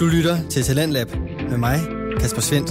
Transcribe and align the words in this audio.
Du 0.00 0.06
lytter 0.06 0.48
til 0.50 0.62
Talentlab 0.62 1.08
med 1.50 1.58
mig, 1.58 1.78
Kasper 2.20 2.40
Svendt. 2.40 2.70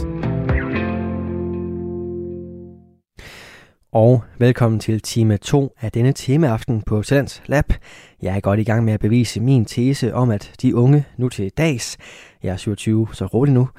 Og 3.92 4.24
velkommen 4.40 4.80
til 4.80 5.02
time 5.02 5.38
2 5.38 5.76
af 5.82 5.92
denne 5.92 6.14
temaaften 6.14 6.82
på 6.82 7.02
Talents 7.02 7.42
Lab. 7.46 7.74
Jeg 8.22 8.36
er 8.36 8.40
godt 8.40 8.60
i 8.60 8.64
gang 8.64 8.86
med 8.86 8.94
at 8.94 9.00
bevise 9.00 9.40
min 9.40 9.66
tese 9.66 10.14
om, 10.14 10.30
at 10.30 10.52
de 10.62 10.76
unge 10.76 11.06
nu 11.18 11.30
til 11.30 11.52
dags, 11.58 11.98
jeg 12.44 12.54
er 12.54 12.58
27, 12.58 13.08
så 13.14 13.26
rolig 13.26 13.54
nu, 13.54 13.70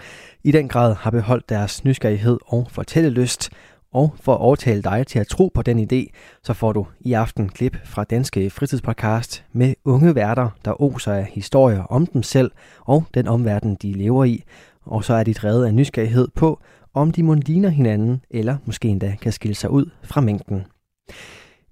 i 0.45 0.53
den 0.53 0.69
grad 0.69 0.95
har 0.95 1.11
beholdt 1.11 1.49
deres 1.49 1.85
nysgerrighed 1.85 2.39
og 2.47 2.69
fortællelyst, 2.71 3.51
og 3.93 4.15
for 4.21 4.35
at 4.35 4.41
overtale 4.41 4.83
dig 4.83 5.07
til 5.07 5.19
at 5.19 5.27
tro 5.27 5.51
på 5.55 5.63
den 5.63 5.79
idé, 5.93 6.11
så 6.43 6.53
får 6.53 6.73
du 6.73 6.87
i 7.01 7.13
aften 7.13 7.49
klip 7.49 7.77
fra 7.85 8.05
Danske 8.05 8.51
Fritidspodcast 8.51 9.45
med 9.53 9.75
unge 9.85 10.15
værter, 10.15 10.49
der 10.65 10.83
oser 10.83 11.13
af 11.13 11.25
historier 11.25 11.83
om 11.83 12.07
dem 12.07 12.23
selv 12.23 12.51
og 12.81 13.05
den 13.15 13.29
omverden, 13.29 13.75
de 13.75 13.93
lever 13.93 14.25
i. 14.25 14.45
Og 14.83 15.05
så 15.05 15.15
er 15.15 15.25
de 15.25 15.35
drevet 15.35 15.67
af 15.67 15.75
nysgerrighed 15.75 16.29
på, 16.35 16.61
om 16.95 17.11
de 17.11 17.23
må 17.23 17.35
ligner 17.35 17.69
hinanden, 17.69 18.23
eller 18.31 18.57
måske 18.65 18.89
endda 18.89 19.17
kan 19.23 19.33
skille 19.33 19.55
sig 19.55 19.71
ud 19.71 19.91
fra 20.03 20.21
mængden. 20.21 20.65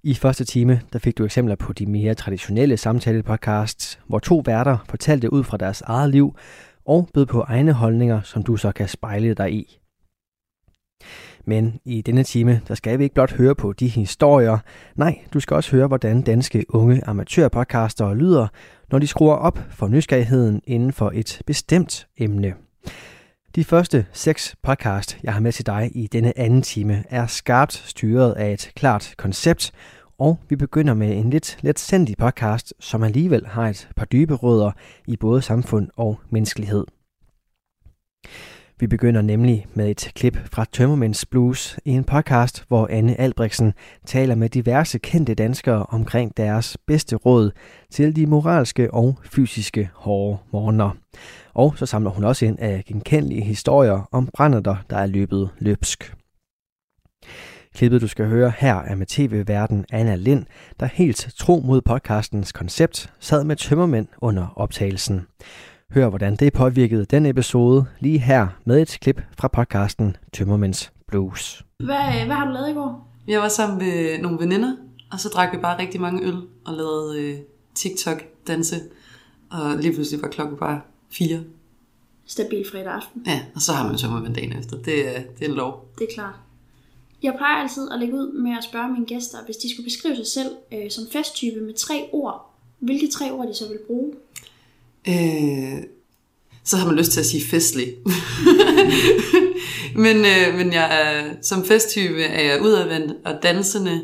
I 0.03 0.13
første 0.13 0.45
time 0.45 0.81
der 0.93 0.99
fik 0.99 1.17
du 1.17 1.25
eksempler 1.25 1.55
på 1.55 1.73
de 1.73 1.85
mere 1.85 2.13
traditionelle 2.13 2.77
samtalepodcasts, 2.77 3.99
hvor 4.07 4.19
to 4.19 4.41
værter 4.45 4.77
fortalte 4.89 5.33
ud 5.33 5.43
fra 5.43 5.57
deres 5.57 5.81
eget 5.81 6.09
liv 6.09 6.35
og 6.85 7.09
bød 7.13 7.25
på 7.25 7.41
egne 7.41 7.73
holdninger, 7.73 8.21
som 8.21 8.43
du 8.43 8.57
så 8.57 8.71
kan 8.71 8.87
spejle 8.87 9.33
dig 9.33 9.53
i. 9.53 9.79
Men 11.49 11.79
i 11.85 12.01
denne 12.01 12.23
time, 12.23 12.61
der 12.67 12.75
skal 12.75 12.99
vi 12.99 13.03
ikke 13.03 13.13
blot 13.13 13.31
høre 13.31 13.55
på 13.55 13.73
de 13.73 13.87
historier. 13.87 14.57
Nej, 14.95 15.19
du 15.33 15.39
skal 15.39 15.55
også 15.55 15.71
høre, 15.71 15.87
hvordan 15.87 16.21
danske 16.21 16.65
unge 16.69 17.07
amatørpodcastere 17.07 18.15
lyder, 18.15 18.47
når 18.91 18.99
de 18.99 19.07
skruer 19.07 19.35
op 19.35 19.59
for 19.69 19.87
nysgerrigheden 19.87 20.61
inden 20.63 20.93
for 20.93 21.11
et 21.13 21.41
bestemt 21.45 22.07
emne. 22.17 22.53
De 23.55 23.63
første 23.63 24.05
seks 24.13 24.55
podcast, 24.63 25.19
jeg 25.23 25.33
har 25.33 25.39
med 25.39 25.51
til 25.51 25.65
dig 25.65 25.91
i 25.95 26.07
denne 26.07 26.39
anden 26.39 26.61
time, 26.61 27.03
er 27.09 27.27
skarpt 27.27 27.73
styret 27.73 28.33
af 28.33 28.53
et 28.53 28.71
klart 28.75 29.13
koncept, 29.17 29.71
og 30.19 30.39
vi 30.49 30.55
begynder 30.55 30.93
med 30.93 31.17
en 31.17 31.29
lidt 31.29 31.57
let 31.61 31.79
sendt 31.79 32.17
podcast, 32.17 32.73
som 32.79 33.03
alligevel 33.03 33.47
har 33.47 33.67
et 33.67 33.89
par 33.95 34.05
dybe 34.05 34.33
rødder 34.33 34.71
i 35.07 35.17
både 35.17 35.41
samfund 35.41 35.89
og 35.95 36.19
menneskelighed. 36.29 36.85
Vi 38.79 38.87
begynder 38.87 39.21
nemlig 39.21 39.65
med 39.73 39.89
et 39.89 40.11
klip 40.15 40.37
fra 40.51 40.65
Tømmermænds 40.71 41.25
Blues 41.25 41.79
i 41.85 41.91
en 41.91 42.03
podcast, 42.03 42.65
hvor 42.67 42.87
Anne 42.91 43.19
Albrechtsen 43.19 43.73
taler 44.05 44.35
med 44.35 44.49
diverse 44.49 44.99
kendte 44.99 45.35
danskere 45.35 45.85
omkring 45.89 46.37
deres 46.37 46.77
bedste 46.87 47.15
råd 47.15 47.51
til 47.91 48.15
de 48.15 48.27
moralske 48.27 48.93
og 48.93 49.19
fysiske 49.23 49.89
hårde 49.93 50.37
morgener. 50.53 50.91
Og 51.53 51.73
så 51.77 51.85
samler 51.85 52.11
hun 52.11 52.23
også 52.23 52.45
ind 52.45 52.59
af 52.59 52.83
genkendelige 52.85 53.41
historier 53.41 54.09
om 54.11 54.29
brænder, 54.33 54.59
der 54.89 54.97
er 54.97 55.05
løbet 55.05 55.49
løbsk. 55.59 56.15
Klippet, 57.75 58.01
du 58.01 58.07
skal 58.07 58.25
høre 58.25 58.53
her, 58.57 58.75
er 58.75 58.95
med 58.95 59.05
tv-verden 59.05 59.85
Anna 59.91 60.15
Lind, 60.15 60.45
der 60.79 60.85
helt 60.85 61.33
tro 61.37 61.61
mod 61.65 61.81
podcastens 61.81 62.51
koncept 62.51 63.13
sad 63.19 63.43
med 63.43 63.55
tømmermænd 63.55 64.07
under 64.21 64.47
optagelsen. 64.55 65.25
Hør, 65.93 66.09
hvordan 66.09 66.35
det 66.35 66.53
påvirkede 66.53 67.05
den 67.05 67.25
episode 67.25 67.85
lige 67.99 68.19
her 68.19 68.47
med 68.65 68.81
et 68.81 68.97
klip 69.01 69.21
fra 69.37 69.47
podcasten 69.47 70.17
Tømmermænds 70.33 70.91
Blues. 71.07 71.65
Hvad, 71.77 72.25
hvad 72.25 72.35
har 72.35 72.45
du 72.45 72.53
lavet 72.53 72.69
i 72.69 72.73
går? 72.73 73.07
Jeg 73.27 73.39
var 73.39 73.47
sammen 73.47 73.77
med 73.77 74.21
nogle 74.21 74.39
veninder, 74.39 74.75
og 75.11 75.19
så 75.19 75.29
drak 75.29 75.53
vi 75.53 75.57
bare 75.57 75.79
rigtig 75.81 76.01
mange 76.01 76.27
øl 76.27 76.41
og 76.65 76.73
lavede 76.73 77.21
øh, 77.21 77.39
TikTok-danse. 77.75 78.75
Og 79.51 79.77
lige 79.77 79.93
pludselig 79.93 80.21
var 80.21 80.27
klokken 80.27 80.57
bare 80.57 80.81
fire. 81.11 81.43
Stabil 82.25 82.65
fredag 82.71 82.93
aften. 82.93 83.23
Ja, 83.25 83.41
og 83.55 83.61
så 83.61 83.73
har 83.73 83.87
man 83.87 83.97
tømmermænd 83.97 84.35
dagen 84.35 84.59
efter. 84.59 84.77
Det, 84.77 85.17
er, 85.17 85.21
det 85.39 85.45
er 85.45 85.49
en 85.49 85.55
lov. 85.55 85.85
Det 85.99 86.07
er 86.09 86.13
klart. 86.13 86.35
Jeg 87.23 87.33
plejer 87.37 87.61
altid 87.61 87.91
at 87.91 87.99
lægge 87.99 88.13
ud 88.13 88.31
med 88.33 88.57
at 88.57 88.63
spørge 88.63 88.91
mine 88.93 89.05
gæster, 89.05 89.37
hvis 89.45 89.57
de 89.57 89.73
skulle 89.73 89.85
beskrive 89.85 90.15
sig 90.15 90.27
selv 90.27 90.49
øh, 90.73 90.91
som 90.91 91.03
festtype 91.11 91.61
med 91.61 91.73
tre 91.73 92.09
ord. 92.11 92.55
Hvilke 92.79 93.07
tre 93.07 93.31
ord 93.31 93.47
de 93.47 93.53
så 93.53 93.67
vil 93.67 93.79
bruge? 93.87 94.13
Øh, 95.07 95.83
så 96.63 96.77
har 96.77 96.85
man 96.85 96.95
lyst 96.95 97.11
til 97.11 97.19
at 97.19 97.25
sige 97.25 97.43
festlig. 97.49 97.93
men, 100.05 100.17
øh, 100.17 100.55
men 100.57 100.73
jeg 100.73 101.01
er, 101.01 101.33
som 101.41 101.65
festtype 101.65 102.23
er 102.23 102.51
jeg 102.51 102.61
udadvendt 102.61 103.13
og 103.25 103.43
dansende 103.43 104.01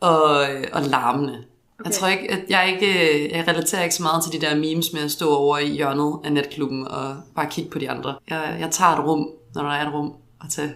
og, 0.00 0.50
øh, 0.50 0.64
og 0.72 0.82
larmende. 0.82 1.44
Okay. 1.80 1.90
Jeg 1.90 1.94
tror 1.94 2.08
ikke, 2.08 2.30
at 2.30 2.40
jeg 2.48 2.72
ikke, 2.74 3.36
jeg 3.36 3.48
relaterer 3.48 3.82
ikke 3.82 3.94
så 3.94 4.02
meget 4.02 4.24
til 4.24 4.40
de 4.40 4.46
der 4.46 4.54
memes 4.54 4.92
med 4.92 5.02
at 5.02 5.10
stå 5.10 5.34
over 5.34 5.58
i 5.58 5.68
hjørnet 5.68 6.14
af 6.24 6.32
netklubben 6.32 6.88
og 6.88 7.16
bare 7.36 7.46
kigge 7.50 7.70
på 7.70 7.78
de 7.78 7.90
andre. 7.90 8.14
Jeg, 8.30 8.56
jeg 8.60 8.70
tager 8.70 8.90
et 8.90 9.04
rum, 9.06 9.28
når 9.54 9.62
der 9.62 9.70
er 9.70 9.86
et 9.86 9.94
rum 9.94 10.12
at 10.44 10.50
tage. 10.50 10.74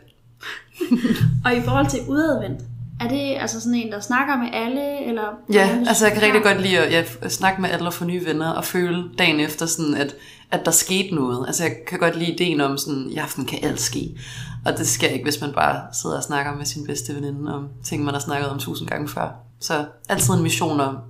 og 1.44 1.56
i 1.56 1.60
forhold 1.60 1.90
til 1.90 2.00
udadvendt, 2.08 2.60
er 3.00 3.08
det 3.08 3.36
altså 3.40 3.60
sådan 3.60 3.74
en, 3.74 3.92
der 3.92 4.00
snakker 4.00 4.36
med 4.36 4.48
alle? 4.52 5.06
Eller 5.06 5.22
ja, 5.52 5.84
altså 5.86 6.06
jeg 6.06 6.14
kan 6.14 6.22
rigtig 6.22 6.42
godt 6.42 6.60
lide 6.60 6.78
at 6.78 6.92
ja, 7.22 7.28
snakke 7.28 7.60
med 7.60 7.70
alle 7.70 7.86
og 7.86 7.94
få 7.94 8.04
nye 8.04 8.24
venner 8.24 8.50
og 8.50 8.64
føle 8.64 9.10
dagen 9.18 9.40
efter, 9.40 9.66
sådan 9.66 9.94
at, 9.94 10.16
at 10.50 10.64
der 10.64 10.70
skete 10.70 11.14
noget. 11.14 11.46
Altså 11.46 11.62
jeg 11.62 11.76
kan 11.86 11.98
godt 11.98 12.16
lide 12.16 12.32
ideen 12.32 12.60
om, 12.60 12.78
sådan, 12.78 13.10
i 13.10 13.16
aften 13.16 13.44
kan 13.44 13.58
alt 13.62 13.80
ske. 13.80 14.18
Og 14.66 14.78
det 14.78 14.88
sker 14.88 15.08
ikke, 15.08 15.24
hvis 15.24 15.40
man 15.40 15.52
bare 15.52 15.82
sidder 16.02 16.16
og 16.16 16.22
snakker 16.22 16.56
med 16.56 16.64
sin 16.64 16.86
bedste 16.86 17.14
veninde 17.14 17.54
om 17.54 17.68
ting, 17.84 18.04
man 18.04 18.14
har 18.14 18.20
snakket 18.20 18.48
om 18.48 18.58
tusind 18.58 18.88
gange 18.88 19.08
før. 19.08 19.30
Så 19.60 19.86
altid 20.08 20.34
en 20.34 20.42
mission 20.42 20.80
om 20.80 20.96
at 20.96 21.02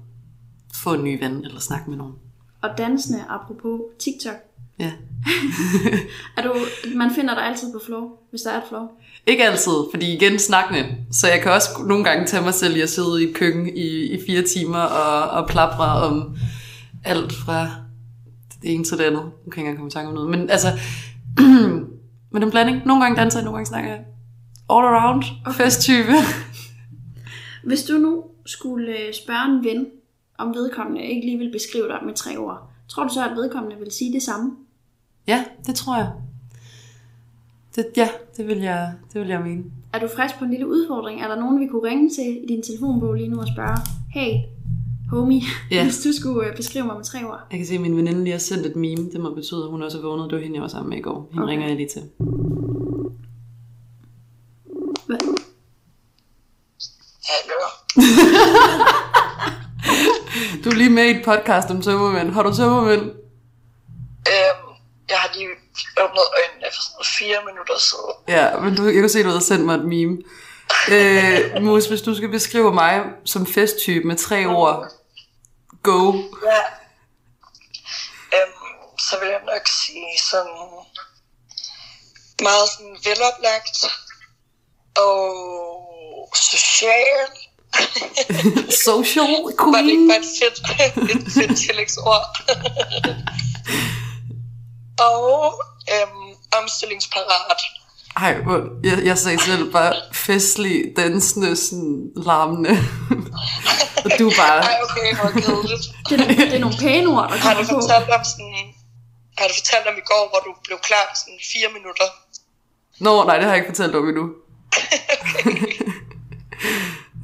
få 0.74 0.94
en 0.94 1.04
ny 1.04 1.24
ven 1.24 1.44
eller 1.44 1.60
snakke 1.60 1.90
med 1.90 1.98
nogen. 1.98 2.14
Og 2.62 2.70
dansende, 2.78 3.24
apropos 3.28 3.80
TikTok, 3.98 4.36
Ja. 4.78 4.92
er 6.36 6.42
du, 6.42 6.54
man 6.96 7.10
finder 7.10 7.34
dig 7.34 7.44
altid 7.44 7.72
på 7.72 7.80
flow, 7.86 8.10
hvis 8.30 8.40
der 8.42 8.50
er 8.50 8.56
et 8.56 8.68
flow? 8.68 8.88
Ikke 9.28 9.44
altid, 9.44 9.72
fordi 9.90 10.14
igen 10.14 10.38
snakkende. 10.38 10.96
Så 11.10 11.28
jeg 11.28 11.40
kan 11.42 11.52
også 11.52 11.68
nogle 11.86 12.04
gange 12.04 12.26
tage 12.26 12.42
mig 12.42 12.54
selv 12.54 12.76
i 12.76 12.80
at 12.80 12.90
sidde 12.90 13.22
i 13.22 13.28
et 13.28 13.34
køkken 13.34 13.76
i, 13.76 13.86
i 13.86 14.20
fire 14.26 14.42
timer 14.42 14.78
og, 14.78 15.30
og 15.30 15.48
plapre 15.48 15.84
om 15.84 16.36
alt 17.04 17.32
fra 17.32 17.68
det 18.62 18.74
ene 18.74 18.84
til 18.84 18.98
det 18.98 19.04
andet. 19.04 19.22
Nu 19.22 19.50
kan 19.50 19.56
jeg 19.56 19.58
ikke 19.58 19.58
engang 19.58 19.76
komme 19.76 19.88
i 19.88 19.90
tanke 19.90 20.08
om 20.08 20.14
noget. 20.14 20.30
Men 20.30 20.50
altså, 20.50 20.68
med 22.32 22.40
den 22.40 22.50
blanding. 22.50 22.86
Nogle 22.86 23.02
gange 23.02 23.16
danser 23.16 23.38
jeg, 23.38 23.44
nogle 23.44 23.56
gange 23.56 23.66
snakker 23.66 23.90
jeg. 23.90 23.98
All 24.70 24.86
around. 24.86 25.24
Okay. 25.46 25.64
Festtype. 25.64 26.12
Hvis 27.68 27.82
du 27.82 27.92
nu 27.98 28.24
skulle 28.46 28.92
øh, 28.92 29.14
spørge 29.14 29.58
en 29.58 29.64
ven, 29.64 29.86
om 30.38 30.54
vedkommende 30.54 31.02
ikke 31.02 31.26
lige 31.26 31.38
vil 31.38 31.52
beskrive 31.52 31.88
dig 31.88 31.98
med 32.06 32.14
tre 32.14 32.36
ord, 32.36 32.70
tror 32.88 33.02
du 33.02 33.14
så, 33.14 33.24
at 33.24 33.36
vedkommende 33.36 33.76
vil 33.76 33.90
sige 33.90 34.12
det 34.12 34.22
samme? 34.22 34.50
Ja, 35.26 35.44
det 35.66 35.74
tror 35.74 35.96
jeg. 35.96 36.12
Det, 37.76 37.86
ja, 37.96 38.08
det 38.36 38.46
vil, 38.46 38.58
jeg, 38.58 38.92
det 39.12 39.20
vil 39.20 39.28
jeg 39.28 39.40
mene. 39.40 39.64
Er 39.92 39.98
du 39.98 40.08
frisk 40.16 40.38
på 40.38 40.44
en 40.44 40.50
lille 40.50 40.68
udfordring? 40.68 41.20
Er 41.20 41.28
der 41.28 41.36
nogen, 41.36 41.60
vi 41.60 41.66
kunne 41.66 41.88
ringe 41.88 42.10
til 42.10 42.44
i 42.44 42.46
din 42.48 42.62
telefonbog 42.62 43.14
lige 43.14 43.28
nu 43.28 43.40
og 43.40 43.48
spørge, 43.48 43.76
hey, 44.14 44.32
homie, 45.10 45.42
ja. 45.70 45.82
hvis 45.84 46.02
du 46.02 46.12
skulle 46.12 46.48
øh, 46.48 46.56
beskrive 46.56 46.84
mig 46.84 46.96
med 46.96 47.04
tre 47.04 47.24
ord? 47.24 47.40
Jeg 47.50 47.58
kan 47.58 47.66
se, 47.66 47.74
at 47.74 47.80
min 47.80 47.96
veninde 47.96 48.24
lige 48.24 48.32
har 48.32 48.38
sendt 48.38 48.66
et 48.66 48.76
meme. 48.76 49.10
Det 49.12 49.20
må 49.20 49.34
betyde, 49.34 49.64
at 49.64 49.70
hun 49.70 49.82
også 49.82 49.98
er 49.98 50.02
vågnet. 50.02 50.30
Det 50.30 50.36
var 50.36 50.42
hende, 50.42 50.54
jeg 50.54 50.62
var 50.62 50.68
sammen 50.68 50.90
med 50.90 50.98
i 50.98 51.00
går. 51.00 51.28
Hende 51.30 51.42
okay. 51.42 51.50
ringer 51.50 51.66
jeg 51.66 51.76
lige 51.76 51.88
til. 51.88 52.02
Hvad? 55.06 55.18
Hallo. 57.28 57.60
du 60.64 60.68
er 60.70 60.74
lige 60.74 60.90
med 60.90 61.04
i 61.04 61.10
et 61.10 61.22
podcast 61.24 61.70
om 61.70 61.82
tømmermænd. 61.82 62.30
Har 62.30 62.42
du 62.42 62.54
tømmermænd? 62.54 63.10
Åbnet 66.04 66.24
øjnene 66.38 66.66
for 66.74 66.82
sådan 66.82 67.04
fire 67.18 67.38
minutter 67.46 67.78
siden. 67.78 68.14
Ja, 68.28 68.56
men 68.60 68.76
du, 68.76 68.84
jeg 68.84 68.94
kan 68.94 69.08
se, 69.08 69.22
du 69.24 69.30
har 69.30 69.40
sendt 69.40 69.64
mig 69.66 69.74
et 69.74 69.84
meme. 69.84 70.18
øh, 70.90 71.62
Mus, 71.62 71.86
hvis 71.86 72.02
du 72.02 72.14
skal 72.14 72.28
beskrive 72.28 72.72
mig 72.74 73.02
som 73.24 73.46
festtype 73.46 74.06
med 74.06 74.16
tre 74.16 74.46
ord, 74.46 74.88
go. 75.82 76.12
Ja. 76.46 76.60
Øhm, 78.36 78.52
så 78.98 79.16
vil 79.20 79.28
jeg 79.28 79.40
nok 79.46 79.66
sige 79.66 80.18
sådan 80.30 80.58
meget 82.42 82.68
sådan 82.70 82.96
veloplagt 83.04 83.78
og 84.96 86.34
social. 86.34 87.28
Social 88.84 89.26
queen. 89.60 89.72
Var 89.72 89.82
det 89.82 89.90
ikke 89.90 90.08
bare 90.08 90.18
et 90.18 90.30
fedt, 90.40 90.58
et 91.10 91.32
fedt 91.32 91.58
tillægsord? 91.58 92.24
og 95.10 95.62
øhm, 95.94 96.34
omstillingsparat. 96.62 97.60
Ej, 98.16 98.36
jeg, 98.84 99.04
jeg 99.04 99.18
sagde 99.18 99.38
selv 99.40 99.72
bare 99.72 99.94
festlig, 100.12 100.92
dansende, 100.96 101.56
sådan 101.56 102.10
larmende. 102.16 102.70
og 104.04 104.10
du 104.18 104.30
bare... 104.40 104.58
Ej, 104.62 104.76
okay, 104.84 105.16
hvor 105.20 105.30
kedeligt. 105.40 105.84
det, 106.08 106.20
er, 106.20 106.26
det 106.50 106.54
er 106.54 106.58
nogle 106.58 106.76
pæne 106.80 107.06
ord, 107.08 107.28
der 107.30 107.36
Har 107.36 107.54
du 107.54 107.58
kommer 107.58 107.74
på. 107.74 107.80
fortalt 107.80 108.10
om 108.10 108.24
sådan... 108.24 108.54
Har 109.38 109.46
du 109.48 109.54
fortalt 109.60 109.86
om 109.86 109.94
i 110.02 110.04
går, 110.10 110.22
hvor 110.30 110.40
du 110.46 110.50
blev 110.64 110.78
klar 110.88 111.04
i 111.12 111.16
sådan 111.22 111.38
fire 111.52 111.68
minutter? 111.76 112.04
Nå, 113.00 113.24
nej, 113.24 113.34
det 113.36 113.44
har 113.44 113.52
jeg 113.52 113.58
ikke 113.60 113.74
fortalt 113.76 113.94
om 113.96 114.08
endnu. 114.08 114.24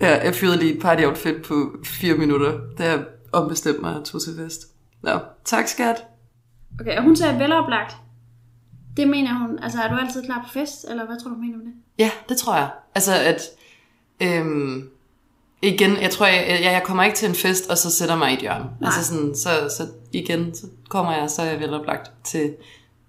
ja, 0.00 0.24
jeg 0.24 0.34
fyrede 0.34 0.56
lige 0.56 0.74
et 0.74 0.82
party 0.82 1.02
outfit 1.02 1.42
på 1.48 1.70
fire 1.84 2.14
minutter, 2.14 2.52
da 2.78 2.84
jeg 2.84 3.00
ombestemte 3.32 3.80
mig 3.80 3.94
og 3.96 4.04
tog 4.04 4.22
til 4.22 4.34
fest. 4.44 4.60
Nå, 5.02 5.18
tak 5.44 5.68
skat. 5.68 5.96
Okay, 6.80 6.96
og 6.96 7.02
hun 7.02 7.16
sagde 7.16 7.38
veloplagt. 7.38 7.96
Det 8.96 9.08
mener 9.08 9.38
hun, 9.38 9.58
altså 9.58 9.78
er 9.78 9.88
du 9.88 9.96
altid 9.96 10.24
klar 10.24 10.42
på 10.46 10.52
fest, 10.52 10.84
eller 10.90 11.06
hvad 11.06 11.20
tror 11.20 11.28
du, 11.28 11.34
du 11.34 11.40
mener 11.40 11.56
med 11.56 11.64
det? 11.66 11.72
Ja, 11.98 12.10
det 12.28 12.36
tror 12.36 12.56
jeg. 12.56 12.70
Altså 12.94 13.12
at, 13.14 13.42
øhm, 14.20 14.90
igen, 15.62 15.96
jeg 16.00 16.10
tror, 16.10 16.26
jeg, 16.26 16.46
jeg, 16.48 16.72
jeg 16.72 16.82
kommer 16.84 17.04
ikke 17.04 17.16
til 17.16 17.28
en 17.28 17.34
fest, 17.34 17.70
og 17.70 17.78
så 17.78 17.90
sætter 17.90 18.16
mig 18.16 18.30
i 18.30 18.34
et 18.34 18.40
hjørne. 18.40 18.64
Nej. 18.64 18.86
Altså 18.88 19.04
sådan, 19.04 19.34
så, 19.34 19.48
så 19.76 19.88
igen, 20.12 20.54
så 20.54 20.66
kommer 20.88 21.12
jeg, 21.12 21.30
så 21.30 21.42
er 21.42 21.46
jeg 21.46 21.60
veloplagt 21.60 22.10
til, 22.24 22.54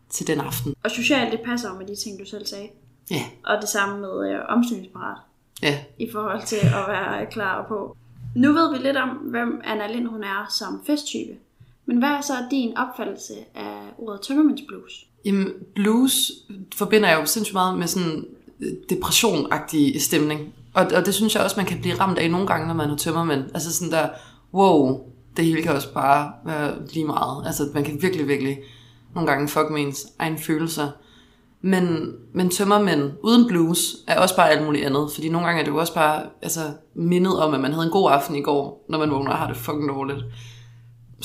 til 0.09 0.27
den 0.27 0.39
aften. 0.39 0.75
Og 0.83 0.91
socialt, 0.91 1.31
det 1.31 1.41
passer 1.45 1.69
jo 1.69 1.75
med 1.75 1.87
de 1.87 1.95
ting, 1.95 2.19
du 2.19 2.25
selv 2.25 2.45
sagde. 2.45 2.69
Ja, 3.11 3.23
Og 3.45 3.61
det 3.61 3.69
samme 3.69 3.99
med 3.99 4.29
øh, 4.31 4.39
omstillingsparat, 4.49 5.17
ja. 5.61 5.79
i 5.99 6.11
forhold 6.11 6.43
til 6.45 6.55
at 6.55 6.85
være 6.87 7.25
klar 7.25 7.65
på. 7.67 7.97
Nu 8.35 8.53
ved 8.53 8.71
vi 8.71 8.77
lidt 8.77 8.97
om, 8.97 9.09
hvem 9.09 9.61
Anna 9.63 9.87
Lind 9.87 10.07
hun 10.07 10.23
er 10.23 10.45
som 10.49 10.81
festtype. 10.87 11.33
Men 11.85 11.97
hvad 11.97 12.09
er 12.09 12.21
så 12.21 12.33
din 12.51 12.77
opfattelse 12.77 13.33
af 13.55 13.77
ordet 13.97 14.21
tømmermændsblues? 14.21 15.05
Jamen, 15.25 15.47
blues 15.75 16.31
forbinder 16.75 17.09
jeg 17.09 17.19
jo 17.19 17.25
sindssygt 17.25 17.53
meget 17.53 17.77
med 17.77 17.87
sådan 17.87 18.25
øh, 18.61 18.71
depressionagtig 18.89 20.01
stemning. 20.01 20.53
Og, 20.73 20.85
og 20.95 21.05
det 21.05 21.13
synes 21.13 21.35
jeg 21.35 21.43
også, 21.43 21.55
man 21.57 21.65
kan 21.65 21.81
blive 21.81 21.99
ramt 21.99 22.17
af 22.17 22.31
nogle 22.31 22.47
gange, 22.47 22.67
når 22.67 22.73
man 22.73 22.89
er 22.89 22.97
tømmermænd. 22.97 23.43
Altså 23.53 23.73
sådan 23.73 23.91
der, 23.91 24.09
wow, 24.53 24.99
det 25.37 25.45
hele 25.45 25.61
kan 25.61 25.71
også 25.71 25.93
bare 25.93 26.31
være 26.45 26.73
lige 26.93 27.05
meget. 27.05 27.43
Altså 27.47 27.69
man 27.73 27.83
kan 27.83 28.01
virkelig, 28.01 28.27
virkelig 28.27 28.57
nogle 29.15 29.31
gange 29.31 29.47
fuck 29.47 29.69
med 29.71 29.81
ens 29.81 30.07
egen 30.19 30.37
følelser. 30.37 30.89
Men, 31.61 32.13
men 32.33 32.49
tømmermænd 32.49 33.11
uden 33.23 33.47
blues 33.47 33.95
er 34.07 34.19
også 34.19 34.35
bare 34.35 34.49
alt 34.49 34.65
muligt 34.65 34.85
andet. 34.85 35.11
Fordi 35.13 35.29
nogle 35.29 35.47
gange 35.47 35.59
er 35.59 35.65
det 35.65 35.71
jo 35.71 35.77
også 35.77 35.93
bare 35.93 36.23
altså, 36.41 36.59
mindet 36.95 37.39
om, 37.39 37.53
at 37.53 37.59
man 37.59 37.73
havde 37.73 37.85
en 37.85 37.91
god 37.91 38.11
aften 38.11 38.35
i 38.35 38.41
går, 38.41 38.85
når 38.89 38.97
man 38.97 39.11
vågner 39.11 39.31
og 39.31 39.37
har 39.37 39.47
det 39.47 39.57
fucking 39.57 39.89
dårligt. 39.89 40.19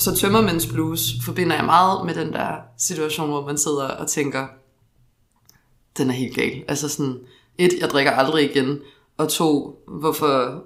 Så 0.01 0.15
tømmermænds 0.15 0.67
blues 0.67 1.01
forbinder 1.25 1.55
jeg 1.55 1.65
meget 1.65 2.05
med 2.05 2.13
den 2.15 2.33
der 2.33 2.55
situation, 2.77 3.29
hvor 3.29 3.45
man 3.45 3.57
sidder 3.57 3.87
og 3.87 4.07
tænker, 4.07 4.47
den 5.97 6.09
er 6.09 6.13
helt 6.13 6.35
gal. 6.35 6.63
Altså 6.67 6.89
sådan, 6.89 7.19
et, 7.57 7.69
jeg 7.79 7.89
drikker 7.89 8.11
aldrig 8.11 8.55
igen, 8.55 8.79
og 9.17 9.29
to, 9.29 9.79
hvorfor, 9.87 10.63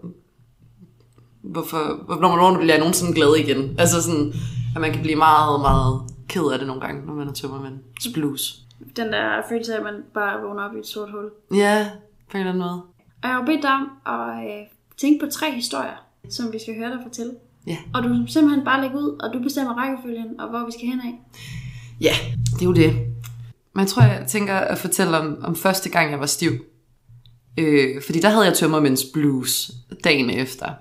hvorfor, 1.42 2.04
hvornår, 2.06 2.36
hvornår 2.36 2.58
bliver 2.58 2.74
jeg 2.74 2.80
nogensinde 2.80 3.14
glad 3.14 3.36
igen? 3.36 3.76
Altså 3.80 4.02
sådan, 4.02 4.34
at 4.76 4.82
man 4.82 4.92
kan 4.92 5.02
blive 5.02 5.16
meget, 5.16 5.62
meget 5.62 6.02
ked 6.28 6.52
af 6.52 6.60
det 6.60 6.68
nogle 6.68 6.82
gange, 6.82 7.06
når 7.06 7.14
man 7.14 7.28
er 7.28 7.34
tømmermænds 7.34 8.08
blues. 8.14 8.62
Den 8.96 9.14
der 9.14 9.42
følelse 9.50 9.74
af, 9.74 9.78
at 9.78 9.84
man 9.84 10.04
bare 10.14 10.42
vågner 10.42 10.64
op 10.64 10.76
i 10.76 10.80
et 10.80 10.88
sort 10.88 11.12
hul. 11.12 11.32
Ja, 11.54 11.92
på 12.32 12.38
en 12.38 12.40
eller 12.40 12.54
anden 12.54 12.64
måde. 12.64 12.82
Og 13.24 13.30
jeg 13.30 13.32
har 13.32 13.46
bedt 13.46 13.62
dig 13.62 13.72
om 13.72 13.90
at 14.06 14.46
øh, 14.46 14.68
tænke 14.98 15.26
på 15.26 15.32
tre 15.32 15.52
historier, 15.52 16.06
som 16.30 16.54
vi 16.54 16.60
skal 16.60 16.76
høre 16.76 16.90
dig 16.90 17.00
fortælle. 17.04 17.32
Ja. 17.68 17.78
Og 17.94 18.04
du 18.04 18.26
simpelthen 18.28 18.66
bare 18.66 18.82
lægge 18.82 18.98
ud, 18.98 19.20
og 19.20 19.34
du 19.34 19.40
bestemmer 19.40 19.74
rækkefølgen, 19.74 20.40
og 20.40 20.50
hvor 20.50 20.66
vi 20.66 20.72
skal 20.72 20.88
hen 20.88 21.00
af. 21.00 21.20
Ja, 22.02 22.14
det 22.54 22.62
er 22.62 22.66
jo 22.66 22.74
det. 22.74 22.94
Men 23.74 23.80
jeg 23.80 23.88
tror, 23.88 24.02
jeg 24.02 24.26
tænker 24.28 24.56
at 24.56 24.78
fortælle 24.78 25.18
om, 25.18 25.38
om 25.44 25.56
første 25.56 25.90
gang, 25.90 26.12
jeg 26.12 26.20
var 26.20 26.26
stiv. 26.26 26.52
Øh, 27.58 28.02
fordi 28.06 28.20
der 28.20 28.30
havde 28.30 28.46
jeg 28.46 28.54
tømmermænds 28.54 29.04
blues 29.14 29.72
dagen 30.04 30.30
efter. 30.30 30.74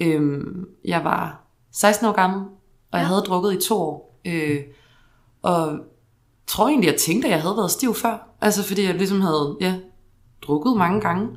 Øh, 0.00 0.40
jeg 0.84 1.04
var 1.04 1.44
16 1.72 2.06
år 2.06 2.12
gammel, 2.12 2.40
og 2.92 2.98
jeg 2.98 3.06
havde 3.06 3.20
drukket 3.20 3.52
i 3.52 3.68
to 3.68 3.80
år. 3.80 4.20
Øh, 4.26 4.60
og 5.42 5.78
tror 6.46 6.68
egentlig, 6.68 6.88
jeg 6.88 6.96
tænkte, 6.96 7.28
at 7.28 7.32
jeg 7.32 7.42
havde 7.42 7.56
været 7.56 7.70
stiv 7.70 7.94
før. 7.94 8.28
Altså 8.40 8.62
fordi 8.62 8.84
jeg 8.84 8.94
ligesom 8.94 9.20
havde 9.20 9.56
ja, 9.60 9.74
drukket 10.42 10.76
mange 10.76 11.00
gange. 11.00 11.28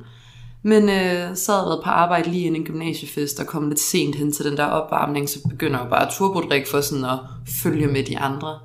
Men 0.66 0.88
øh, 0.88 1.36
så 1.36 1.52
havde 1.52 1.62
jeg 1.62 1.68
været 1.68 1.84
på 1.84 1.90
arbejde 1.90 2.30
lige 2.30 2.44
inden 2.44 2.60
en 2.60 2.66
gymnasiefest 2.66 3.40
og 3.40 3.46
kom 3.46 3.68
lidt 3.68 3.80
sent 3.80 4.14
hen 4.14 4.32
til 4.32 4.44
den 4.44 4.56
der 4.56 4.64
opvarmning, 4.64 5.28
så 5.28 5.48
begynder 5.48 5.78
jeg 5.78 5.84
jo 5.84 5.90
bare 5.90 6.06
at 6.06 6.12
turbodrikke 6.12 6.68
for 6.68 6.80
sådan 6.80 7.04
at 7.04 7.18
følge 7.62 7.86
med 7.86 8.04
de 8.04 8.18
andre. 8.18 8.58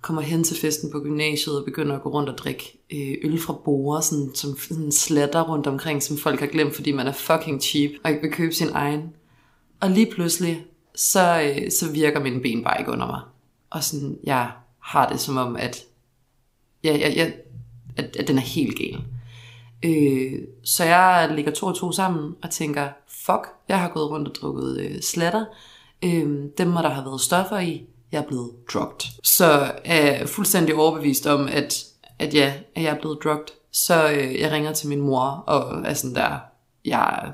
Kommer 0.00 0.22
hen 0.22 0.44
til 0.44 0.56
festen 0.56 0.90
på 0.90 1.00
gymnasiet 1.00 1.58
og 1.58 1.64
begynder 1.64 1.96
at 1.96 2.02
gå 2.02 2.08
rundt 2.08 2.28
og 2.28 2.38
drikke 2.38 2.78
øh, 2.92 3.30
øl 3.30 3.40
fra 3.40 3.52
borer, 3.64 4.00
sådan, 4.00 4.30
som 4.34 4.58
sådan 4.58 4.92
slatter 4.92 5.42
rundt 5.42 5.66
omkring, 5.66 6.02
som 6.02 6.18
folk 6.18 6.40
har 6.40 6.46
glemt, 6.46 6.74
fordi 6.74 6.92
man 6.92 7.06
er 7.06 7.12
fucking 7.12 7.62
cheap 7.62 7.90
og 8.04 8.10
ikke 8.10 8.22
vil 8.22 8.32
købe 8.32 8.54
sin 8.54 8.68
egen. 8.72 9.02
Og 9.80 9.90
lige 9.90 10.12
pludselig, 10.12 10.64
så, 10.94 11.42
øh, 11.42 11.70
så 11.70 11.92
virker 11.92 12.20
mine 12.20 12.40
ben 12.40 12.64
bare 12.64 12.78
ikke 12.78 12.92
under 12.92 13.06
mig. 13.06 13.20
Og 13.70 13.84
sådan, 13.84 14.18
jeg 14.24 14.50
har 14.82 15.08
det 15.08 15.20
som 15.20 15.36
om, 15.36 15.56
at, 15.56 15.84
ja, 16.84 16.96
ja, 16.96 17.08
ja, 17.08 17.30
at, 17.96 18.16
at 18.16 18.28
den 18.28 18.38
er 18.38 18.42
helt 18.42 18.78
gal. 18.78 19.04
Øh, 19.84 20.32
så 20.64 20.84
jeg 20.84 21.30
lægger 21.34 21.52
to 21.52 21.66
og 21.66 21.76
to 21.76 21.92
sammen 21.92 22.34
og 22.42 22.50
tænker, 22.50 22.88
fuck, 23.08 23.48
jeg 23.68 23.80
har 23.80 23.88
gået 23.88 24.10
rundt 24.10 24.28
og 24.28 24.34
drukket 24.34 24.78
øh, 24.80 25.00
slatter. 25.02 25.44
Øh, 26.04 26.44
dem 26.58 26.68
må 26.68 26.80
der 26.80 26.88
have 26.88 27.04
været 27.04 27.20
stoffer 27.20 27.58
i. 27.58 27.86
Jeg 28.12 28.18
er 28.18 28.26
blevet 28.26 28.50
drugged. 28.72 29.08
Så 29.22 29.72
er 29.84 30.06
jeg 30.06 30.28
fuldstændig 30.28 30.74
overbevist 30.74 31.26
om, 31.26 31.48
at, 31.52 31.84
at 32.18 32.34
ja, 32.34 32.52
at 32.74 32.82
jeg 32.82 32.90
er 32.90 33.00
blevet 33.00 33.18
drugged. 33.24 33.46
Så 33.72 34.10
øh, 34.10 34.40
jeg 34.40 34.52
ringer 34.52 34.72
til 34.72 34.88
min 34.88 35.00
mor 35.00 35.44
og 35.46 35.82
er 35.84 35.94
sådan 35.94 36.14
der, 36.14 36.38
jeg, 36.84 37.32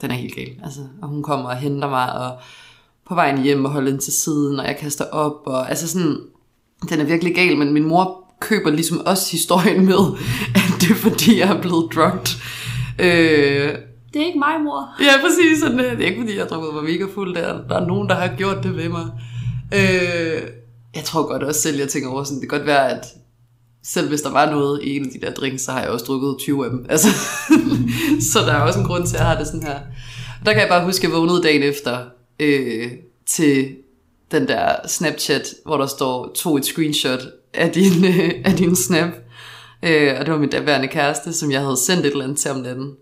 den 0.00 0.10
er 0.10 0.14
helt 0.14 0.34
gal. 0.34 0.60
Altså, 0.64 0.80
og 1.02 1.08
hun 1.08 1.22
kommer 1.22 1.48
og 1.48 1.56
henter 1.56 1.88
mig 1.88 2.12
og 2.12 2.38
på 3.08 3.14
vejen 3.14 3.42
hjem 3.42 3.64
og 3.64 3.70
holder 3.70 3.92
ind 3.92 4.00
til 4.00 4.12
siden, 4.12 4.60
og 4.60 4.66
jeg 4.66 4.76
kaster 4.76 5.04
op. 5.04 5.46
Og, 5.46 5.70
altså 5.70 5.88
sådan, 5.88 6.16
den 6.88 7.00
er 7.00 7.04
virkelig 7.04 7.34
gal, 7.34 7.56
men 7.56 7.72
min 7.72 7.88
mor 7.88 8.24
køber 8.40 8.70
ligesom 8.70 9.00
også 9.06 9.30
historien 9.30 9.84
med, 9.86 10.18
det 10.82 10.90
er 10.90 10.94
fordi, 10.94 11.38
jeg 11.38 11.48
er 11.56 11.60
blevet 11.60 11.92
drugged. 11.94 12.36
Øh, 12.98 13.68
Det 14.14 14.22
er 14.22 14.26
ikke 14.26 14.38
mig, 14.38 14.60
mor. 14.64 14.88
Ja, 15.00 15.12
præcis. 15.20 15.60
Sådan, 15.60 15.78
det. 15.78 15.86
er 15.92 15.98
ikke, 16.08 16.20
fordi 16.20 16.34
jeg 16.36 16.42
har 16.42 16.48
drukket 16.48 16.74
mig 16.74 16.84
mega 16.84 17.04
fuld. 17.14 17.34
Der, 17.34 17.58
der 17.68 17.80
er 17.80 17.86
nogen, 17.86 18.08
der 18.08 18.14
har 18.14 18.30
gjort 18.36 18.62
det 18.62 18.76
ved 18.76 18.88
mig. 18.88 19.06
Øh, 19.74 20.42
jeg 20.96 21.04
tror 21.04 21.26
godt 21.28 21.42
også 21.42 21.60
selv, 21.60 21.78
jeg 21.78 21.88
tænker 21.88 22.08
over 22.10 22.24
sådan, 22.24 22.40
det 22.40 22.50
kan 22.50 22.58
godt 22.58 22.66
være, 22.66 22.90
at 22.90 23.04
selv 23.84 24.08
hvis 24.08 24.20
der 24.22 24.30
var 24.32 24.50
noget 24.50 24.80
i 24.82 24.96
en 24.96 25.04
af 25.06 25.10
de 25.20 25.26
der 25.26 25.32
drinks, 25.32 25.62
så 25.62 25.72
har 25.72 25.80
jeg 25.80 25.88
også 25.90 26.04
drukket 26.04 26.36
20 26.40 26.64
af 26.64 26.70
dem. 26.70 26.86
Altså, 26.90 27.08
så 28.32 28.38
der 28.46 28.52
er 28.52 28.60
også 28.60 28.78
en 28.78 28.84
grund 28.86 29.06
til, 29.06 29.14
at 29.16 29.20
jeg 29.20 29.28
har 29.28 29.38
det 29.38 29.46
sådan 29.46 29.62
her. 29.62 29.78
Der 30.44 30.52
kan 30.52 30.60
jeg 30.60 30.68
bare 30.68 30.84
huske, 30.84 31.06
at 31.06 31.12
jeg 31.12 31.18
vågnede 31.18 31.42
dagen 31.42 31.62
efter 31.62 31.98
øh, 32.40 32.90
til 33.26 33.68
den 34.32 34.48
der 34.48 34.76
Snapchat, 34.88 35.54
hvor 35.66 35.76
der 35.76 35.86
står, 35.86 36.32
tog 36.34 36.56
et 36.58 36.64
screenshot 36.64 37.20
af 37.54 37.70
din, 37.70 38.04
øh, 38.04 38.30
af 38.44 38.52
din 38.56 38.76
snap. 38.76 39.08
Øh, 39.82 40.14
og 40.18 40.26
det 40.26 40.32
var 40.32 40.38
min 40.38 40.50
daværende 40.50 40.88
kæreste, 40.88 41.32
som 41.32 41.50
jeg 41.50 41.60
havde 41.60 41.76
sendt 41.76 42.06
et 42.06 42.12
eller 42.12 42.24
andet 42.24 42.38
til 42.38 42.50
om 42.50 42.56
natten. 42.56 42.96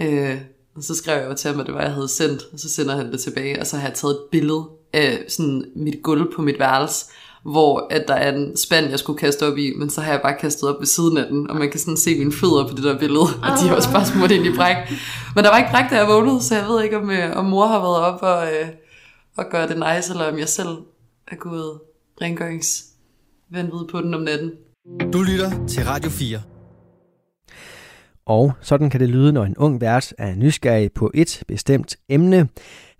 Øh, 0.00 0.40
og 0.76 0.82
så 0.82 0.94
skrev 0.94 1.20
jeg 1.20 1.30
jo 1.30 1.34
til 1.34 1.50
ham, 1.50 1.60
at 1.60 1.66
det 1.66 1.74
var, 1.74 1.82
jeg 1.82 1.92
havde 1.92 2.08
sendt, 2.08 2.42
og 2.52 2.58
så 2.58 2.68
sender 2.68 2.96
han 2.96 3.12
det 3.12 3.20
tilbage, 3.20 3.60
og 3.60 3.66
så 3.66 3.76
har 3.76 3.88
jeg 3.88 3.96
taget 3.96 4.12
et 4.12 4.20
billede 4.30 4.64
af 4.92 5.24
sådan 5.28 5.64
mit 5.76 6.02
gulv 6.02 6.32
på 6.34 6.42
mit 6.42 6.58
værelse, 6.58 7.06
hvor 7.42 7.86
at 7.90 8.08
der 8.08 8.14
er 8.14 8.32
en 8.32 8.56
spand, 8.56 8.90
jeg 8.90 8.98
skulle 8.98 9.18
kaste 9.18 9.46
op 9.46 9.58
i, 9.58 9.72
men 9.76 9.90
så 9.90 10.00
har 10.00 10.12
jeg 10.12 10.22
bare 10.22 10.38
kastet 10.40 10.68
op 10.68 10.80
ved 10.80 10.86
siden 10.86 11.16
af 11.16 11.26
den, 11.26 11.50
og 11.50 11.56
man 11.56 11.70
kan 11.70 11.80
sådan 11.80 11.96
se 11.96 12.18
mine 12.18 12.32
fødder 12.32 12.68
på 12.68 12.74
det 12.74 12.84
der 12.84 12.98
billede, 12.98 13.26
og 13.44 13.48
de 13.62 13.68
er 13.68 13.74
også 13.74 13.92
bare 13.92 14.06
smurt 14.06 14.30
ind 14.30 14.46
i 14.46 14.56
bræk. 14.56 14.76
Men 15.34 15.44
der 15.44 15.50
var 15.50 15.58
ikke 15.58 15.70
bræk, 15.70 15.90
da 15.90 15.96
jeg 15.96 16.08
vågnede, 16.08 16.42
så 16.42 16.54
jeg 16.54 16.68
ved 16.68 16.82
ikke, 16.82 16.96
om, 16.96 17.10
øh, 17.10 17.36
om 17.36 17.44
mor 17.44 17.66
har 17.66 17.80
været 17.80 17.96
op 17.96 18.22
og, 18.22 18.46
øh, 18.46 18.68
og 19.36 19.44
gør 19.50 19.66
det 19.66 19.76
nice, 19.76 20.12
eller 20.12 20.32
om 20.32 20.38
jeg 20.38 20.48
selv 20.48 20.76
er 21.28 21.36
gået 21.36 21.80
rengøringsvandvid 22.20 23.88
på 23.90 24.00
den 24.00 24.14
om 24.14 24.20
natten. 24.20 24.50
Du 25.12 25.22
lytter 25.22 25.66
til 25.66 25.84
Radio 25.84 26.10
4. 26.10 26.40
Og 28.26 28.52
sådan 28.60 28.90
kan 28.90 29.00
det 29.00 29.08
lyde, 29.08 29.32
når 29.32 29.44
en 29.44 29.56
ung 29.56 29.80
vært 29.80 30.14
er 30.18 30.34
nysgerrig 30.34 30.92
på 30.92 31.10
et 31.14 31.44
bestemt 31.48 31.96
emne. 32.08 32.48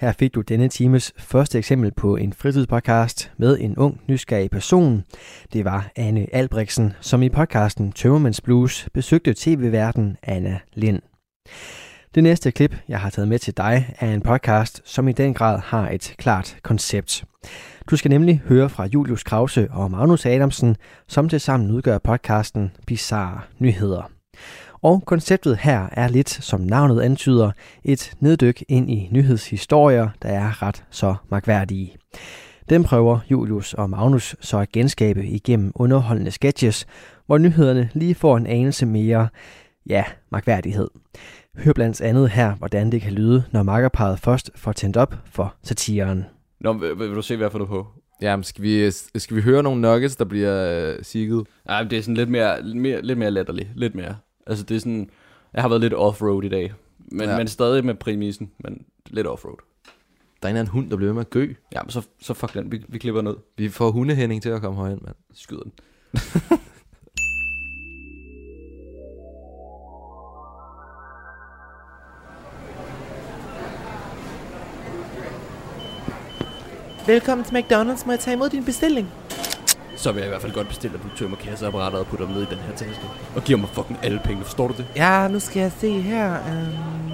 Her 0.00 0.12
fik 0.12 0.34
du 0.34 0.40
denne 0.40 0.68
times 0.68 1.12
første 1.18 1.58
eksempel 1.58 1.92
på 1.92 2.16
en 2.16 2.32
fritidspodcast 2.32 3.32
med 3.36 3.58
en 3.60 3.76
ung 3.76 4.00
nysgerrig 4.08 4.50
person. 4.50 5.04
Det 5.52 5.64
var 5.64 5.90
Anne 5.96 6.26
Albrechtsen, 6.34 6.92
som 7.00 7.22
i 7.22 7.28
podcasten 7.28 7.92
Tømmermans 7.92 8.40
Blues 8.40 8.88
besøgte 8.94 9.34
tv-verden 9.36 10.16
Anna 10.22 10.58
Lind. 10.74 11.02
Det 12.14 12.22
næste 12.22 12.50
klip, 12.50 12.76
jeg 12.88 13.00
har 13.00 13.10
taget 13.10 13.28
med 13.28 13.38
til 13.38 13.56
dig, 13.56 13.94
er 14.00 14.14
en 14.14 14.20
podcast, 14.20 14.82
som 14.84 15.08
i 15.08 15.12
den 15.12 15.34
grad 15.34 15.58
har 15.64 15.90
et 15.90 16.14
klart 16.18 16.56
koncept. 16.62 17.24
Du 17.90 17.96
skal 17.96 18.10
nemlig 18.10 18.42
høre 18.48 18.68
fra 18.68 18.86
Julius 18.86 19.22
Krause 19.22 19.68
og 19.70 19.90
Magnus 19.90 20.26
Adamsen, 20.26 20.76
som 21.08 21.28
tilsammen 21.28 21.70
udgør 21.70 21.98
podcasten 21.98 22.72
Bizarre 22.86 23.40
Nyheder. 23.58 24.10
Og 24.82 25.02
konceptet 25.06 25.56
her 25.56 25.88
er 25.92 26.08
lidt, 26.08 26.28
som 26.28 26.60
navnet 26.60 27.00
antyder, 27.00 27.50
et 27.84 28.12
neddyk 28.20 28.62
ind 28.68 28.90
i 28.90 29.08
nyhedshistorier, 29.12 30.08
der 30.22 30.28
er 30.28 30.62
ret 30.62 30.84
så 30.90 31.14
magværdige. 31.28 31.96
Den 32.68 32.84
prøver 32.84 33.18
Julius 33.30 33.74
og 33.74 33.90
Magnus 33.90 34.36
så 34.40 34.58
at 34.58 34.72
genskabe 34.72 35.26
igennem 35.26 35.72
underholdende 35.74 36.30
sketches, 36.30 36.86
hvor 37.26 37.38
nyhederne 37.38 37.90
lige 37.94 38.14
får 38.14 38.36
en 38.36 38.46
anelse 38.46 38.86
mere, 38.86 39.28
ja, 39.86 40.04
magværdighed. 40.30 40.88
Hør 41.58 41.72
blandt 41.72 42.00
andet 42.00 42.30
her, 42.30 42.54
hvordan 42.54 42.92
det 42.92 43.00
kan 43.02 43.12
lyde, 43.12 43.44
når 43.52 43.62
makkerparet 43.62 44.18
først 44.18 44.50
får 44.54 44.72
tændt 44.72 44.96
op 44.96 45.14
for 45.24 45.54
satiren. 45.62 46.24
Nå, 46.60 46.72
vil, 46.72 46.98
vil 46.98 47.08
du 47.14 47.22
se, 47.22 47.36
hvad 47.36 47.44
jeg 47.44 47.52
får 47.52 47.58
du 47.58 47.66
på? 47.66 47.86
Jamen, 48.22 48.44
skal 48.44 48.62
vi, 48.62 48.90
skal 48.90 49.36
vi 49.36 49.40
høre 49.42 49.62
nogle 49.62 49.80
nuggets, 49.80 50.16
der 50.16 50.24
bliver 50.24 50.88
øh, 50.94 51.04
sigget? 51.04 51.46
Nej, 51.66 51.82
det 51.82 51.98
er 51.98 52.02
sådan 52.02 52.14
lidt 52.14 52.28
mere, 52.28 52.62
lidt 52.62 52.76
mere, 52.76 53.02
lidt 53.02 53.18
mere 53.18 53.30
latterligt. 53.30 53.68
Lidt 53.74 53.94
mere. 53.94 54.16
Altså, 54.46 54.64
det 54.64 54.74
er 54.76 54.78
sådan... 54.80 55.10
Jeg 55.54 55.62
har 55.62 55.68
været 55.68 55.80
lidt 55.80 55.94
off-road 55.94 56.42
i 56.44 56.48
dag. 56.48 56.72
Men, 56.98 57.28
Ja. 57.28 57.36
men 57.36 57.48
stadig 57.48 57.84
med 57.84 57.94
præmissen, 57.94 58.50
men 58.58 58.82
lidt 59.06 59.26
off-road. 59.26 59.56
Der 60.42 60.48
er 60.48 60.50
en 60.50 60.56
eller 60.56 60.60
anden 60.60 60.72
hund, 60.72 60.90
der 60.90 60.96
bliver 60.96 61.08
ved 61.08 61.14
med 61.14 61.20
at 61.20 61.30
gø. 61.30 61.52
Ja, 61.72 61.82
men 61.82 61.90
så, 61.90 62.02
så 62.20 62.34
fuck 62.34 62.54
den. 62.54 62.72
Vi, 62.72 62.84
vi 62.88 62.98
klipper 62.98 63.22
ned. 63.22 63.36
Vi 63.56 63.68
får 63.68 63.90
hundehænding 63.90 64.42
til 64.42 64.48
at 64.48 64.60
komme 64.60 64.80
herind, 64.84 65.00
mand. 65.00 65.14
Skyder 65.34 65.62
den. 65.62 65.72
Velkommen 77.06 77.44
til 77.44 77.56
McDonald's. 77.56 78.06
Må 78.06 78.12
jeg 78.12 78.20
tage 78.20 78.34
imod 78.34 78.48
din 78.48 78.64
bestilling? 78.64 79.08
Så 79.96 80.12
vil 80.12 80.20
jeg 80.20 80.26
i 80.26 80.28
hvert 80.28 80.40
fald 80.40 80.52
godt 80.52 80.68
bestille, 80.68 80.96
at 80.96 81.02
du 81.02 81.16
tømmer 81.16 81.36
kasseapparatet 81.36 82.00
og 82.00 82.06
putter 82.06 82.26
dem 82.26 82.34
ned 82.34 82.42
i 82.42 82.46
den 82.50 82.58
her 82.58 82.76
taske. 82.76 83.02
Og 83.36 83.44
giver 83.44 83.58
mig 83.58 83.68
fucking 83.72 83.98
alle 84.02 84.20
penge, 84.24 84.44
forstår 84.44 84.68
du 84.68 84.74
det? 84.76 84.86
Ja, 84.96 85.28
nu 85.28 85.40
skal 85.40 85.60
jeg 85.60 85.72
se 85.80 86.00
her. 86.00 86.36
Um... 86.38 87.12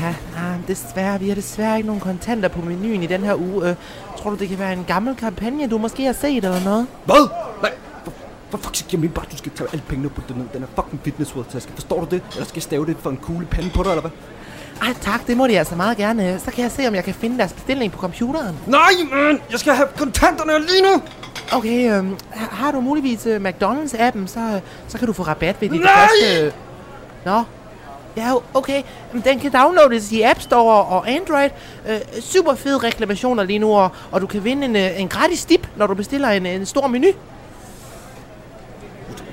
Ja, 0.00 0.14
ah, 0.36 0.58
desværre, 0.68 1.20
vi 1.20 1.28
har 1.28 1.34
desværre 1.34 1.76
ikke 1.76 1.86
nogen 1.86 2.00
kontanter 2.00 2.48
på 2.48 2.60
menuen 2.60 3.02
i 3.02 3.06
den 3.06 3.20
her 3.24 3.34
uge. 3.34 3.70
Uh, 3.70 3.76
tror 4.18 4.30
du, 4.30 4.36
det 4.36 4.48
kan 4.48 4.58
være 4.58 4.72
en 4.72 4.84
gammel 4.84 5.16
kampagne, 5.16 5.68
du 5.68 5.78
måske 5.78 6.04
har 6.04 6.12
set 6.12 6.44
eller 6.44 6.64
noget? 6.64 6.86
Hvad? 7.04 7.28
Nej, 7.62 7.72
for, 8.04 8.58
fuck's 8.58 8.74
sake, 8.74 8.88
jeg 8.92 9.00
mener 9.00 9.14
bare, 9.14 9.26
du 9.32 9.36
skal 9.36 9.52
tage 9.52 9.68
alle 9.72 9.82
pengene 9.88 10.08
på 10.08 10.20
den, 10.28 10.50
den 10.52 10.60
her 10.60 10.68
fucking 10.74 11.00
fitness 11.04 11.34
taske. 11.50 11.72
Forstår 11.72 12.00
du 12.00 12.06
det? 12.10 12.22
Eller 12.32 12.44
skal 12.44 12.56
jeg 12.56 12.62
stave 12.62 12.86
det 12.86 12.96
for 13.00 13.10
en 13.10 13.16
kugle 13.16 13.46
pande 13.46 13.70
på 13.70 13.82
dig, 13.82 13.90
eller 13.90 14.00
hvad? 14.00 14.10
Ej, 14.82 14.94
tak, 15.00 15.26
det 15.26 15.36
må 15.36 15.46
de 15.46 15.58
altså 15.58 15.74
meget 15.74 15.96
gerne. 15.96 16.40
Så 16.44 16.50
kan 16.50 16.62
jeg 16.62 16.70
se, 16.72 16.88
om 16.88 16.94
jeg 16.94 17.04
kan 17.04 17.14
finde 17.14 17.38
deres 17.38 17.52
bestilling 17.52 17.92
på 17.92 17.98
computeren. 17.98 18.56
Nej, 18.66 18.90
man! 19.12 19.40
Jeg 19.50 19.58
skal 19.60 19.74
have 19.74 19.88
kontanterne 19.98 20.52
lige 20.66 20.82
nu! 20.82 21.02
Okay, 21.52 21.92
øhm, 21.98 22.16
har- 22.32 22.72
du 22.72 22.80
muligvis 22.80 23.26
uh, 23.26 23.32
McDonald's-appen, 23.36 24.26
så, 24.26 24.60
så 24.88 24.98
kan 24.98 25.06
du 25.06 25.12
få 25.12 25.22
rabat 25.22 25.56
ved 25.60 25.68
dit 25.68 25.80
Nej! 25.80 25.92
første... 25.92 26.52
Nå, 27.24 27.42
ja, 28.16 28.32
okay. 28.54 28.82
Jamen, 29.10 29.24
Den 29.24 29.40
kan 29.40 29.52
downloades 29.52 30.12
i 30.12 30.22
App 30.22 30.40
Store 30.40 30.84
og 30.84 31.10
Android. 31.10 31.50
Øh, 31.88 31.96
super 32.20 32.54
fede 32.54 32.78
reklamationer 32.78 33.42
lige 33.42 33.58
nu, 33.58 33.74
og, 33.76 33.88
og 34.10 34.20
du 34.20 34.26
kan 34.26 34.44
vinde 34.44 34.64
en, 34.64 34.76
øh, 34.76 35.00
en 35.00 35.08
gratis 35.08 35.44
dip, 35.44 35.68
når 35.76 35.86
du 35.86 35.94
bestiller 35.94 36.28
en, 36.28 36.46
en 36.46 36.66
stor 36.66 36.86
menu. 36.86 37.08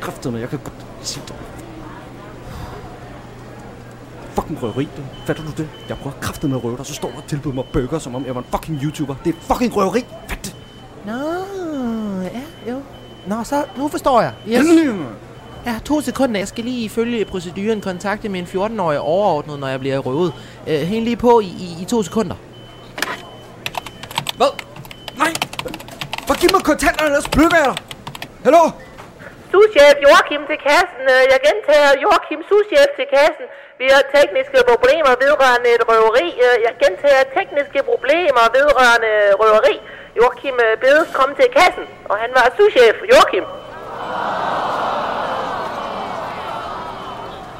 Kræfterne, 0.02 0.40
jeg 0.40 0.50
kan 0.50 0.60
godt 0.64 1.08
se 1.08 1.20
det. 1.28 1.34
Fucking 4.36 4.64
røveri, 4.64 4.84
du. 4.98 5.02
Fatter 5.26 5.44
du 5.44 5.52
det? 5.58 5.70
Jeg 5.90 5.98
prøver 5.98 6.16
kraftet 6.22 6.50
med 6.50 6.58
at 6.58 6.64
røve 6.64 6.78
dig, 6.78 6.86
så 6.86 6.94
står 6.94 7.10
du 7.10 7.18
og 7.18 7.28
tilbyder 7.28 7.54
mig 7.56 7.66
burger, 7.74 8.00
som 8.00 8.16
om 8.16 8.26
jeg 8.26 8.36
var 8.36 8.42
en 8.42 8.48
fucking 8.52 8.80
YouTuber. 8.84 9.16
Det 9.26 9.36
er 9.36 9.40
fucking 9.54 9.76
røveri. 9.76 10.06
Fat 10.28 10.40
det. 10.46 10.56
Nå, 11.06 11.12
ja, 12.24 12.72
jo. 12.72 12.82
Nå, 13.28 13.44
så 13.44 13.64
nu 13.78 13.88
forstår 13.88 14.22
jeg. 14.22 14.34
Yes. 14.48 14.66
Ja, 15.66 15.76
to 15.86 16.02
sekunder. 16.02 16.40
Jeg 16.40 16.48
skal 16.48 16.64
lige 16.64 16.90
følge 16.90 17.26
proceduren 17.26 17.82
kontakte 17.82 18.30
min 18.30 18.46
14-årige 18.46 19.00
overordnet, 19.00 19.60
når 19.60 19.68
jeg 19.68 19.80
bliver 19.80 19.98
røvet. 19.98 20.34
Øh, 20.68 20.80
hæng 20.80 21.04
lige 21.04 21.16
på 21.18 21.40
i, 21.40 21.46
i, 21.46 21.68
i 21.82 21.86
to 21.86 22.04
sekunder. 22.04 22.36
Hvad? 24.40 24.52
Nej! 25.18 25.32
Hvad 26.26 26.36
giv 26.42 26.50
mig 26.56 26.62
kontanterne, 26.72 27.08
ellers 27.10 27.30
plukker 27.36 27.58
jeg 27.58 27.66
dig! 27.72 27.78
Hallo? 28.46 28.64
Souschef 29.52 29.96
Joachim 30.06 30.42
til 30.52 30.58
kassen. 30.70 31.04
Øh, 31.14 31.24
Jeg 31.34 31.40
gentager 31.48 31.92
Joachim 32.04 32.40
souschef 32.50 32.90
til 33.00 33.08
kassen. 33.16 33.48
Vi 33.82 33.88
har 33.96 34.04
tekniske 34.18 34.60
problemer 34.72 35.14
vedrørende 35.26 35.70
et 35.78 35.84
røveri. 35.90 36.28
Øh, 36.46 36.56
Jeg 36.68 36.74
gentager 36.84 37.24
tekniske 37.38 37.80
problemer 37.92 38.44
vedrørende 38.58 39.12
røveri. 39.42 39.76
Joachim 40.20 40.56
øh, 40.68 40.74
bedes 40.84 41.08
komme 41.20 41.34
til 41.40 41.48
kassen, 41.60 41.86
og 42.12 42.16
han 42.24 42.30
var 42.38 42.46
souschef 42.58 42.96
Joachim. 43.12 43.46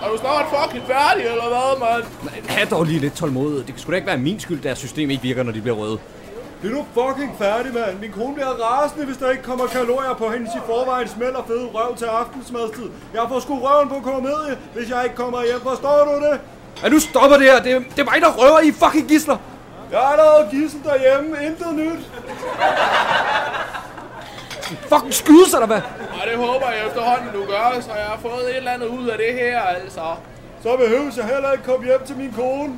Er 0.04 0.08
du 0.12 0.18
snart 0.18 0.46
fucking 0.56 0.84
færdig, 0.94 1.24
eller 1.34 1.48
hvad, 1.54 1.70
mand? 1.86 2.04
Ha' 2.56 2.66
dog 2.74 2.84
lige 2.86 3.00
lidt 3.00 3.16
tålmodighed. 3.22 3.60
Det 3.66 3.72
kan 3.74 3.80
sgu 3.82 3.92
da 3.92 3.96
ikke 3.96 4.08
være 4.14 4.18
min 4.30 4.40
skyld, 4.40 4.58
at 4.58 4.64
deres 4.64 4.80
system 4.86 5.10
ikke 5.10 5.24
virker, 5.24 5.44
når 5.44 5.52
de 5.52 5.62
bliver 5.62 5.78
røde. 5.78 5.98
Det 6.64 6.72
er 6.72 6.76
du 6.76 6.86
fucking 6.94 7.36
færdig, 7.38 7.74
mand. 7.74 8.00
Min 8.00 8.12
kone 8.12 8.34
bliver 8.34 8.48
rasende, 8.48 9.06
hvis 9.06 9.18
der 9.18 9.30
ikke 9.32 9.44
kommer 9.44 9.68
kalorier 9.68 10.14
på 10.14 10.30
hendes 10.30 10.56
i 10.56 10.60
forvejen 10.66 11.08
smæld 11.08 11.36
og 11.36 11.46
fede 11.48 11.66
røv 11.74 11.96
til 11.96 12.06
aftensmadstid. 12.06 12.90
Jeg 13.14 13.22
får 13.30 13.40
sgu 13.40 13.60
røven 13.60 13.90
på 13.90 14.00
komedie, 14.00 14.58
hvis 14.76 14.90
jeg 14.90 15.04
ikke 15.04 15.16
kommer 15.16 15.44
hjem. 15.44 15.62
Forstår 15.62 16.06
du 16.06 16.26
det? 16.26 16.40
Er 16.84 16.90
du 16.90 17.00
stopper 17.00 17.38
det 17.38 17.46
her? 17.52 17.64
Det 17.64 17.72
er, 17.72 17.80
det 17.80 18.00
er 18.00 18.04
mig, 18.04 18.22
der 18.22 18.32
røver 18.32 18.60
i 18.60 18.72
fucking 18.72 19.08
gisler. 19.08 19.38
Jeg 19.92 20.00
har 20.00 20.08
allerede 20.08 20.48
gissen 20.52 20.84
derhjemme. 20.84 21.46
Intet 21.46 21.74
nyt. 21.74 22.04
Fucking 24.90 25.14
skyde 25.14 25.50
sig, 25.50 25.58
eller 25.58 25.68
hvad? 25.68 25.82
Og 26.22 26.28
det 26.30 26.38
håber 26.38 26.70
jeg 26.70 26.88
efterhånden, 26.88 27.30
du 27.34 27.46
gør, 27.46 27.82
så 27.82 27.92
jeg 27.96 28.06
har 28.06 28.20
fået 28.22 28.50
et 28.50 28.58
eller 28.58 28.72
andet 28.72 28.88
ud 28.88 29.08
af 29.08 29.18
det 29.18 29.34
her, 29.34 29.62
altså. 29.62 30.06
Så 30.64 30.78
behøver 30.78 31.12
jeg 31.18 31.26
heller 31.26 31.52
ikke 31.52 31.64
komme 31.64 31.86
hjem 31.86 32.06
til 32.06 32.18
min 32.18 32.34
kone. 32.38 32.74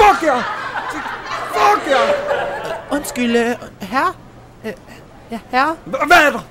Fuck 0.00 0.22
jer! 0.22 0.69
Fuck 1.60 1.90
jer! 1.90 2.14
Undskyld, 2.92 3.36
øh, 3.36 3.46
herre? 3.80 4.12
Øh, 4.66 4.72
ja, 5.30 5.38
herre? 5.50 5.76
Hvad 5.84 6.16
er 6.26 6.30
der? 6.30 6.44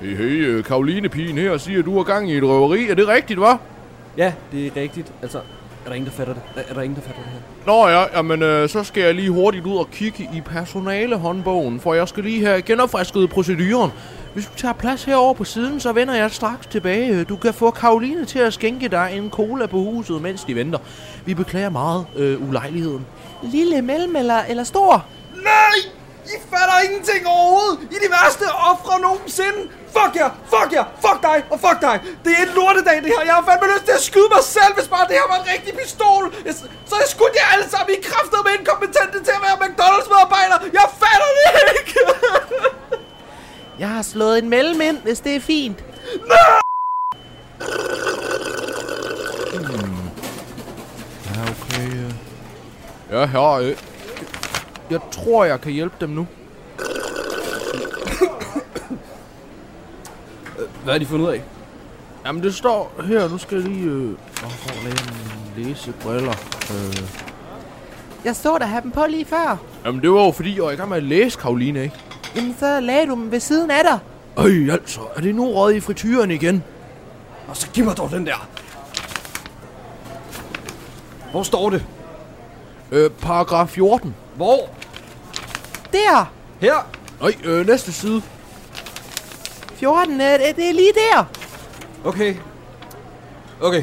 Hey, 0.00 0.16
hey, 0.16 0.46
øh, 0.46 0.64
Karoline 0.64 1.08
Pigen 1.08 1.38
her 1.38 1.56
siger, 1.58 1.78
at 1.78 1.84
du 1.84 1.96
har 1.96 2.04
gang 2.04 2.30
i 2.30 2.36
et 2.36 2.42
røveri. 2.44 2.88
Er 2.90 2.94
det 2.94 3.08
rigtigt, 3.08 3.40
hva'? 3.40 3.56
Ja, 4.16 4.32
det 4.52 4.66
er 4.66 4.70
rigtigt. 4.82 5.12
Altså, 5.22 5.40
er 5.88 5.90
der 5.90 5.96
ingen, 5.96 6.10
der 6.10 6.16
fatter 6.16 6.34
det? 6.34 6.42
Er, 6.56 6.62
er 6.70 6.74
der 6.74 6.82
ingen, 6.82 6.96
der 6.96 7.02
fatter 7.02 7.22
det 7.22 7.32
her? 7.32 7.40
Nå 7.66 7.88
ja, 7.88 8.16
jamen 8.16 8.42
øh, 8.42 8.68
så 8.68 8.84
skal 8.84 9.02
jeg 9.02 9.14
lige 9.14 9.30
hurtigt 9.30 9.66
ud 9.66 9.76
og 9.76 9.90
kigge 9.90 10.28
i 10.34 10.40
personalehåndbogen, 10.40 11.80
for 11.80 11.94
jeg 11.94 12.08
skal 12.08 12.24
lige 12.24 12.46
have 12.46 12.62
genopfrisket 12.62 13.30
proceduren. 13.30 13.92
Hvis 14.34 14.46
du 14.46 14.54
tager 14.56 14.74
plads 14.74 15.04
herover 15.04 15.34
på 15.34 15.44
siden, 15.44 15.80
så 15.80 15.92
vender 15.92 16.14
jeg 16.14 16.30
straks 16.30 16.66
tilbage. 16.66 17.24
Du 17.24 17.36
kan 17.36 17.54
få 17.54 17.70
Karoline 17.70 18.24
til 18.24 18.38
at 18.38 18.54
skænke 18.54 18.88
dig 18.88 19.10
en 19.14 19.30
cola 19.30 19.66
på 19.66 19.76
huset, 19.76 20.22
mens 20.22 20.44
de 20.44 20.54
venter. 20.54 20.78
Vi 21.24 21.34
beklager 21.34 21.70
meget 21.70 22.06
øh, 22.16 22.48
ulejligheden. 22.48 23.06
Lille, 23.42 23.82
mellem 23.82 24.16
eller, 24.16 24.38
eller 24.48 24.64
stor? 24.64 25.06
Nej! 25.42 25.92
I 26.24 26.36
fatter 26.50 26.88
ingenting 26.88 27.26
overhovedet! 27.26 27.78
I 27.90 27.94
er 27.94 27.98
de 27.98 28.10
værste 28.10 28.44
ofre 28.72 29.00
nogensinde! 29.00 29.58
Fuck 29.98 30.14
jer! 30.20 30.30
Fuck 30.54 30.70
jer! 30.76 30.84
Fuck 31.04 31.18
dig! 31.28 31.38
Og 31.52 31.58
fuck 31.64 31.78
dig! 31.88 31.96
Det 32.24 32.32
er 32.38 32.42
en 32.48 32.52
lortedag, 32.58 32.96
det 33.02 33.08
her! 33.14 33.22
Jeg 33.30 33.34
har 33.38 33.44
fandme 33.48 33.66
lyst 33.74 33.84
til 33.88 33.94
at 34.00 34.04
skyde 34.10 34.28
mig 34.36 34.44
selv, 34.56 34.72
hvis 34.76 34.88
bare 34.94 35.04
det 35.08 35.14
her 35.20 35.26
var 35.32 35.38
en 35.42 35.48
rigtig 35.54 35.72
pistol! 35.80 36.22
Jeg, 36.46 36.54
så 36.90 36.94
jeg 37.02 37.08
skudt 37.14 37.34
jer 37.38 37.46
alle 37.54 37.66
sammen 37.74 37.90
i 37.96 37.98
kræfter 38.08 38.38
med 38.46 38.52
inkompetente 38.58 39.18
til 39.26 39.32
at 39.38 39.42
være 39.46 39.56
McDonald's-medarbejder! 39.64 40.56
Jeg 40.80 40.86
fatter 41.02 41.30
det 41.38 41.48
ikke! 41.78 41.94
Jeg 43.82 43.88
har 43.88 44.02
slået 44.02 44.38
en 44.38 44.48
mellem 44.48 44.80
ind, 44.80 44.98
hvis 44.98 45.20
det 45.20 45.36
er 45.36 45.40
fint. 45.40 45.78
Ja, 51.34 51.42
okay. 51.50 51.90
Ja, 53.10 53.26
her. 53.26 53.52
Øh. 53.52 53.76
Jeg 54.90 55.00
tror, 55.12 55.44
jeg 55.44 55.60
kan 55.60 55.72
hjælpe 55.72 55.96
dem 56.00 56.08
nu. 56.10 56.26
Hvad 60.88 60.94
har 60.94 60.98
de 60.98 61.06
fundet 61.06 61.26
ud 61.26 61.32
af? 61.32 61.42
Jamen, 62.26 62.42
det 62.42 62.54
står 62.54 62.92
her. 63.04 63.28
Nu 63.28 63.38
skal 63.38 63.60
jeg 63.60 63.68
lige... 63.68 63.84
Øh, 63.84 64.10
at 64.42 64.84
lave 64.84 64.96
mine 65.54 65.68
læsebriller. 65.68 66.34
Øh. 66.70 67.02
Jeg 68.24 68.36
så 68.36 68.58
dig 68.58 68.68
have 68.68 68.82
dem 68.82 68.90
på 68.90 69.04
lige 69.08 69.24
før. 69.24 69.56
Jamen, 69.84 70.02
det 70.02 70.10
var 70.10 70.24
jo 70.24 70.30
fordi, 70.30 70.56
jeg 70.56 70.62
var 70.62 70.70
i 70.70 70.76
gang 70.76 70.88
med 70.88 70.96
at 70.96 71.02
læse, 71.02 71.38
Karoline, 71.38 71.82
ikke? 71.82 71.96
Jamen, 72.36 72.56
så 72.58 72.80
lagde 72.80 73.06
du 73.06 73.14
dem 73.14 73.30
ved 73.30 73.40
siden 73.40 73.70
af 73.70 73.84
dig. 73.84 73.98
Øj, 74.36 74.70
altså. 74.70 75.00
Er 75.16 75.20
det 75.20 75.34
nu 75.34 75.52
røget 75.52 75.76
i 75.76 75.80
frityren 75.80 76.30
igen? 76.30 76.64
Og 77.48 77.56
så 77.56 77.68
giv 77.70 77.84
mig 77.84 77.96
dog 77.96 78.10
den 78.10 78.26
der! 78.26 78.48
Hvor 81.30 81.42
står 81.42 81.70
det? 81.70 81.84
Øh, 82.90 83.10
paragraf 83.10 83.68
14. 83.68 84.14
Hvor? 84.36 84.70
Der! 85.92 86.32
Her? 86.60 86.88
Øj, 87.20 87.32
øh, 87.44 87.66
næste 87.66 87.92
side. 87.92 88.22
14, 89.78 90.20
øh, 90.20 90.26
det, 90.26 90.56
det 90.56 90.68
er 90.68 90.72
lige 90.72 90.92
der. 90.92 91.24
Okay. 92.04 92.34
Okay. 93.60 93.82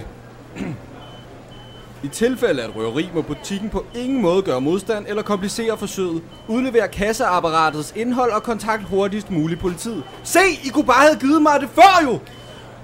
I 2.04 2.08
tilfælde 2.08 2.64
af 2.64 2.68
et 2.68 2.76
røveri 2.76 3.10
må 3.14 3.22
butikken 3.22 3.70
på 3.70 3.86
ingen 3.96 4.22
måde 4.22 4.42
gøre 4.42 4.62
modstand 4.62 5.06
eller 5.08 5.24
komplicere 5.24 5.78
forsøget. 5.78 6.22
Udlever 6.48 6.88
kasseapparatets 6.88 7.94
indhold 7.96 8.32
og 8.32 8.44
kontakt 8.44 8.84
hurtigst 8.84 9.32
muligt 9.32 9.60
politiet. 9.60 10.04
Se, 10.24 10.40
I 10.64 10.70
kunne 10.70 10.86
bare 10.86 11.08
have 11.08 11.20
givet 11.20 11.42
mig 11.42 11.60
det 11.62 11.70
før 11.76 12.04
jo! 12.04 12.20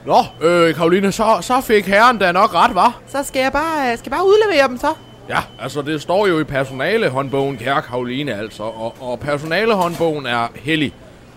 Nå, 0.06 0.48
øh, 0.48 0.76
Karoline, 0.76 1.12
så, 1.12 1.38
så 1.42 1.62
fik 1.62 1.88
herren 1.88 2.18
da 2.18 2.32
nok 2.32 2.54
ret, 2.54 2.76
var? 2.76 3.00
Så 3.08 3.24
skal 3.24 3.42
jeg 3.42 3.52
bare, 3.52 3.92
øh, 3.92 3.98
skal 3.98 4.10
jeg 4.10 4.18
bare 4.18 4.28
udlevere 4.28 4.68
dem 4.68 4.78
så. 4.78 4.94
Ja, 5.30 5.40
altså 5.60 5.82
det 5.82 6.02
står 6.02 6.28
jo 6.28 6.40
i 6.40 6.44
personalehåndbogen, 6.44 7.58
kære 7.58 7.82
Karoline 7.82 8.34
altså, 8.34 8.64
og, 8.64 8.96
og 9.00 9.20
personalehåndbogen 9.20 10.26
er 10.26 10.48
hellig. 10.56 10.94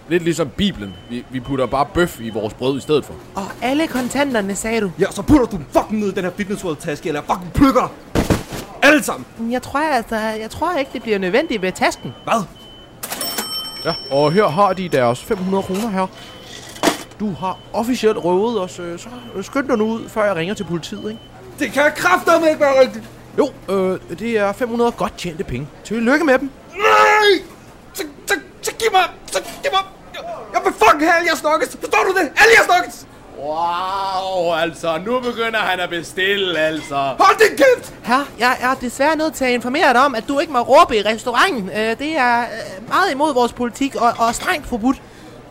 Lidt 0.08 0.22
ligesom 0.24 0.48
Bibelen. 0.48 0.94
Vi, 1.10 1.24
vi 1.30 1.40
putter 1.40 1.66
bare 1.66 1.86
bøf 1.94 2.20
i 2.20 2.30
vores 2.30 2.54
brød 2.54 2.78
i 2.78 2.80
stedet 2.80 3.04
for. 3.04 3.14
Og 3.34 3.46
alle 3.62 3.86
kontanterne, 3.86 4.54
sagde 4.56 4.80
du. 4.80 4.90
Ja, 4.98 5.06
så 5.10 5.22
putter 5.22 5.46
du 5.46 5.58
fucking 5.72 6.00
ned 6.00 6.08
i 6.08 6.14
den 6.14 6.24
her 6.24 6.30
Fitness 6.36 6.64
World 6.64 6.76
taske, 6.76 7.08
eller 7.08 7.20
jeg 7.28 7.36
fucking 7.36 7.52
plukker 7.52 7.80
dig! 8.14 8.24
Alle 8.82 9.02
sammen! 9.02 9.26
Men 9.38 9.52
Jeg 9.52 9.62
tror 9.62 9.80
altså, 9.80 10.16
jeg 10.16 10.50
tror 10.50 10.76
ikke, 10.78 10.90
det 10.92 11.02
bliver 11.02 11.18
nødvendigt 11.18 11.62
ved 11.62 11.72
tasken. 11.72 12.14
Hvad? 12.24 12.42
Ja, 13.84 13.94
og 14.10 14.32
her 14.32 14.48
har 14.48 14.72
de 14.72 14.88
deres 14.88 15.22
500 15.24 15.62
kroner 15.62 15.88
her. 15.88 16.06
Du 17.20 17.32
har 17.32 17.58
officielt 17.72 18.18
røvet 18.24 18.60
os, 18.60 18.78
øh, 18.78 18.98
så 18.98 19.08
skynd 19.42 19.68
dig 19.68 19.78
nu 19.78 19.84
ud, 19.84 20.08
før 20.08 20.24
jeg 20.24 20.36
ringer 20.36 20.54
til 20.54 20.64
politiet, 20.64 21.10
ikke? 21.10 21.20
Det 21.58 21.72
kan 21.72 21.82
kraftedeme 21.96 22.48
ikke 22.48 22.60
være 22.60 22.80
rigtigt! 22.80 23.04
Jo, 23.38 23.48
øh, 23.74 23.98
det 24.18 24.38
er 24.38 24.52
500 24.52 24.92
godt 24.92 25.18
tjente 25.18 25.44
penge. 25.44 25.68
Tillykke 25.84 26.24
med 26.24 26.38
dem. 26.38 26.50
Nej! 26.76 27.44
Så, 27.94 28.02
så, 28.26 28.34
så 28.62 28.70
giv 28.72 28.88
mig... 28.92 29.02
Så 29.26 29.38
giv 29.62 29.70
mig... 29.72 29.80
Jeg 30.54 30.60
vil 30.64 30.72
fucking 30.72 31.02
have 31.10 31.16
alle 31.18 31.28
jeres 31.28 31.42
nuggets! 31.42 31.76
Forstår 31.80 32.02
du 32.08 32.12
det? 32.18 32.26
Alle 32.40 32.52
jeres 32.56 32.68
nuggets! 32.74 33.06
Wow, 33.38 34.54
altså, 34.54 34.98
nu 35.06 35.20
begynder 35.20 35.58
han 35.58 35.80
at 35.80 35.90
bestille, 35.90 36.58
altså. 36.58 36.94
Hold 36.94 37.48
din 37.48 37.56
kæft! 37.56 37.94
Her, 38.04 38.24
jeg 38.38 38.56
er 38.60 38.74
desværre 38.74 39.16
nødt 39.16 39.34
til 39.34 39.44
at 39.44 39.50
informere 39.50 39.92
dig 39.92 40.04
om, 40.04 40.14
at 40.14 40.24
du 40.28 40.38
ikke 40.38 40.52
må 40.52 40.60
råbe 40.60 40.96
i 40.96 41.02
restauranten. 41.02 41.70
Øh, 41.70 41.98
det 41.98 42.16
er 42.16 42.40
øh, 42.40 42.88
meget 42.88 43.10
imod 43.12 43.34
vores 43.34 43.52
politik 43.52 43.94
og, 43.96 44.14
og 44.18 44.34
strengt 44.34 44.66
forbudt. 44.66 45.02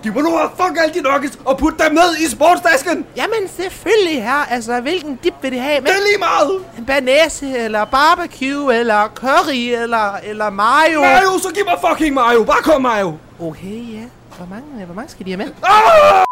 De 0.03 0.12
må 0.12 0.22
nu 0.22 0.38
have 0.38 0.50
fuck 0.57 0.77
alle 0.81 0.93
de 0.93 1.01
nuggets 1.01 1.39
og 1.45 1.57
putte 1.57 1.83
dem 1.83 1.93
ned 1.93 2.17
i 2.17 2.29
sportsdasken! 2.29 3.05
Jamen 3.15 3.48
selvfølgelig 3.57 4.24
her. 4.24 4.45
Altså, 4.50 4.79
hvilken 4.81 5.19
dip 5.24 5.33
vil 5.41 5.51
det 5.51 5.60
have? 5.60 5.81
Det 5.81 5.89
er 5.89 5.93
lige 5.93 6.19
meget! 6.19 6.65
En 6.77 6.86
banæse, 6.86 7.57
eller 7.57 7.86
barbecue, 7.86 8.75
eller 8.75 9.07
curry, 9.15 9.81
eller, 9.81 10.17
eller 10.24 10.50
mayo. 10.50 11.01
Mayo, 11.01 11.38
så 11.39 11.50
giv 11.53 11.65
mig 11.65 11.77
fucking 11.89 12.13
Mayo! 12.13 12.43
Bare 12.43 12.62
kom 12.62 12.81
Mayo! 12.81 13.13
Okay, 13.39 13.93
ja. 13.93 14.03
Hvor 14.47 14.55
mange, 14.55 14.85
hvor 14.85 14.95
mange 14.95 15.09
skal 15.09 15.25
de 15.25 15.31
have 15.31 15.38
med? 15.38 15.53
Ah! 15.63 16.25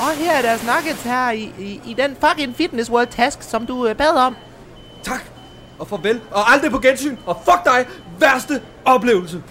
Og 0.00 0.16
her 0.16 0.32
er 0.32 0.42
deres 0.42 0.66
nuggets 0.66 1.02
her 1.02 1.30
i, 1.30 1.52
i, 1.58 1.80
i 1.86 1.94
den 1.94 2.16
fucking 2.26 2.56
Fitness 2.56 2.90
World 2.90 3.06
Task, 3.06 3.42
som 3.42 3.66
du 3.66 3.86
øh, 3.86 3.96
bad 3.96 4.10
om. 4.16 4.36
Tak, 5.02 5.20
og 5.78 5.86
farvel, 5.88 6.20
og 6.30 6.52
aldrig 6.52 6.70
på 6.70 6.78
gensyn, 6.78 7.16
og 7.26 7.42
fuck 7.44 7.64
dig, 7.64 7.86
værste 8.20 8.62
oplevelse. 8.84 9.42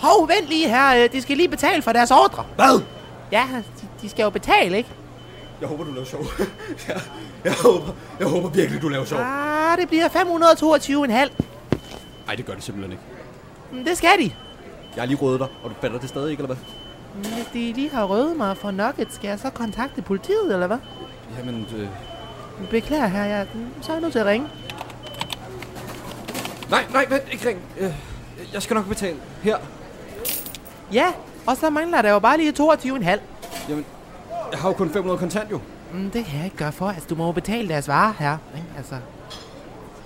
Hov, 0.00 0.28
vent 0.28 0.48
lige 0.48 0.68
her. 0.68 1.04
øh, 1.04 1.12
De 1.12 1.22
skal 1.22 1.36
lige 1.36 1.48
betale 1.48 1.82
for 1.82 1.92
deres 1.92 2.10
ordre. 2.10 2.44
Hvad? 2.56 2.80
Ja, 3.32 3.44
de, 3.80 3.86
de 4.02 4.08
skal 4.10 4.22
jo 4.22 4.30
betale, 4.30 4.76
ikke? 4.76 4.90
Jeg 5.60 5.68
håber, 5.68 5.84
du 5.84 5.92
laver 5.92 6.06
sjov. 6.06 6.24
jeg, 6.88 7.00
jeg, 7.44 7.52
håber, 7.64 7.92
jeg 8.18 8.26
håber 8.28 8.48
virkelig, 8.48 8.82
du 8.82 8.88
laver 8.88 9.04
sjov. 9.04 9.20
Ah, 9.20 9.78
det 9.78 9.88
bliver 9.88 10.08
522,5. 10.08 11.44
Nej, 12.26 12.34
det 12.36 12.46
gør 12.46 12.54
det 12.54 12.62
simpelthen 12.62 12.92
ikke. 12.92 13.04
Men 13.74 13.86
Det 13.86 13.96
skal 13.96 14.18
de. 14.18 14.32
Jeg 14.94 15.02
har 15.02 15.06
lige 15.06 15.18
rødet 15.18 15.40
dig, 15.40 15.48
og 15.64 15.70
du 15.70 15.74
fatter 15.80 15.98
det 15.98 16.08
stadig 16.08 16.30
ikke, 16.30 16.42
eller 16.42 16.54
hvad? 16.54 16.64
Men 17.14 17.32
Hvis 17.32 17.46
de 17.52 17.72
lige 17.72 17.90
har 17.90 18.04
røvet 18.04 18.36
mig 18.36 18.56
for 18.56 18.70
nuggets, 18.70 19.14
skal 19.14 19.28
jeg 19.28 19.38
så 19.38 19.50
kontakte 19.50 20.02
politiet, 20.02 20.52
eller 20.52 20.66
hvad? 20.66 20.78
Jamen, 21.38 21.66
øh... 21.76 21.88
Beklager 22.70 23.06
her, 23.06 23.24
jeg, 23.24 23.46
så 23.82 23.92
er 23.92 23.96
jeg 23.96 24.00
nødt 24.02 24.12
til 24.12 24.18
at 24.18 24.26
ringe. 24.26 24.48
Nej, 26.70 26.84
nej, 26.92 27.06
vent, 27.08 27.22
ikke 27.32 27.48
ring. 27.48 27.58
Øh, 27.78 27.92
jeg 28.52 28.62
skal 28.62 28.74
nok 28.74 28.88
betale. 28.88 29.16
Her. 29.42 29.56
Ja, 30.92 31.06
og 31.46 31.56
så 31.56 31.70
mangler 31.70 32.02
der 32.02 32.10
jo 32.10 32.18
bare 32.18 32.36
lige 32.38 32.52
22,5. 32.60 33.20
Jamen, 33.68 33.84
jeg 34.52 34.60
har 34.60 34.68
jo 34.68 34.74
kun 34.74 34.90
500 34.90 35.18
kontant, 35.18 35.50
jo. 35.50 35.60
Mm, 35.92 36.10
det 36.10 36.24
kan 36.24 36.36
jeg 36.36 36.44
ikke 36.44 36.56
gøre 36.56 36.72
for. 36.72 36.88
Altså, 36.88 37.06
du 37.08 37.14
må 37.14 37.26
jo 37.26 37.32
betale 37.32 37.68
deres 37.68 37.88
varer 37.88 38.12
her. 38.18 38.36
Ikke? 38.56 38.66
Altså, 38.76 38.94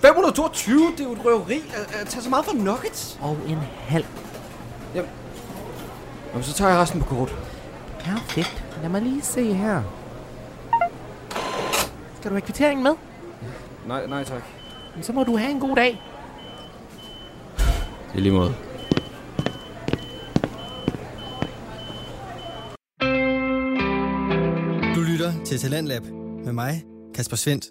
522, 0.00 0.92
det 0.92 1.00
er 1.00 1.04
jo 1.04 1.12
et 1.12 1.24
røveri 1.24 1.62
at, 1.74 1.94
at 2.00 2.06
tage 2.06 2.22
så 2.22 2.30
meget 2.30 2.44
for 2.44 2.54
nuggets. 2.54 3.18
og 3.20 3.38
en 3.48 3.58
halv. 3.78 4.04
Jamen, 4.94 6.42
så 6.42 6.54
tager 6.54 6.70
jeg 6.70 6.80
resten 6.80 7.00
på 7.00 7.06
kort. 7.06 7.36
Perfekt. 8.00 8.64
Lad 8.82 8.88
mig 8.90 9.02
lige 9.02 9.22
se 9.22 9.52
her. 9.52 9.82
Skal 12.16 12.30
du 12.30 12.34
have 12.34 12.40
kvitteringen 12.40 12.82
med? 12.84 12.92
Nej, 13.86 14.06
nej 14.06 14.24
tak. 14.24 14.42
Men 14.94 15.02
Så 15.04 15.12
må 15.12 15.24
du 15.24 15.36
have 15.36 15.50
en 15.50 15.60
god 15.60 15.76
dag. 15.76 16.02
I 18.14 18.20
lige 18.20 18.32
måde. 18.32 18.54
Du 24.94 25.00
lytter 25.00 25.32
til 25.46 25.58
Talentlab 25.58 26.02
med 26.44 26.52
mig, 26.52 26.84
Kasper 27.14 27.36
Svendt. 27.36 27.64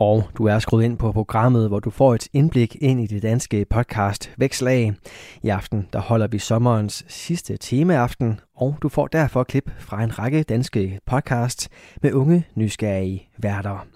Og 0.00 0.24
du 0.38 0.46
er 0.46 0.58
skruet 0.58 0.84
ind 0.84 0.98
på 0.98 1.12
programmet, 1.12 1.68
hvor 1.68 1.80
du 1.80 1.90
får 1.90 2.14
et 2.14 2.28
indblik 2.32 2.76
ind 2.80 3.00
i 3.00 3.06
det 3.06 3.22
danske 3.22 3.64
podcast 3.70 4.30
Vækslag. 4.36 4.94
I 5.42 5.48
aften 5.48 5.88
der 5.92 5.98
holder 5.98 6.26
vi 6.26 6.38
sommerens 6.38 7.04
sidste 7.08 7.56
temaaften, 7.56 8.40
og 8.56 8.76
du 8.82 8.88
får 8.88 9.06
derfor 9.06 9.44
klip 9.44 9.70
fra 9.78 10.02
en 10.02 10.18
række 10.18 10.42
danske 10.42 11.00
podcasts 11.06 11.68
med 12.02 12.12
unge, 12.12 12.46
nysgerrige 12.54 13.28
værter. 13.38 13.86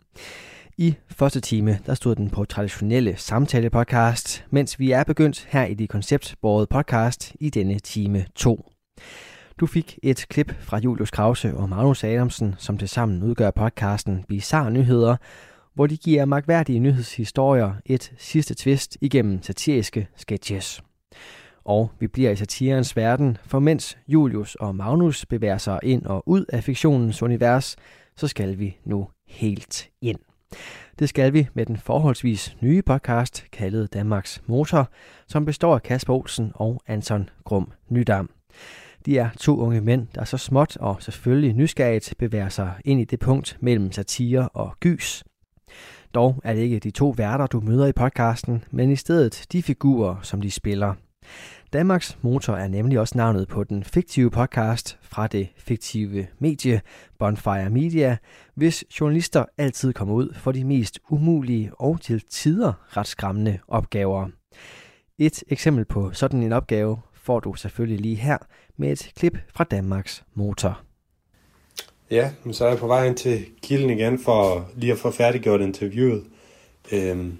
I 0.79 0.95
første 1.11 1.41
time 1.41 1.79
der 1.87 1.95
stod 1.95 2.15
den 2.15 2.31
på 2.31 2.45
traditionelle 2.45 3.17
samtale-podcast, 3.17 4.45
mens 4.51 4.79
vi 4.79 4.91
er 4.91 5.05
begyndt 5.05 5.47
her 5.51 5.65
i 5.65 5.75
det 5.75 5.89
konceptbordet 5.89 6.69
podcast 6.69 7.37
i 7.41 7.51
denne 7.51 7.79
time 7.79 8.25
2. 8.35 8.71
Du 9.61 9.67
fik 9.67 9.99
et 10.03 10.27
klip 10.29 10.55
fra 10.61 10.79
Julius 10.79 11.11
Krause 11.11 11.55
og 11.57 11.69
Magnus 11.69 12.05
Adamsen, 12.05 12.55
som 12.59 12.79
tilsammen 12.79 13.23
udgør 13.23 13.51
podcasten 13.51 14.25
Bizarre 14.29 14.71
Nyheder, 14.71 15.17
hvor 15.75 15.87
de 15.87 15.97
giver 15.97 16.25
magværdige 16.25 16.79
nyhedshistorier 16.79 17.73
et 17.87 18.13
sidste 18.19 18.55
twist 18.55 18.99
igennem 19.01 19.43
satiriske 19.43 20.09
sketches. 20.17 20.83
Og 21.65 21.91
vi 22.01 22.07
bliver 22.07 22.31
i 22.31 22.37
satirens 22.37 22.97
verden, 22.97 23.37
for 23.45 23.59
mens 23.59 23.99
Julius 24.09 24.55
og 24.55 24.75
Magnus 24.75 25.27
bevæger 25.27 25.59
sig 25.59 25.79
ind 25.83 26.07
og 26.07 26.29
ud 26.29 26.45
af 26.49 26.65
fiktionens 26.65 27.23
univers, 27.23 27.77
så 28.17 28.29
skal 28.29 28.59
vi 28.59 28.77
nu 28.85 29.09
helt 29.27 29.91
ind. 30.01 30.19
Det 30.99 31.09
skal 31.09 31.33
vi 31.33 31.49
med 31.55 31.67
den 31.67 31.77
forholdsvis 31.77 32.57
nye 32.61 32.83
podcast 32.83 33.45
kaldet 33.53 33.93
Danmarks 33.93 34.43
Motor, 34.47 34.91
som 35.29 35.45
består 35.45 35.75
af 35.75 35.83
Kasper 35.83 36.15
Olsen 36.15 36.53
og 36.55 36.83
Anton 36.87 37.29
Grum 37.45 37.73
Nydam. 37.89 38.31
De 39.07 39.19
er 39.19 39.31
to 39.39 39.57
unge 39.57 39.81
mænd, 39.81 40.07
der 40.15 40.25
så 40.25 40.39
småt 40.39 40.77
og 40.77 41.03
selvfølgelig 41.03 41.53
nysgerrigt 41.53 42.15
bevæger 42.19 42.49
sig 42.49 42.73
ind 42.85 43.01
i 43.01 43.05
det 43.05 43.21
punkt 43.21 43.57
mellem 43.61 43.93
satire 43.93 44.49
og 44.49 44.77
gys. 44.81 45.25
Dog 46.15 46.41
er 46.45 46.55
det 46.55 46.61
ikke 46.61 46.79
de 46.79 46.91
to 46.91 47.09
værter, 47.09 47.47
du 47.47 47.61
møder 47.61 47.87
i 47.87 47.93
podcasten, 47.93 48.65
men 48.71 48.91
i 48.91 48.97
stedet 48.97 49.47
de 49.53 49.63
figurer, 49.63 50.17
som 50.23 50.41
de 50.41 50.51
spiller. 50.51 50.95
Danmarks 51.73 52.19
Motor 52.23 52.55
er 52.55 52.69
nemlig 52.69 53.01
også 53.01 53.19
navnet 53.19 53.49
på 53.49 53.65
den 53.65 53.85
fiktive 53.85 54.31
podcast 54.31 54.99
fra 55.03 55.27
det 55.27 55.49
fiktive 55.57 56.27
medie 56.39 56.81
Bonfire 57.19 57.71
Media, 57.71 58.17
hvis 58.55 58.85
journalister 59.01 59.45
altid 59.59 59.93
kommer 59.93 60.15
ud 60.15 60.35
for 60.35 60.53
de 60.53 60.65
mest 60.65 61.01
umulige 61.09 61.71
og 61.75 62.01
til 62.01 62.23
tider 62.31 62.97
ret 62.97 63.07
skræmmende 63.07 63.59
opgaver. 63.69 64.29
Et 65.19 65.45
eksempel 65.49 65.85
på 65.85 66.13
sådan 66.13 66.43
en 66.43 66.53
opgave 66.53 66.99
får 67.15 67.41
du 67.41 67.55
selvfølgelig 67.55 68.01
lige 68.01 68.17
her 68.17 68.39
med 68.77 68.93
et 68.93 69.13
klip 69.17 69.39
fra 69.55 69.65
Danmarks 69.65 70.25
Motor. 70.35 70.81
Ja, 72.13 72.31
men 72.45 72.55
så 72.55 72.65
er 72.65 72.69
jeg 72.69 72.79
på 72.79 72.87
vej 72.87 73.07
ind 73.07 73.17
til 73.17 73.47
kilden 73.63 73.91
igen 73.91 74.19
for 74.25 74.67
lige 74.75 74.93
at 74.93 74.99
få 74.99 75.11
færdiggjort 75.11 75.61
interviewet. 75.61 76.25
Øhm, 76.93 77.39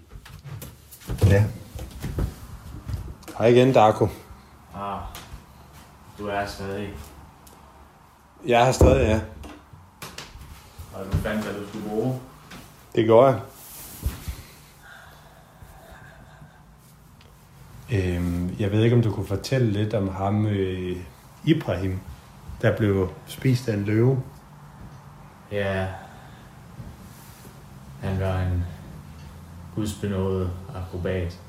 ja. 1.27 1.45
Hej 3.39 3.47
igen, 3.47 3.73
Darko. 3.73 4.09
Ah, 4.75 5.01
du 6.19 6.27
er 6.27 6.47
stadig. 6.47 6.89
Jeg 8.47 8.69
er 8.69 8.73
stadig, 8.73 9.07
ja. 9.07 9.21
Og 10.95 11.13
du 11.13 11.17
fandt, 11.17 11.45
hvad 11.45 11.55
du 11.55 11.69
skulle 11.69 11.89
bruge. 11.89 12.21
Det 12.95 13.07
går 13.07 13.27
jeg. 13.27 13.41
Øhm, 17.93 18.57
jeg 18.59 18.73
ved 18.73 18.85
ikke, 18.85 18.97
om 18.97 19.03
du 19.03 19.13
kunne 19.13 19.27
fortælle 19.27 19.71
lidt 19.71 19.95
om 19.95 20.09
ham, 20.09 20.47
øh, 20.47 20.97
Ibrahim, 21.45 22.01
der 22.63 22.77
blev 22.77 23.09
spist 23.27 23.69
af 23.69 23.75
en 23.75 23.85
løve. 23.85 24.23
Ja. 25.53 25.87
Han 28.03 28.21
var 28.21 28.39
en 28.39 28.65
gudsbenået 29.75 30.51
akrobat. 30.77 31.41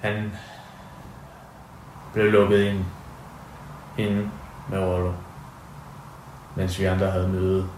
Han 0.00 0.32
blev 2.12 2.32
lukket 2.32 2.62
ind 2.62 2.84
inde 3.98 4.30
med 4.68 4.78
Rollo, 4.78 5.12
mens 6.56 6.78
vi 6.78 6.84
andre 6.84 7.10
havde 7.10 7.28
møde. 7.28 7.68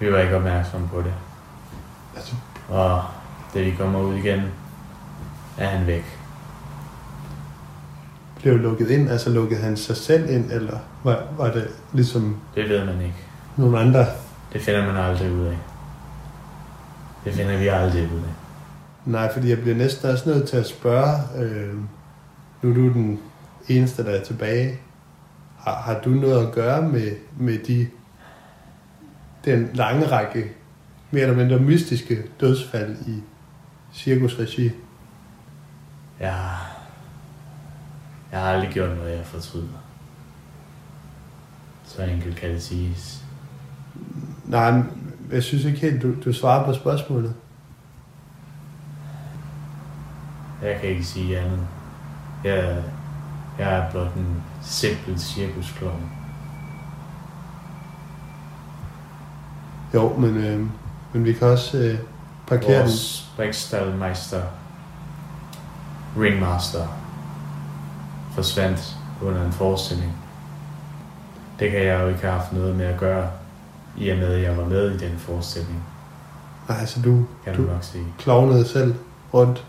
Vi 0.00 0.12
var 0.12 0.18
ikke 0.18 0.36
opmærksomme 0.36 0.88
på 0.88 1.02
det. 1.02 1.14
Altså, 2.16 2.34
Og 2.68 3.04
da 3.54 3.62
vi 3.62 3.74
kommer 3.74 4.00
ud 4.00 4.14
igen, 4.14 4.42
er 5.58 5.68
han 5.68 5.86
væk. 5.86 6.23
Blev 8.44 8.58
lukket 8.58 8.90
ind, 8.90 9.10
altså 9.10 9.30
lukkede 9.30 9.60
han 9.60 9.76
sig 9.76 9.96
selv 9.96 10.30
ind, 10.30 10.52
eller 10.52 10.78
var, 11.04 11.22
var 11.36 11.50
det 11.50 11.68
ligesom 11.92 12.36
Det 12.54 12.68
ved 12.68 12.84
man 12.84 13.00
ikke. 13.00 13.14
nogle 13.56 13.78
andre? 13.78 14.06
Det 14.52 14.60
finder 14.60 14.86
man 14.86 14.96
aldrig 14.96 15.32
ud 15.32 15.46
af. 15.46 15.56
Det 17.24 17.32
finder 17.32 17.58
vi 17.58 17.68
aldrig 17.68 18.02
ud 18.02 18.18
af. 18.18 18.34
Nej, 19.04 19.32
fordi 19.32 19.50
jeg 19.50 19.60
bliver 19.60 19.76
næsten 19.76 20.10
også 20.10 20.28
nødt 20.28 20.48
til 20.48 20.56
at 20.56 20.66
spørge, 20.66 21.16
øh, 21.38 21.74
nu 22.62 22.70
er 22.70 22.74
du 22.74 22.92
den 22.92 23.20
eneste, 23.68 24.04
der 24.04 24.10
er 24.10 24.24
tilbage. 24.24 24.78
Har, 25.58 25.74
har 25.74 26.00
du 26.04 26.10
noget 26.10 26.46
at 26.46 26.52
gøre 26.52 26.82
med, 26.82 27.10
med 27.38 27.58
de, 27.58 27.86
den 29.44 29.70
lange 29.74 30.06
række 30.06 30.52
mere 31.10 31.22
eller 31.22 31.36
mindre 31.36 31.58
mystiske 31.58 32.22
dødsfald 32.40 32.96
i 33.06 33.22
cirkusregi? 33.94 34.70
Jeg, 36.20 36.40
jeg 38.34 38.42
har 38.42 38.52
aldrig 38.52 38.70
gjort 38.70 38.96
noget, 38.96 39.16
jeg 39.16 39.26
fortryder. 39.26 39.78
Så 41.84 42.02
enkelt 42.02 42.36
kan 42.36 42.50
det 42.50 42.62
siges. 42.62 43.24
Nej, 44.44 44.82
jeg 45.32 45.42
synes 45.42 45.64
ikke 45.64 45.78
helt, 45.78 46.02
du, 46.02 46.14
du 46.24 46.32
svarer 46.32 46.64
på 46.64 46.74
spørgsmålet. 46.74 47.34
Jeg 50.62 50.80
kan 50.80 50.88
ikke 50.88 51.04
sige 51.04 51.38
andet. 51.38 51.66
Jeg, 52.44 52.82
Jeg 53.58 53.74
er 53.74 53.90
blot 53.90 54.14
en 54.14 54.42
simpel 54.62 55.20
cirkusklovn. 55.20 56.10
Jo, 59.94 60.16
men, 60.16 60.36
øh, 60.36 60.66
men 61.12 61.24
vi 61.24 61.32
kan 61.32 61.48
også 61.48 61.78
øh, 61.78 61.98
parkere 62.46 62.72
den. 62.72 62.80
Vores 62.80 63.32
Ringmaster, 66.18 67.03
forsvandt 68.34 68.96
under 69.22 69.46
en 69.46 69.52
forestilling. 69.52 70.12
Det 71.58 71.70
kan 71.70 71.82
jeg 71.82 72.02
jo 72.02 72.08
ikke 72.08 72.20
have 72.20 72.32
haft 72.32 72.52
noget 72.52 72.76
med 72.76 72.86
at 72.86 73.00
gøre, 73.00 73.30
i 73.98 74.08
og 74.08 74.18
med 74.18 74.34
at 74.34 74.42
jeg 74.42 74.56
var 74.56 74.64
med 74.64 74.90
i 74.90 74.98
den 74.98 75.18
forestilling. 75.18 75.84
Nej, 76.68 76.78
altså 76.80 77.02
du, 77.02 77.24
Kan 77.44 77.56
du 77.56 77.62
nok 77.62 77.82
sige. 77.84 78.04
klovnede 78.18 78.68
selv 78.68 78.94
rundt. 79.34 79.64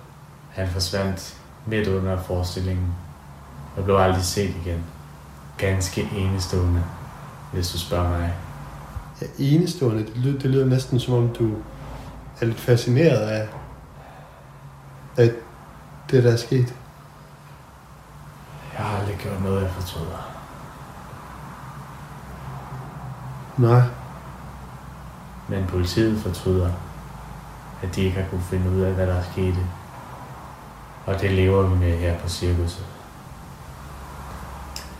Han 0.49 0.67
forsvandt 0.67 1.37
midt 1.65 1.87
under 1.87 2.21
forestillingen 2.21 2.87
og 3.77 3.83
blev 3.83 3.95
aldrig 3.95 4.23
set 4.23 4.55
igen. 4.65 4.83
Ganske 5.57 6.09
enestående, 6.15 6.83
hvis 7.53 7.71
du 7.71 7.77
spørger 7.79 8.09
mig. 8.09 8.33
Ja, 9.21 9.25
enestående. 9.39 9.99
Det 10.05 10.17
lyder, 10.17 10.39
det 10.39 10.49
lyder 10.49 10.65
næsten 10.65 10.99
som 10.99 11.13
om 11.13 11.29
du 11.39 11.51
er 12.41 12.45
lidt 12.45 12.59
fascineret 12.59 13.17
af, 13.27 13.47
af 15.17 15.31
det, 16.11 16.23
der 16.23 16.31
er 16.31 16.37
sket. 16.37 16.75
Jeg 18.85 18.93
har 18.93 18.99
aldrig 18.99 19.17
gjort 19.17 19.41
noget, 19.41 19.61
jeg 19.61 19.71
fortryder. 19.71 20.31
Nej. 23.57 23.81
Men 25.47 25.67
politiet 25.67 26.21
fortryder, 26.21 26.71
at 27.83 27.95
de 27.95 28.01
ikke 28.01 28.21
har 28.21 28.29
kunne 28.29 28.41
finde 28.41 28.69
ud 28.69 28.81
af, 28.81 28.93
hvad 28.93 29.07
der 29.07 29.23
skete. 29.31 29.57
Og 31.05 31.21
det 31.21 31.31
lever 31.31 31.67
vi 31.67 31.75
med 31.75 31.97
her 31.97 32.19
på 32.19 32.29
cirkuset. 32.29 32.85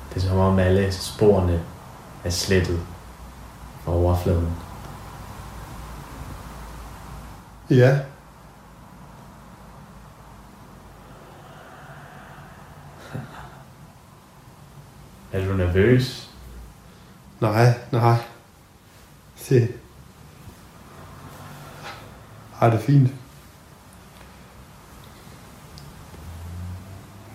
Det 0.09 0.23
er 0.23 0.27
som 0.27 0.37
om 0.37 0.59
alle 0.59 0.91
sporene 0.91 1.61
er 2.23 2.29
slettet 2.29 2.79
fra 3.83 3.91
overfladen. 3.91 4.55
Ja. 7.69 7.99
Er 15.35 15.45
du 15.47 15.53
nervøs? 15.53 16.29
Nej, 17.41 17.73
nej. 17.91 18.15
Se. 19.35 19.67
Har 22.53 22.69
det 22.69 22.79
fint. 22.79 23.11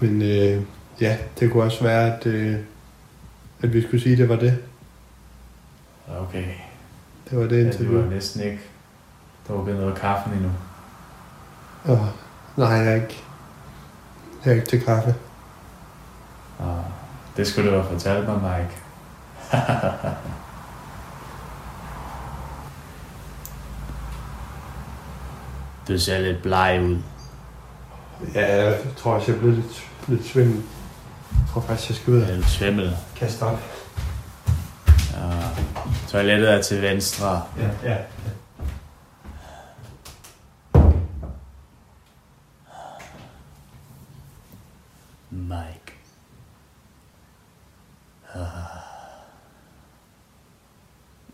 Men 0.00 0.22
øh, 0.22 0.62
ja, 1.00 1.18
det 1.40 1.52
kunne 1.52 1.62
også 1.62 1.82
være, 1.84 2.16
at, 2.16 2.26
øh, 2.26 2.56
at 3.62 3.72
vi 3.72 3.82
skulle 3.82 4.02
sige, 4.02 4.12
at 4.12 4.18
det 4.18 4.28
var 4.28 4.36
det. 4.36 4.58
Okay. 6.08 6.44
Det 7.30 7.38
var 7.38 7.44
det 7.46 7.60
Ja, 7.62 7.66
interview. 7.66 7.96
du 7.96 8.02
har 8.02 8.10
næsten 8.10 8.42
ikke 8.42 8.60
drukket 9.48 9.76
noget 9.76 9.98
kaffe 9.98 10.30
endnu. 10.34 10.50
Og, 11.84 12.08
nej, 12.56 12.68
jeg 12.68 12.86
er 12.86 12.94
ikke, 12.94 13.22
jeg 14.44 14.50
er 14.50 14.54
ikke 14.54 14.66
til 14.66 14.80
kaffe. 14.84 15.14
Og 16.58 16.84
det 17.40 17.48
skulle 17.48 17.70
du 17.70 17.74
have 17.76 17.88
fortalt 17.88 18.28
mig, 18.28 18.40
Mike. 18.42 18.70
du 25.88 25.98
ser 25.98 26.18
lidt 26.18 26.42
bleg 26.42 26.80
ud. 26.82 26.98
Ja, 28.34 28.64
jeg 28.64 28.78
tror 28.96 29.14
også, 29.14 29.26
jeg 29.26 29.34
er 29.36 29.40
blevet 29.40 29.56
lidt, 29.56 29.88
lidt 30.08 30.26
svimmel. 30.26 30.56
Jeg 31.32 31.40
tror 31.52 31.60
faktisk, 31.60 31.90
jeg 31.90 31.96
skal 31.96 32.12
ud 32.12 32.22
Er 32.22 32.36
du 32.36 32.42
svimmel? 32.42 32.96
kaste 33.16 33.42
op. 33.42 33.60
Ja. 35.12 35.30
Toilettet 36.08 36.52
er 36.52 36.62
til 36.62 36.82
venstre. 36.82 37.42
Ja, 37.58 37.90
ja. 37.90 37.96
Mike. 45.30 45.92
Ah. 48.34 48.80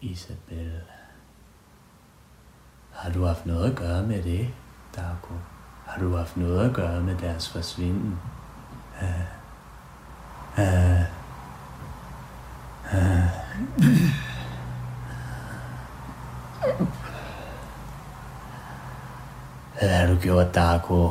Isabel. 0.00 0.82
Har 2.92 3.10
du 3.10 3.24
haft 3.24 3.46
noget 3.46 3.70
at 3.70 3.76
gøre 3.76 4.02
med 4.02 4.22
det, 4.22 4.48
Darko? 4.96 5.34
Har 5.86 6.00
du 6.00 6.16
haft 6.16 6.36
noget 6.36 6.68
at 6.68 6.74
gøre 6.74 7.00
med 7.00 7.16
deres 7.18 7.48
forsvinden? 7.48 8.18
Ah. 9.00 9.20
Ah. 10.56 11.02
Ah. 12.92 13.28
Hvad 19.78 19.88
har 19.88 20.06
du 20.06 20.20
gjort, 20.20 20.54
Darko? 20.54 21.10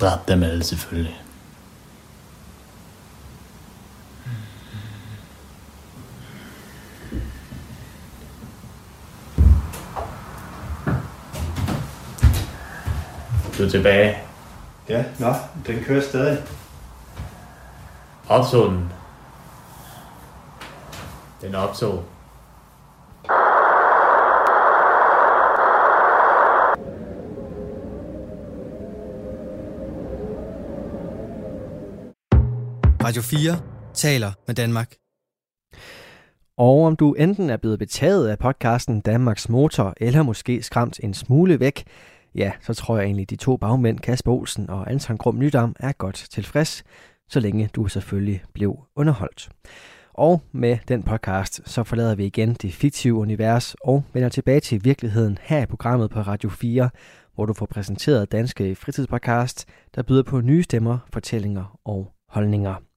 Dræb 0.00 0.28
dem 0.28 0.42
alle 0.42 0.64
selvfølgelig. 0.64 1.22
Du 13.58 13.62
er 13.62 13.70
tilbage. 13.70 14.18
Ja, 14.88 15.04
nå, 15.18 15.34
den 15.66 15.84
kører 15.84 16.02
stadig. 16.02 16.42
Optog 18.28 18.70
den. 18.70 18.92
Den 21.40 21.54
optog. 21.54 22.04
Radio 33.08 33.22
4 33.22 33.60
taler 33.94 34.32
med 34.46 34.54
Danmark. 34.54 34.94
Og 36.56 36.84
om 36.84 36.96
du 36.96 37.12
enten 37.12 37.50
er 37.50 37.56
blevet 37.56 37.78
betaget 37.78 38.28
af 38.28 38.38
podcasten 38.38 39.00
Danmarks 39.00 39.48
Motor, 39.48 39.94
eller 39.96 40.22
måske 40.22 40.62
skræmt 40.62 41.00
en 41.02 41.14
smule 41.14 41.60
væk, 41.60 41.84
ja, 42.34 42.52
så 42.60 42.74
tror 42.74 42.96
jeg 42.96 43.04
egentlig, 43.04 43.30
de 43.30 43.36
to 43.36 43.56
bagmænd, 43.56 43.98
Kasper 43.98 44.32
Olsen 44.32 44.70
og 44.70 44.90
Anton 44.90 45.16
Grum 45.16 45.38
Nydam, 45.38 45.76
er 45.80 45.92
godt 45.92 46.26
tilfreds, 46.30 46.84
så 47.28 47.40
længe 47.40 47.70
du 47.74 47.88
selvfølgelig 47.88 48.42
blev 48.52 48.78
underholdt. 48.96 49.48
Og 50.14 50.42
med 50.52 50.78
den 50.88 51.02
podcast, 51.02 51.60
så 51.64 51.84
forlader 51.84 52.14
vi 52.14 52.26
igen 52.26 52.54
det 52.54 52.74
fiktive 52.74 53.14
univers 53.14 53.74
og 53.74 54.04
vender 54.12 54.28
tilbage 54.28 54.60
til 54.60 54.84
virkeligheden 54.84 55.38
her 55.42 55.62
i 55.62 55.66
programmet 55.66 56.10
på 56.10 56.20
Radio 56.20 56.50
4, 56.50 56.90
hvor 57.34 57.46
du 57.46 57.52
får 57.52 57.66
præsenteret 57.66 58.32
danske 58.32 58.74
fritidspodcast, 58.74 59.66
der 59.94 60.02
byder 60.02 60.22
på 60.22 60.40
nye 60.40 60.62
stemmer, 60.62 60.98
fortællinger 61.12 61.78
og 61.84 62.12
holdninger. 62.28 62.87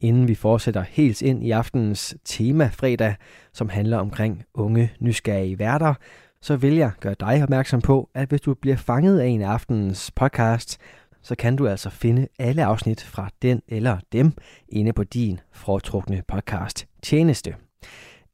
Inden 0.00 0.28
vi 0.28 0.34
fortsætter 0.34 0.82
helt 0.82 1.22
ind 1.22 1.44
i 1.44 1.50
aftenens 1.50 2.14
tema 2.24 2.70
fredag, 2.72 3.14
som 3.52 3.68
handler 3.68 3.98
omkring 3.98 4.44
unge 4.54 4.92
nysgerrige 5.00 5.58
værter, 5.58 5.94
så 6.42 6.56
vil 6.56 6.74
jeg 6.74 6.90
gøre 7.00 7.14
dig 7.20 7.42
opmærksom 7.42 7.80
på, 7.80 8.10
at 8.14 8.28
hvis 8.28 8.40
du 8.40 8.54
bliver 8.54 8.76
fanget 8.76 9.20
af 9.20 9.26
en 9.26 9.42
af 9.42 9.48
aftenens 9.48 10.10
podcast, 10.10 10.78
så 11.22 11.34
kan 11.34 11.56
du 11.56 11.68
altså 11.68 11.90
finde 11.90 12.28
alle 12.38 12.64
afsnit 12.64 13.02
fra 13.02 13.28
den 13.42 13.62
eller 13.68 13.98
dem 14.12 14.32
inde 14.68 14.92
på 14.92 15.04
din 15.04 15.40
foretrukne 15.52 16.22
podcast 16.28 16.86
tjeneste. 17.02 17.54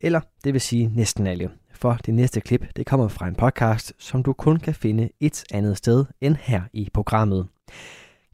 Eller 0.01 0.21
det 0.45 0.53
vil 0.53 0.61
sige 0.61 0.90
næsten 0.95 1.27
alle, 1.27 1.51
for 1.73 1.99
det 2.07 2.14
næste 2.14 2.40
klip 2.40 2.66
det 2.77 2.87
kommer 2.87 3.09
fra 3.09 3.29
en 3.29 3.35
podcast, 3.35 3.92
som 3.99 4.23
du 4.23 4.33
kun 4.33 4.57
kan 4.57 4.75
finde 4.75 5.09
et 5.21 5.45
andet 5.53 5.77
sted 5.77 6.05
end 6.21 6.37
her 6.40 6.62
i 6.73 6.88
programmet. 6.95 7.47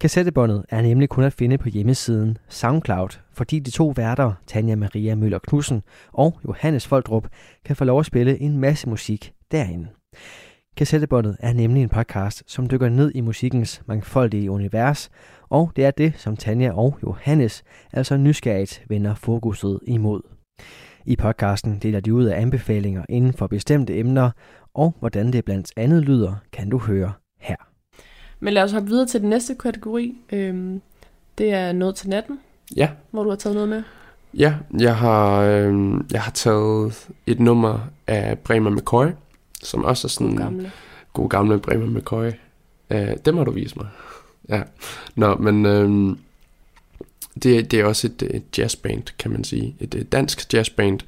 Kassettebåndet 0.02 0.64
er 0.68 0.82
nemlig 0.82 1.08
kun 1.08 1.24
at 1.24 1.32
finde 1.32 1.58
på 1.58 1.68
hjemmesiden 1.68 2.38
SoundCloud, 2.48 3.08
fordi 3.32 3.58
de 3.58 3.70
to 3.70 3.92
værter, 3.96 4.32
Tanja 4.46 4.76
Maria 4.76 5.14
Møller 5.14 5.38
Knudsen 5.38 5.82
og 6.12 6.38
Johannes 6.44 6.86
Foldrup, 6.86 7.28
kan 7.64 7.76
få 7.76 7.84
lov 7.84 8.00
at 8.00 8.06
spille 8.06 8.40
en 8.40 8.58
masse 8.58 8.88
musik 8.88 9.32
derinde. 9.52 9.88
Kassettebåndet 10.76 11.36
er 11.40 11.52
nemlig 11.52 11.82
en 11.82 11.88
podcast, 11.88 12.42
som 12.46 12.68
dykker 12.68 12.88
ned 12.88 13.12
i 13.14 13.20
musikkens 13.20 13.82
mangfoldige 13.86 14.50
univers, 14.50 15.10
og 15.48 15.72
det 15.76 15.84
er 15.84 15.90
det, 15.90 16.12
som 16.16 16.36
Tanja 16.36 16.72
og 16.72 16.98
Johannes 17.02 17.62
altså 17.92 18.16
nysgerrigt 18.16 18.84
vender 18.88 19.14
fokuset 19.14 19.80
imod. 19.86 20.20
I 21.06 21.16
podcasten 21.16 21.78
deler 21.78 22.00
de 22.00 22.14
ud 22.14 22.24
af 22.24 22.40
anbefalinger 22.40 23.04
inden 23.08 23.32
for 23.32 23.46
bestemte 23.46 23.98
emner, 23.98 24.30
og 24.74 24.94
hvordan 24.98 25.32
det 25.32 25.44
blandt 25.44 25.72
andet 25.76 26.02
lyder, 26.02 26.34
kan 26.52 26.70
du 26.70 26.78
høre. 26.78 27.12
Men 28.42 28.54
lad 28.54 28.62
os 28.62 28.72
hoppe 28.72 28.88
videre 28.88 29.06
til 29.06 29.20
den 29.20 29.28
næste 29.30 29.54
kategori. 29.54 30.16
Øhm, 30.32 30.80
det 31.38 31.52
er 31.52 31.72
noget 31.72 31.94
til 31.94 32.08
natten, 32.08 32.38
Ja, 32.76 32.88
hvor 33.10 33.22
du 33.22 33.28
har 33.28 33.36
taget 33.36 33.54
noget 33.54 33.68
med. 33.68 33.82
Ja, 34.34 34.54
jeg 34.78 34.96
har, 34.96 35.42
øh, 35.42 35.94
jeg 36.12 36.22
har 36.22 36.30
taget 36.30 37.08
et 37.26 37.40
nummer 37.40 37.78
af 38.06 38.38
Bremer 38.38 38.70
McCoy, 38.70 39.06
som 39.62 39.84
også 39.84 40.06
er 40.06 40.08
sådan... 40.08 40.28
God 40.28 40.38
gamle. 40.38 40.72
God 41.12 41.28
gamle 41.28 41.58
Bremer 41.58 41.98
McCoy. 41.98 42.30
Øh, 42.90 43.16
det 43.24 43.34
må 43.34 43.44
du 43.44 43.50
vise 43.50 43.76
mig. 43.76 43.88
Ja. 44.48 44.62
Nå, 45.14 45.34
men 45.34 45.66
øh, 45.66 46.16
det, 47.42 47.70
det 47.70 47.80
er 47.80 47.84
også 47.84 48.06
et, 48.06 48.22
et 48.22 48.58
jazzband, 48.58 49.02
kan 49.18 49.30
man 49.30 49.44
sige. 49.44 49.76
Et, 49.80 49.94
et 49.94 50.12
dansk 50.12 50.54
jazzband 50.54 51.00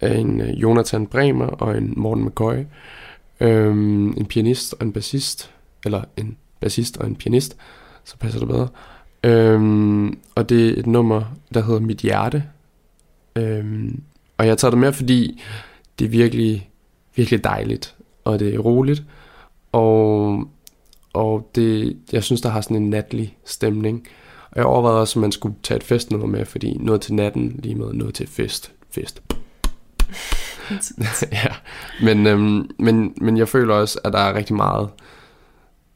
af 0.00 0.18
en 0.18 0.40
øh, 0.40 0.62
Jonathan 0.62 1.06
Bremer 1.06 1.46
og 1.46 1.78
en 1.78 1.94
Morten 1.96 2.24
McCoy. 2.24 2.64
Øh, 3.40 3.72
en 4.16 4.26
pianist 4.26 4.74
og 4.80 4.86
en 4.86 4.92
bassist. 4.92 5.50
Eller 5.84 6.04
en 6.16 6.36
bassist 6.60 6.96
og 6.96 7.06
en 7.06 7.16
pianist. 7.16 7.56
Så 8.04 8.16
passer 8.16 8.38
det 8.38 8.48
bedre. 8.48 8.68
Øhm, 9.24 10.18
og 10.34 10.48
det 10.48 10.68
er 10.68 10.80
et 10.80 10.86
nummer, 10.86 11.22
der 11.54 11.62
hedder 11.62 11.80
Mit 11.80 11.98
Hjerte. 11.98 12.44
Øhm, 13.36 14.02
og 14.38 14.46
jeg 14.46 14.58
tager 14.58 14.70
det 14.70 14.78
med, 14.78 14.92
fordi 14.92 15.42
det 15.98 16.04
er 16.04 16.08
virkelig, 16.08 16.70
virkelig 17.16 17.44
dejligt. 17.44 17.94
Og 18.24 18.38
det 18.38 18.54
er 18.54 18.58
roligt. 18.58 19.02
Og, 19.72 20.44
og 21.12 21.50
det, 21.54 21.96
jeg 22.12 22.24
synes, 22.24 22.40
der 22.40 22.48
har 22.48 22.60
sådan 22.60 22.76
en 22.76 22.90
natlig 22.90 23.36
stemning. 23.44 24.06
Og 24.50 24.56
jeg 24.56 24.64
overvejede 24.64 25.00
også, 25.00 25.18
at 25.18 25.20
man 25.20 25.32
skulle 25.32 25.54
tage 25.62 25.76
et 25.76 25.84
festnummer 25.84 26.26
med, 26.26 26.44
fordi 26.44 26.76
noget 26.80 27.00
til 27.00 27.14
natten, 27.14 27.60
lige 27.62 27.74
med 27.74 27.92
noget 27.92 28.14
til 28.14 28.26
fest. 28.26 28.72
Fest. 28.90 29.22
ja, 31.32 31.54
men, 32.02 32.26
øhm, 32.26 32.70
men, 32.78 33.14
men 33.16 33.36
jeg 33.36 33.48
føler 33.48 33.74
også, 33.74 34.00
at 34.04 34.12
der 34.12 34.18
er 34.18 34.34
rigtig 34.34 34.56
meget 34.56 34.88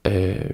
øh, 0.07 0.51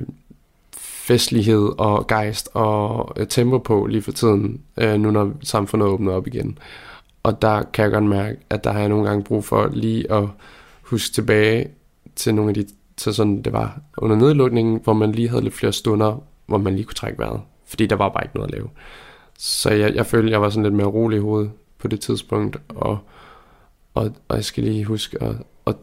festlighed 0.76 1.70
og 1.78 2.06
gejst 2.06 2.48
og 2.54 3.12
øh, 3.16 3.26
tempo 3.26 3.58
på 3.58 3.86
lige 3.86 4.02
for 4.02 4.12
tiden, 4.12 4.60
øh, 4.76 5.00
nu 5.00 5.10
når 5.10 5.32
samfundet 5.42 5.88
åbner 5.88 6.12
op 6.12 6.26
igen. 6.26 6.58
Og 7.22 7.42
der 7.42 7.62
kan 7.62 7.82
jeg 7.82 7.92
godt 7.92 8.04
mærke, 8.04 8.38
at 8.50 8.64
der 8.64 8.72
har 8.72 8.80
jeg 8.80 8.88
nogle 8.88 9.08
gange 9.08 9.24
brug 9.24 9.44
for 9.44 9.70
lige 9.72 10.12
at 10.12 10.24
huske 10.82 11.14
tilbage 11.14 11.68
til 12.16 12.34
nogle 12.34 12.50
af 12.50 12.54
de, 12.54 12.66
til 12.96 13.14
sådan 13.14 13.42
det 13.42 13.52
var 13.52 13.80
under 13.98 14.16
nedlukningen, 14.16 14.80
hvor 14.84 14.92
man 14.92 15.12
lige 15.12 15.28
havde 15.28 15.42
lidt 15.42 15.54
flere 15.54 15.72
stunder, 15.72 16.22
hvor 16.46 16.58
man 16.58 16.74
lige 16.74 16.84
kunne 16.84 16.94
trække 16.94 17.18
vejret. 17.18 17.40
Fordi 17.66 17.86
der 17.86 17.96
var 17.96 18.08
bare 18.08 18.24
ikke 18.24 18.36
noget 18.36 18.48
at 18.48 18.54
lave. 18.54 18.68
Så 19.38 19.70
jeg, 19.70 19.94
jeg 19.94 20.06
følte, 20.06 20.32
jeg 20.32 20.40
var 20.40 20.50
sådan 20.50 20.62
lidt 20.62 20.74
mere 20.74 20.86
rolig 20.86 21.16
i 21.16 21.20
hovedet 21.20 21.50
på 21.78 21.88
det 21.88 22.00
tidspunkt, 22.00 22.56
og, 22.68 22.98
og, 23.94 24.12
og 24.28 24.36
jeg 24.36 24.44
skal 24.44 24.64
lige 24.64 24.84
huske 24.84 25.22
at, 25.22 25.34
at 25.66 25.76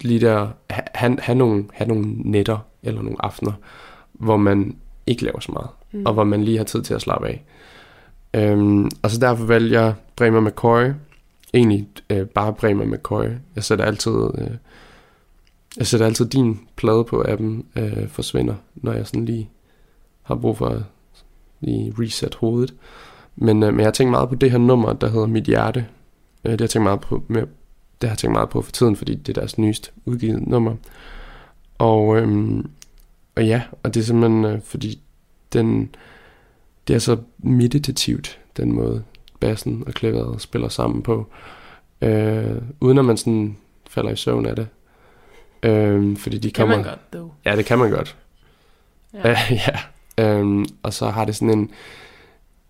lige 0.00 0.20
der 0.20 0.48
have, 0.70 1.16
have, 1.20 1.38
nogle, 1.38 1.64
have 1.72 1.88
nogle 1.88 2.06
nætter 2.16 2.58
eller 2.82 3.02
nogle 3.02 3.24
aftener, 3.24 3.52
hvor 4.12 4.36
man 4.36 4.76
ikke 5.06 5.24
laver 5.24 5.40
så 5.40 5.52
meget, 5.52 5.68
mm. 5.92 6.02
og 6.06 6.12
hvor 6.12 6.24
man 6.24 6.44
lige 6.44 6.56
har 6.56 6.64
tid 6.64 6.82
til 6.82 6.94
at 6.94 7.00
slappe 7.00 7.28
af. 7.28 7.44
Øhm, 8.34 8.90
og 9.02 9.10
så 9.10 9.20
derfor 9.20 9.44
vælger 9.44 9.80
jeg 9.80 9.94
Bremer 10.16 10.40
McCoy, 10.40 10.92
egentlig 11.54 11.88
øh, 12.10 12.26
bare 12.26 12.52
Bremer 12.52 12.84
McCoy. 12.84 13.26
Jeg 13.56 13.64
sætter 13.64 13.84
altid, 13.84 14.12
øh, 14.38 14.50
jeg 15.76 15.86
sætter 15.86 16.06
altid 16.06 16.26
din 16.26 16.60
plade 16.76 17.04
på 17.04 17.24
appen 17.28 17.66
øh, 17.76 18.08
forsvinder, 18.08 18.54
når 18.74 18.92
jeg 18.92 19.06
sådan 19.06 19.24
lige 19.24 19.50
har 20.22 20.34
brug 20.34 20.56
for 20.56 20.66
at 20.66 20.82
lige 21.60 21.94
reset 21.98 22.34
hovedet. 22.34 22.74
Men, 23.36 23.62
øh, 23.62 23.70
men 23.72 23.80
jeg 23.80 23.86
har 23.86 23.92
tænkt 23.92 24.10
meget 24.10 24.28
på 24.28 24.34
det 24.34 24.50
her 24.50 24.58
nummer, 24.58 24.92
der 24.92 25.08
hedder 25.08 25.26
Mit 25.26 25.44
Hjerte. 25.44 25.86
Øh, 26.44 26.52
det 26.52 26.60
har 26.60 26.64
jeg 26.64 26.70
tænkt 26.70 26.84
meget 26.84 27.00
på, 27.00 27.22
med, 27.28 27.42
det 28.00 28.08
har 28.08 28.08
jeg 28.08 28.18
tænkt 28.18 28.32
meget 28.32 28.48
på 28.48 28.62
for 28.62 28.72
tiden, 28.72 28.96
fordi 28.96 29.14
det 29.14 29.36
er 29.36 29.40
deres 29.40 29.58
nyest 29.58 29.92
udgivet 30.04 30.46
nummer. 30.46 30.76
Og, 31.80 32.16
øhm, 32.16 32.70
og 33.36 33.46
ja, 33.46 33.62
og 33.82 33.94
det 33.94 34.00
er 34.00 34.04
simpelthen 34.04 34.44
øh, 34.44 34.60
fordi 34.62 35.00
den, 35.52 35.94
det 36.88 36.94
er 36.94 36.98
så 36.98 37.16
meditativt, 37.38 38.38
den 38.56 38.72
måde 38.72 39.02
bassen 39.40 39.84
og 39.86 39.92
klaveret 39.92 40.40
spiller 40.40 40.68
sammen 40.68 41.02
på, 41.02 41.26
øh, 42.00 42.56
uden 42.80 42.98
at 42.98 43.04
man 43.04 43.16
sådan 43.16 43.56
falder 43.90 44.10
i 44.10 44.16
søvn 44.16 44.46
af 44.46 44.56
det. 44.56 44.68
Øh, 45.62 46.16
fordi 46.16 46.38
de 46.38 46.42
Det 46.42 46.54
kan 46.54 46.62
kommer, 46.62 46.76
man 46.76 46.84
godt, 46.84 47.12
dog. 47.12 47.34
Ja, 47.44 47.56
det 47.56 47.64
kan 47.64 47.78
man 47.78 47.90
godt. 47.90 48.16
Ja. 49.14 49.28
Ja. 49.28 49.30
Øh, 49.30 49.52
ja. 49.66 49.78
Øhm, 50.24 50.64
og 50.82 50.92
så 50.92 51.08
har 51.08 51.24
det 51.24 51.36
sådan 51.36 51.58
en, 51.58 51.70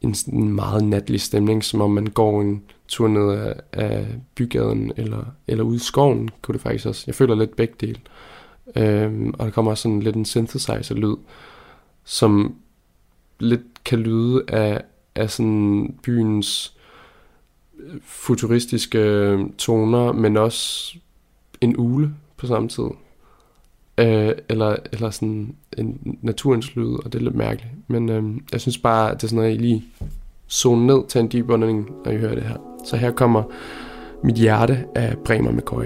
en 0.01 0.15
sådan 0.15 0.49
meget 0.49 0.85
natlig 0.85 1.21
stemning, 1.21 1.65
som 1.65 1.81
om 1.81 1.91
man 1.91 2.07
går 2.07 2.41
en 2.41 2.63
tur 2.89 3.09
ned 3.09 3.31
af, 3.31 3.55
af 3.73 4.07
bygaden, 4.35 4.93
eller, 4.97 5.25
eller 5.47 5.65
ude 5.65 5.77
i 5.77 5.79
skoven, 5.79 6.31
kunne 6.43 6.53
det 6.53 6.63
faktisk 6.63 6.87
også. 6.87 7.05
Jeg 7.07 7.15
føler 7.15 7.35
lidt 7.35 7.57
begge 7.57 7.75
dele. 7.81 8.01
Øhm, 8.77 9.35
og 9.39 9.47
der 9.47 9.53
kommer 9.53 9.71
også 9.71 9.83
sådan 9.83 10.01
lidt 10.01 10.17
en 10.17 10.25
synthesizer-lyd, 10.25 11.17
som 12.05 12.55
lidt 13.39 13.85
kan 13.85 13.99
lyde 13.99 14.43
af, 14.49 14.83
af 15.15 15.31
sådan 15.31 15.95
byens 16.03 16.77
øh, 17.79 18.01
futuristiske 18.03 18.99
øh, 18.99 19.41
toner, 19.59 20.13
men 20.13 20.37
også 20.37 20.95
en 21.61 21.77
ule 21.77 22.15
på 22.37 22.47
samme 22.47 22.69
tid. 22.69 22.89
Øh, 23.99 24.33
eller, 24.49 24.77
eller 24.93 25.11
sådan 25.11 25.55
en 25.79 26.19
naturens 26.23 26.77
lyd, 26.77 26.95
og 27.05 27.05
det 27.05 27.15
er 27.15 27.25
lidt 27.25 27.35
mærkeligt. 27.35 27.73
Men 27.89 28.09
øh, 28.09 28.25
jeg 28.53 28.61
synes 28.61 28.79
bare, 28.79 29.11
at 29.11 29.17
det 29.17 29.23
er 29.23 29.29
sådan 29.29 29.37
noget, 29.37 29.55
I 29.55 29.59
lige 29.59 29.85
zone 30.51 30.87
ned 30.87 31.07
til 31.09 31.21
en 31.21 31.33
dyb 31.33 31.51
underning, 31.51 31.91
når 32.05 32.13
I 32.13 32.19
hører 32.19 32.35
det 32.35 32.45
her. 32.45 32.57
Så 32.87 32.97
her 32.97 33.11
kommer 33.11 33.43
Mit 34.25 34.37
Hjerte 34.37 34.85
af 34.95 35.19
Bremer 35.19 35.53
McCoy. 35.53 35.85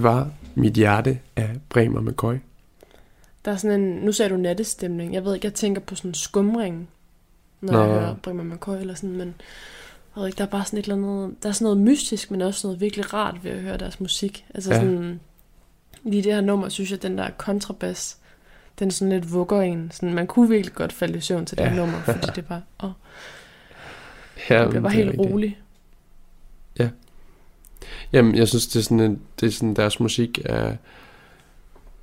Det 0.00 0.04
var 0.08 0.30
Mit 0.54 0.72
Hjerte 0.74 1.18
af 1.36 1.50
Bremer 1.68 2.00
McCoy. 2.00 2.34
Der 3.44 3.52
er 3.52 3.56
sådan 3.56 3.80
en, 3.80 3.96
nu 3.96 4.12
sagde 4.12 4.30
du 4.30 4.36
nattestemning. 4.36 5.14
Jeg 5.14 5.24
ved 5.24 5.34
ikke, 5.34 5.44
jeg 5.46 5.54
tænker 5.54 5.80
på 5.80 5.94
sådan 5.94 6.10
en 6.10 6.14
skumring, 6.14 6.88
når 7.60 7.72
Nå. 7.72 7.78
jeg 7.82 7.88
hører 7.88 8.14
Bremer 8.22 8.44
McCoy 8.44 8.76
eller 8.76 8.94
sådan, 8.94 9.16
men 9.16 9.34
jeg 10.16 10.20
ved 10.20 10.26
ikke, 10.26 10.38
der 10.38 10.44
er 10.44 10.48
bare 10.48 10.64
sådan 10.64 10.78
et 10.78 10.82
eller 10.82 10.96
andet, 10.96 11.42
der 11.42 11.48
er 11.48 11.52
sådan 11.52 11.64
noget 11.64 11.78
mystisk, 11.78 12.30
men 12.30 12.42
også 12.42 12.66
noget 12.66 12.80
virkelig 12.80 13.14
rart 13.14 13.44
ved 13.44 13.50
at 13.50 13.60
høre 13.60 13.76
deres 13.78 14.00
musik. 14.00 14.44
Altså 14.54 14.74
Ja. 14.74 14.80
sådan, 14.80 15.20
lige 16.04 16.22
det 16.22 16.34
her 16.34 16.40
nummer, 16.40 16.68
synes 16.68 16.90
jeg, 16.90 17.02
den 17.02 17.18
der 17.18 17.30
kontrabas, 17.38 18.18
den 18.78 18.90
sådan 18.90 19.12
lidt 19.12 19.32
vugger 19.32 19.60
en. 19.62 19.90
Sådan, 19.92 20.14
man 20.14 20.26
kunne 20.26 20.48
virkelig 20.48 20.74
godt 20.74 20.92
falde 20.92 21.18
i 21.18 21.20
søvn 21.20 21.46
til 21.46 21.58
det 21.58 21.64
Ja. 21.64 21.74
nummer, 21.74 22.00
fordi 22.04 22.26
det 22.34 22.46
bare, 22.46 22.62
åh, 22.82 22.90
Ja, 24.50 24.60
jeg 24.60 24.68
bliver 24.68 24.82
bare 24.82 24.92
det 24.92 25.00
er 25.00 25.04
helt 25.04 25.18
rolig. 25.18 25.60
Ja. 26.78 26.88
Jamen, 28.12 28.34
jeg 28.34 28.48
synes, 28.48 28.66
det 28.66 28.78
er 28.78 28.82
sådan, 28.82 29.00
en, 29.00 29.20
det 29.40 29.46
er 29.46 29.50
sådan 29.50 29.74
deres 29.74 30.00
musik 30.00 30.38
er, 30.44 30.76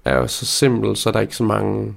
er 0.05 0.17
jo 0.17 0.27
så 0.27 0.45
simpel, 0.45 0.95
så 0.95 1.11
der 1.11 1.17
er 1.17 1.21
ikke 1.21 1.35
så 1.35 1.43
mange, 1.43 1.95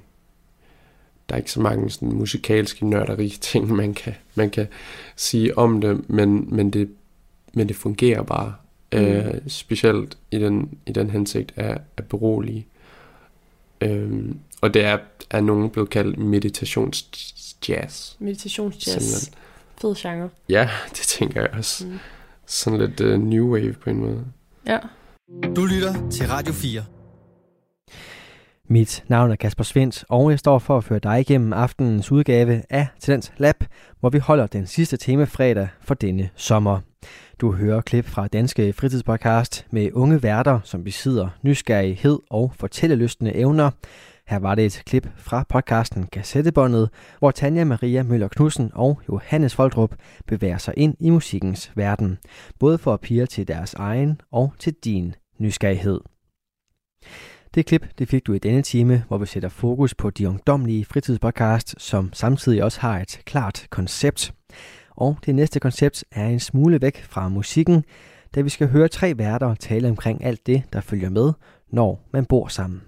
der 1.29 1.35
er 1.35 1.37
ikke 1.37 1.51
så 1.51 1.61
mange 1.61 1.89
sådan 1.89 2.11
musikalske 2.11 2.87
nørderi 2.87 3.29
ting, 3.29 3.71
man 3.75 3.93
kan, 3.93 4.13
man 4.35 4.49
kan 4.49 4.67
sige 5.15 5.57
om 5.57 5.81
det, 5.81 6.09
men, 6.09 6.55
men 6.55 6.69
det, 6.69 6.89
men 7.53 7.67
det 7.67 7.75
fungerer 7.75 8.23
bare. 8.23 8.53
Mm. 8.93 8.99
Øh, 8.99 9.33
specielt 9.47 10.17
i 10.31 10.39
den, 10.39 10.77
i 10.85 10.91
den 10.91 11.09
hensigt 11.09 11.53
af, 11.55 11.77
at 11.97 12.05
berolige. 12.05 12.67
Øhm, 13.81 14.39
og 14.61 14.73
det 14.73 14.83
er, 14.85 14.97
er 15.29 15.41
nogen 15.41 15.69
blevet 15.69 15.89
kaldt 15.89 16.17
meditationsjazz. 16.17 18.15
Meditationsjazz. 18.19 19.29
Fed 19.81 19.95
genre. 19.95 20.29
Ja, 20.49 20.69
det 20.95 20.99
tænker 20.99 21.41
jeg 21.41 21.49
også. 21.53 21.87
Mm. 21.87 21.99
Sådan 22.47 22.79
lidt 22.79 23.01
uh, 23.01 23.19
new 23.19 23.53
wave 23.53 23.73
på 23.73 23.89
en 23.89 23.97
måde. 23.97 24.25
Ja. 24.67 24.77
Du 25.55 25.65
lytter 25.65 26.09
til 26.09 26.27
Radio 26.27 26.53
4. 26.53 26.81
Mit 28.69 29.03
navn 29.07 29.31
er 29.31 29.35
Kasper 29.35 29.63
Svendt, 29.63 30.05
og 30.09 30.31
jeg 30.31 30.39
står 30.39 30.59
for 30.59 30.77
at 30.77 30.83
føre 30.83 30.99
dig 30.99 31.19
igennem 31.19 31.53
aftenens 31.53 32.11
udgave 32.11 32.63
af 32.69 32.87
Talent 32.99 33.33
Lab, 33.37 33.63
hvor 33.99 34.09
vi 34.09 34.17
holder 34.17 34.47
den 34.47 34.67
sidste 34.67 34.97
tema 34.97 35.23
fredag 35.23 35.67
for 35.81 35.93
denne 35.93 36.29
sommer. 36.35 36.79
Du 37.41 37.51
hører 37.51 37.81
klip 37.81 38.05
fra 38.05 38.27
Danske 38.27 38.73
Fritidspodcast 38.73 39.65
med 39.71 39.89
unge 39.93 40.23
værter, 40.23 40.59
som 40.63 40.83
besidder 40.83 41.29
nysgerrighed 41.41 42.19
og 42.29 42.53
fortællelystende 42.59 43.35
evner. 43.35 43.71
Her 44.31 44.39
var 44.39 44.55
det 44.55 44.65
et 44.65 44.83
klip 44.85 45.07
fra 45.17 45.45
podcasten 45.49 46.07
Kassettebåndet, 46.07 46.89
hvor 47.19 47.31
Tanja 47.31 47.63
Maria 47.63 48.03
Møller 48.03 48.27
Knudsen 48.27 48.71
og 48.73 49.01
Johannes 49.09 49.55
Foldrup 49.55 49.95
bevæger 50.27 50.57
sig 50.57 50.73
ind 50.77 50.95
i 50.99 51.09
musikkens 51.09 51.71
verden, 51.75 52.17
både 52.59 52.77
for 52.77 52.93
at 52.93 53.01
pige 53.01 53.25
til 53.25 53.47
deres 53.47 53.73
egen 53.73 54.21
og 54.31 54.53
til 54.59 54.73
din 54.73 55.15
nysgerrighed. 55.39 55.99
Det 57.53 57.65
klip 57.65 57.87
det 57.97 58.09
fik 58.09 58.27
du 58.27 58.33
i 58.33 58.39
denne 58.39 58.61
time, 58.61 59.03
hvor 59.07 59.17
vi 59.17 59.25
sætter 59.25 59.49
fokus 59.49 59.95
på 59.95 60.09
de 60.09 60.29
ungdomlige 60.29 60.85
fritidspodcast, 60.85 61.75
som 61.77 62.13
samtidig 62.13 62.63
også 62.63 62.81
har 62.81 62.99
et 62.99 63.21
klart 63.25 63.67
koncept. 63.69 64.33
Og 64.89 65.17
det 65.25 65.35
næste 65.35 65.59
koncept 65.59 66.03
er 66.11 66.27
en 66.27 66.39
smule 66.39 66.81
væk 66.81 67.03
fra 67.03 67.29
musikken, 67.29 67.83
da 68.35 68.41
vi 68.41 68.49
skal 68.49 68.67
høre 68.67 68.87
tre 68.87 69.17
værter 69.17 69.55
tale 69.55 69.89
omkring 69.89 70.25
alt 70.25 70.47
det, 70.47 70.63
der 70.73 70.81
følger 70.81 71.09
med, 71.09 71.33
når 71.69 72.07
man 72.13 72.25
bor 72.25 72.47
sammen. 72.47 72.81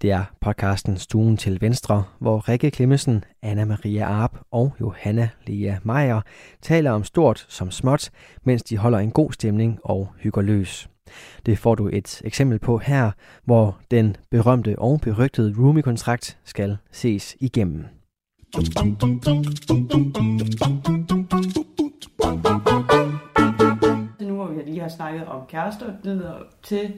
Det 0.00 0.10
er 0.10 0.24
podcasten 0.40 0.96
Stuen 0.96 1.36
til 1.36 1.60
Venstre, 1.60 2.04
hvor 2.18 2.48
Rikke 2.48 2.70
Klemmesen, 2.70 3.24
Anna 3.42 3.64
Maria 3.64 4.04
Arp 4.04 4.38
og 4.50 4.72
Johanna 4.80 5.28
Lea 5.46 5.76
Meier 5.82 6.20
taler 6.62 6.90
om 6.90 7.04
stort 7.04 7.46
som 7.48 7.70
småt, 7.70 8.10
mens 8.44 8.62
de 8.62 8.76
holder 8.76 8.98
en 8.98 9.10
god 9.10 9.32
stemning 9.32 9.78
og 9.84 10.08
hygger 10.18 10.42
løs. 10.42 10.88
Det 11.46 11.58
får 11.58 11.74
du 11.74 11.90
et 11.92 12.22
eksempel 12.24 12.58
på 12.58 12.78
her, 12.78 13.10
hvor 13.44 13.78
den 13.90 14.16
berømte 14.30 14.78
og 14.78 15.00
berygtede 15.00 15.54
roomie-kontrakt 15.58 16.38
skal 16.44 16.76
ses 16.90 17.36
igennem. 17.40 17.84
Nu 24.20 24.34
hvor 24.34 24.46
vi 24.46 24.62
lige 24.62 24.80
har 24.80 24.88
snakket 24.88 25.26
om 25.26 25.40
kærester, 25.48 25.86
det 26.04 26.32
til, 26.62 26.92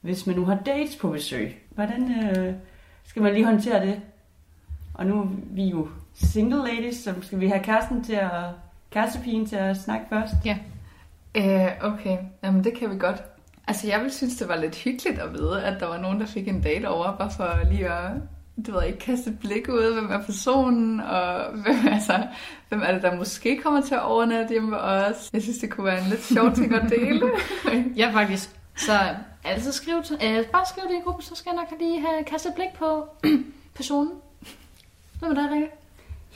hvis 0.00 0.26
man 0.26 0.36
nu 0.36 0.44
har 0.44 0.58
dates 0.66 0.96
på 0.96 1.10
besøg. 1.10 1.62
Hvordan 1.70 2.12
øh, 2.12 2.54
skal 3.04 3.22
man 3.22 3.34
lige 3.34 3.44
håndtere 3.44 3.86
det? 3.86 4.00
Og 4.94 5.06
nu 5.06 5.20
er 5.20 5.26
vi 5.50 5.64
jo 5.64 5.88
single 6.14 6.58
ladies, 6.58 6.96
så 6.96 7.14
skal 7.22 7.40
vi 7.40 7.48
have 7.48 7.62
kæresten 7.62 8.04
til 8.04 8.12
at, 8.12 8.30
kærestepigen 8.90 9.46
til 9.46 9.56
at 9.56 9.76
snakke 9.76 10.06
først. 10.08 10.34
Ja. 10.44 10.58
Øh, 11.34 11.70
okay, 11.80 12.18
jamen 12.42 12.64
det 12.64 12.74
kan 12.78 12.90
vi 12.90 12.98
godt. 12.98 13.22
Altså 13.68 13.88
jeg 13.88 13.98
ville 13.98 14.12
synes, 14.12 14.36
det 14.36 14.48
var 14.48 14.56
lidt 14.56 14.76
hyggeligt 14.76 15.18
at 15.18 15.32
vide, 15.32 15.62
at 15.64 15.80
der 15.80 15.86
var 15.86 15.98
nogen, 15.98 16.20
der 16.20 16.26
fik 16.26 16.48
en 16.48 16.62
date 16.62 16.88
over, 16.88 17.16
bare 17.16 17.30
for 17.30 17.70
lige 17.70 17.92
at 17.92 18.10
du 18.66 18.72
ved 18.72 18.86
ikke, 18.86 18.98
kaste 18.98 19.30
et 19.30 19.38
blik 19.38 19.68
ud, 19.68 19.92
hvem 19.92 20.10
er 20.10 20.22
personen, 20.22 21.00
og 21.00 21.52
hvem, 21.52 21.76
altså, 21.94 22.26
hvem 22.68 22.82
er 22.84 22.92
det, 22.92 23.02
der 23.02 23.16
måske 23.16 23.60
kommer 23.62 23.80
til 23.80 23.94
at 23.94 24.02
overnatte 24.02 24.52
hjemme 24.52 24.70
ved 24.70 24.78
os. 24.78 25.30
Jeg 25.32 25.42
synes, 25.42 25.58
det 25.58 25.70
kunne 25.70 25.84
være 25.84 26.02
en 26.02 26.08
lidt 26.08 26.24
sjov 26.24 26.54
ting 26.54 26.74
at 26.74 26.90
dele. 26.90 27.30
ja, 27.96 28.10
faktisk. 28.12 28.50
Så 28.76 28.92
altid 29.44 29.72
skriv 29.72 29.94
øh, 29.96 30.46
bare 30.46 30.66
skriv 30.66 30.84
det 30.88 30.94
i 30.98 31.00
gruppen, 31.04 31.22
så 31.22 31.34
skal 31.34 31.52
jeg 31.54 31.56
nok 31.70 31.80
lige 31.80 32.00
have 32.00 32.24
kastet 32.24 32.50
et 32.50 32.54
blik 32.54 32.68
på 32.78 33.04
personen. 33.76 34.12
Hvem 35.18 35.30
er 35.30 35.34
der, 35.34 35.54
Rikke? 35.54 35.68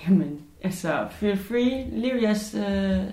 Jamen, 0.07 0.41
altså, 0.63 1.07
feel 1.11 1.39
free, 1.39 1.91
lev 2.01 2.23
jeres 2.23 2.55
øh, 2.55 3.05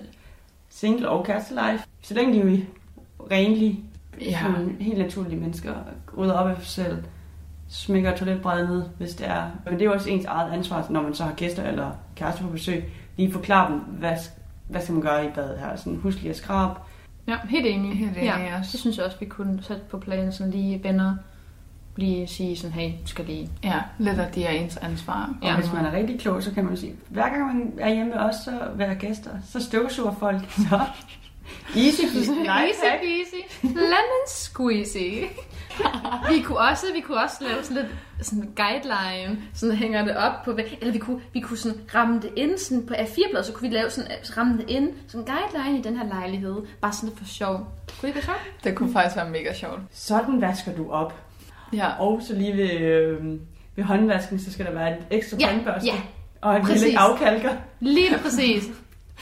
single 0.68 1.08
og 1.08 1.24
kærestelife. 1.26 1.84
Så 2.02 2.14
længe 2.14 2.32
de 2.34 2.38
er 2.52 2.58
renlige, 3.30 3.84
Ja. 4.20 4.38
som 4.42 4.76
helt 4.80 4.98
naturlige 4.98 5.40
mennesker, 5.40 5.74
rydder 6.18 6.34
op 6.34 6.48
af 6.50 6.56
sig 6.56 6.66
selv, 6.66 7.04
smækker 7.68 8.16
toiletbræddet 8.16 8.68
ned, 8.70 8.82
hvis 8.98 9.14
det 9.14 9.26
er. 9.28 9.50
Men 9.64 9.74
det 9.74 9.80
er 9.82 9.84
jo 9.86 9.92
også 9.92 10.10
ens 10.10 10.24
eget 10.24 10.52
ansvar, 10.52 10.86
når 10.90 11.02
man 11.02 11.14
så 11.14 11.24
har 11.24 11.32
gæster 11.34 11.64
eller 11.64 11.90
kærester 12.16 12.42
på 12.42 12.48
besøg, 12.50 12.84
lige 13.16 13.32
forklare 13.32 13.70
dem, 13.72 13.78
hvad, 13.78 14.16
hvad 14.68 14.80
skal 14.80 14.92
man 14.92 15.02
gøre 15.02 15.26
i 15.26 15.30
badet 15.34 15.58
her. 15.58 15.76
Sådan, 15.76 15.96
husk 15.96 16.18
lige 16.18 16.30
at 16.30 16.36
skrabe. 16.36 16.80
Ja, 17.28 17.36
helt 17.48 17.66
enig. 17.66 17.98
Helt 17.98 18.16
enig, 18.16 18.24
ja, 18.24 18.58
også. 18.58 18.68
det 18.72 18.80
synes 18.80 18.96
jeg 18.96 19.06
også, 19.06 19.18
vi 19.20 19.26
kunne 19.26 19.62
sætte 19.62 19.82
på 19.90 19.98
planen, 19.98 20.32
sådan 20.32 20.52
lige 20.52 20.84
venner, 20.84 21.16
lige 21.96 22.26
sige 22.26 22.56
sådan, 22.56 22.72
hey, 22.72 22.90
skal 23.04 23.24
lige... 23.24 23.50
Ja, 23.64 23.82
lidt 23.98 24.18
af 24.18 24.32
det 24.32 24.46
er 24.46 24.50
ens 24.50 24.76
ansvar. 24.76 25.34
Og 25.42 25.54
hvis 25.56 25.72
man 25.72 25.84
er 25.84 25.92
rigtig 25.92 26.20
klog, 26.20 26.42
så 26.42 26.52
kan 26.52 26.64
man 26.64 26.76
sige, 26.76 26.94
hver 27.08 27.28
gang 27.28 27.46
man 27.56 27.72
er 27.78 27.94
hjemme 27.94 28.12
ved 28.12 28.18
os, 28.18 28.34
så 28.34 28.50
være 28.74 28.94
gæster, 28.94 29.30
så 29.44 29.60
støvsuger 29.60 30.14
folk. 30.14 30.50
Så 30.50 30.80
easy 31.76 32.00
peasy. 32.14 32.30
Nej, 32.30 32.64
easy 32.64 32.80
peasy. 33.00 33.64
Lemon 33.74 34.24
squeezy. 34.28 35.24
vi 36.30 36.42
kunne 36.42 36.58
også, 36.58 36.86
vi 36.94 37.00
kunne 37.00 37.22
også 37.22 37.36
lave 37.40 37.62
sådan 37.64 37.76
lidt 37.82 37.86
sådan 38.26 38.42
en 38.44 38.54
guideline, 38.56 39.38
sådan 39.54 39.76
hænger 39.76 40.04
det 40.04 40.16
op 40.16 40.32
på, 40.44 40.52
væg- 40.52 40.78
eller 40.80 40.92
vi 40.92 40.98
kunne, 40.98 41.20
vi 41.32 41.40
kunne 41.40 41.56
sådan 41.56 41.80
ramme 41.94 42.20
det 42.20 42.30
ind 42.36 42.58
sådan 42.58 42.86
på 42.86 42.94
A4-blad, 42.94 43.44
så 43.44 43.52
kunne 43.52 43.68
vi 43.70 43.74
lave 43.76 43.90
sådan, 43.90 44.10
ramme 44.36 44.58
det 44.58 44.70
ind, 44.70 44.88
sådan 45.08 45.20
en 45.20 45.26
guideline 45.34 45.78
i 45.78 45.82
den 45.82 45.96
her 45.96 46.06
lejlighed, 46.06 46.56
bare 46.80 46.92
sådan 46.92 47.08
lidt 47.08 47.18
for 47.18 47.26
sjov. 47.26 47.56
Kunne 47.56 47.66
det 48.00 48.04
ikke 48.08 48.14
være 48.16 48.24
sjovt? 48.24 48.64
Det 48.64 48.74
kunne 48.74 48.92
faktisk 48.92 49.16
være 49.16 49.30
mega 49.30 49.54
sjovt. 49.54 49.80
Sådan 49.92 50.40
vasker 50.40 50.72
du 50.76 50.90
op. 50.90 51.14
Ja. 51.72 51.88
Og 51.98 52.22
så 52.28 52.34
lige 52.34 52.56
ved, 52.56 52.70
øh, 52.80 53.18
ved 53.76 53.84
håndvasken, 53.84 54.40
så 54.40 54.52
skal 54.52 54.66
der 54.66 54.72
være 54.72 54.90
et 54.98 55.04
ekstra 55.10 55.36
Ja, 55.40 55.52
håndbørste. 55.52 55.86
ja. 55.86 55.94
Og 56.40 56.56
en 56.56 56.62
Præcis. 56.62 56.82
lille 56.82 56.98
afkalker. 56.98 57.52
Lige 57.80 58.18
præcis. 58.18 58.64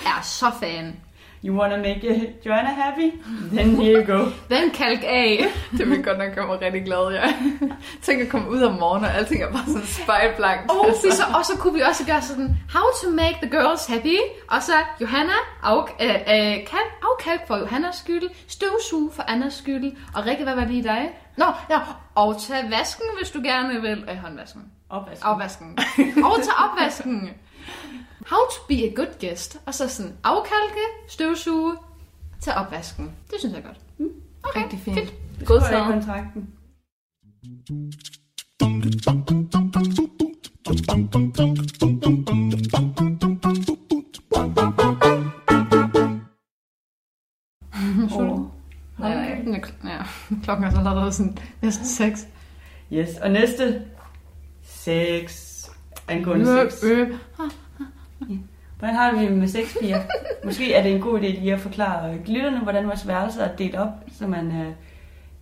Jeg 0.04 0.11
er 0.18 0.22
så 0.22 0.46
fan. 0.61 0.96
You 1.42 1.55
wanna 1.55 1.76
make 1.76 2.03
Joanna 2.46 2.70
happy? 2.70 3.12
Then 3.53 3.76
here 3.76 4.00
you 4.00 4.05
go. 4.05 4.18
Den 4.55 4.70
kalk 4.70 5.00
af. 5.03 5.44
Det 5.79 5.90
vil 5.90 6.05
godt 6.05 6.18
nok 6.18 6.35
gøre 6.35 6.46
mig 6.46 6.61
rigtig 6.61 6.85
glad, 6.85 7.12
ja. 7.12 7.35
Tænk 8.03 8.20
at 8.20 8.29
komme 8.29 8.50
ud 8.50 8.62
om 8.62 8.74
morgenen, 8.74 9.05
og 9.05 9.14
alting 9.16 9.42
er 9.42 9.53
bare 9.53 9.66
sådan 9.66 9.87
spejlblankt. 9.87 10.70
Og, 10.70 10.94
så, 11.00 11.24
og 11.35 11.44
så 11.44 11.53
kunne 11.59 11.74
vi 11.74 11.81
også 11.81 12.07
gøre 12.07 12.22
sådan, 12.22 12.57
how 12.74 12.85
to 13.03 13.11
make 13.11 13.38
the 13.42 13.50
girls 13.50 13.87
happy. 13.87 14.16
Og 14.48 14.62
så 14.62 14.72
Johanna, 15.00 15.33
af, 15.62 15.76
øh, 16.00 16.11
øh, 16.11 16.66
kan, 16.66 16.85
afkalk 17.03 17.46
for 17.46 17.57
Johannas 17.57 17.96
skyld, 17.96 18.22
støvsuge 18.48 19.11
for 19.12 19.22
Annas 19.29 19.55
skyld. 19.55 19.92
Og 20.14 20.26
Rikke, 20.26 20.44
hvad 20.44 20.55
var 20.55 20.64
det 20.64 20.74
i 20.74 20.81
dig? 20.81 21.11
Nå, 21.37 21.46
ja, 21.70 21.79
og 22.14 22.40
tag 22.40 22.70
vasken, 22.70 23.07
hvis 23.18 23.31
du 23.31 23.40
gerne 23.44 23.81
vil. 23.81 24.05
Øh, 24.11 24.16
håndvasken. 24.16 24.62
Opvasken. 24.90 25.29
Afvasken. 25.29 25.79
og 26.24 26.42
tag 26.42 26.55
opvasken. 26.64 27.31
How 28.27 28.38
to 28.51 28.66
be 28.68 28.75
a 28.75 28.94
good 28.94 29.18
guest. 29.20 29.59
Og 29.66 29.75
så 29.75 29.88
sådan 29.88 30.12
afkalke, 30.25 30.81
støvsuge, 31.09 31.77
tag 32.40 32.55
opvasken. 32.55 33.12
Det 33.31 33.38
synes 33.38 33.55
jeg 33.55 33.62
er 33.62 33.66
godt. 33.66 33.81
Mm. 33.99 34.09
Okay, 34.42 34.62
Rigtig 34.62 34.81
fint. 34.81 34.99
fedt. 34.99 35.14
God 35.46 35.61
i 35.61 35.92
kontrakten. 35.92 36.49
Oh. 48.12 48.40
Ja, 49.85 50.03
klokken 50.42 50.64
er 50.66 50.70
så 50.70 50.79
allerede 50.79 51.12
sådan 51.12 51.38
næsten 51.62 51.87
seks. 51.87 52.27
Yes, 52.92 53.09
og 53.23 53.31
næste. 53.31 53.83
Sex. 54.62 55.49
Angående 56.11 56.70
sex. 56.70 56.85
Hvordan 58.79 58.96
har 58.96 59.12
vi 59.12 59.27
det 59.27 59.33
med 59.33 59.49
sex, 59.49 59.77
piger? 59.81 60.01
Måske 60.44 60.75
er 60.75 60.83
det 60.83 60.92
en 60.92 61.01
god 61.01 61.20
idé 61.20 61.27
lige 61.27 61.53
at 61.53 61.61
forklare 61.61 62.16
lytterne, 62.27 62.59
hvordan 62.59 62.87
vores 62.87 63.09
værelser 63.09 63.44
er 63.44 63.57
delt 63.57 63.77
op, 63.77 63.88
så 64.18 64.27
man 64.27 64.46
øh, 64.46 64.73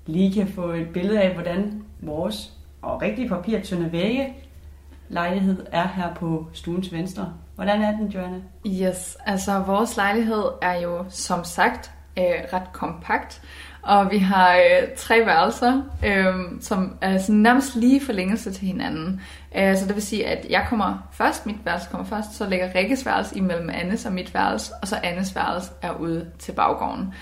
lige 0.07 0.35
kan 0.35 0.49
få 0.49 0.71
et 0.71 0.89
billede 0.89 1.21
af, 1.21 1.35
hvordan 1.35 1.83
vores 2.01 2.53
og 2.83 3.03
rigtig 3.03 3.29
papirtynde 3.29 3.93
vægge 3.93 4.35
lejlighed 5.09 5.67
er 5.73 5.89
her 5.89 6.15
på 6.15 6.47
stuens 6.53 6.93
venstre. 6.93 7.33
Hvordan 7.55 7.83
er 7.83 7.91
den, 7.91 8.07
Joanna? 8.07 8.37
Yes, 8.67 9.17
altså 9.27 9.59
vores 9.67 9.97
lejlighed 9.97 10.45
er 10.63 10.81
jo 10.81 11.05
som 11.09 11.45
sagt 11.45 11.91
øh, 12.19 12.25
ret 12.53 12.73
kompakt, 12.73 13.43
og 13.83 14.11
vi 14.11 14.19
har 14.19 14.57
øh, 14.57 14.89
tre 14.97 15.27
værelser, 15.27 15.83
øh, 16.05 16.35
som 16.61 16.97
er 17.01 17.19
sådan 17.19 17.35
nærmest 17.35 17.77
lige 17.77 18.01
forlængelse 18.01 18.53
til 18.53 18.67
hinanden. 18.67 19.21
Øh, 19.57 19.77
så 19.77 19.87
det 19.87 19.95
vil 19.95 20.03
sige, 20.03 20.27
at 20.27 20.47
jeg 20.51 20.67
kommer 20.69 21.09
først, 21.13 21.47
mit 21.47 21.57
værelse 21.65 21.89
kommer 21.91 22.07
først, 22.07 22.35
så 22.35 22.49
ligger 22.49 22.75
Rikkes 22.75 23.07
værelse 23.07 23.37
imellem 23.37 23.71
Annes 23.71 24.07
og 24.07 24.13
mit 24.13 24.35
værelse, 24.35 24.73
og 24.83 24.89
så 24.89 24.97
Annes 25.03 25.37
værelse 25.37 25.71
er 25.83 25.93
ude 25.93 26.27
til 26.39 26.53
baggården. 26.53 27.15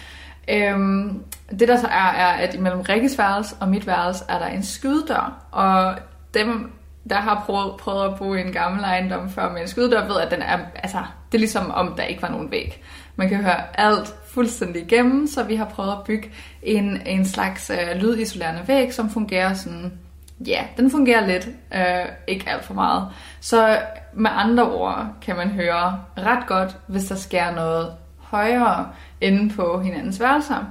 Øhm, 0.48 1.22
det 1.50 1.68
der 1.68 1.76
så 1.76 1.86
er, 1.86 2.12
er, 2.12 2.32
at 2.32 2.54
imellem 2.54 2.80
Rikkes 2.80 3.18
værelse 3.18 3.56
og 3.60 3.68
mit 3.68 3.86
værelse 3.86 4.24
er 4.28 4.38
der 4.38 4.46
en 4.46 4.62
skydedør, 4.62 5.46
og 5.50 5.94
dem, 6.34 6.72
der 7.10 7.16
har 7.16 7.42
prøvet, 7.46 7.76
prøvet 7.76 8.04
at 8.04 8.18
bo 8.18 8.34
i 8.34 8.40
en 8.40 8.52
gammel 8.52 8.84
ejendom 8.84 9.30
før 9.30 9.52
med 9.52 9.60
en 9.60 9.68
skydedør, 9.68 10.06
ved, 10.06 10.20
at 10.20 10.30
den 10.30 10.42
er, 10.42 10.58
altså, 10.74 10.98
det 11.32 11.38
er 11.38 11.38
ligesom 11.38 11.70
om 11.70 11.94
der 11.96 12.02
ikke 12.02 12.22
var 12.22 12.30
nogen 12.30 12.50
væg. 12.50 12.82
Man 13.16 13.28
kan 13.28 13.42
høre 13.42 13.80
alt 13.80 14.14
fuldstændig 14.26 14.82
igennem, 14.82 15.26
så 15.26 15.42
vi 15.42 15.56
har 15.56 15.64
prøvet 15.64 15.92
at 15.92 16.04
bygge 16.06 16.30
en, 16.62 17.00
en 17.06 17.26
slags 17.26 17.70
øh, 17.70 17.96
lydisolerende 17.96 18.62
væg, 18.68 18.94
som 18.94 19.10
fungerer 19.10 19.54
sådan, 19.54 19.92
ja, 20.40 20.64
den 20.76 20.90
fungerer 20.90 21.26
lidt, 21.26 21.48
øh, 21.74 22.08
ikke 22.26 22.48
alt 22.48 22.64
for 22.64 22.74
meget. 22.74 23.08
Så 23.40 23.78
med 24.14 24.30
andre 24.34 24.72
ord 24.72 25.06
kan 25.22 25.36
man 25.36 25.48
høre 25.48 26.00
ret 26.18 26.46
godt, 26.46 26.76
hvis 26.86 27.04
der 27.04 27.14
sker 27.14 27.54
noget 27.54 27.92
højere 28.18 28.88
inde 29.20 29.54
på 29.54 29.80
hinandens 29.80 30.20
værelser. 30.20 30.64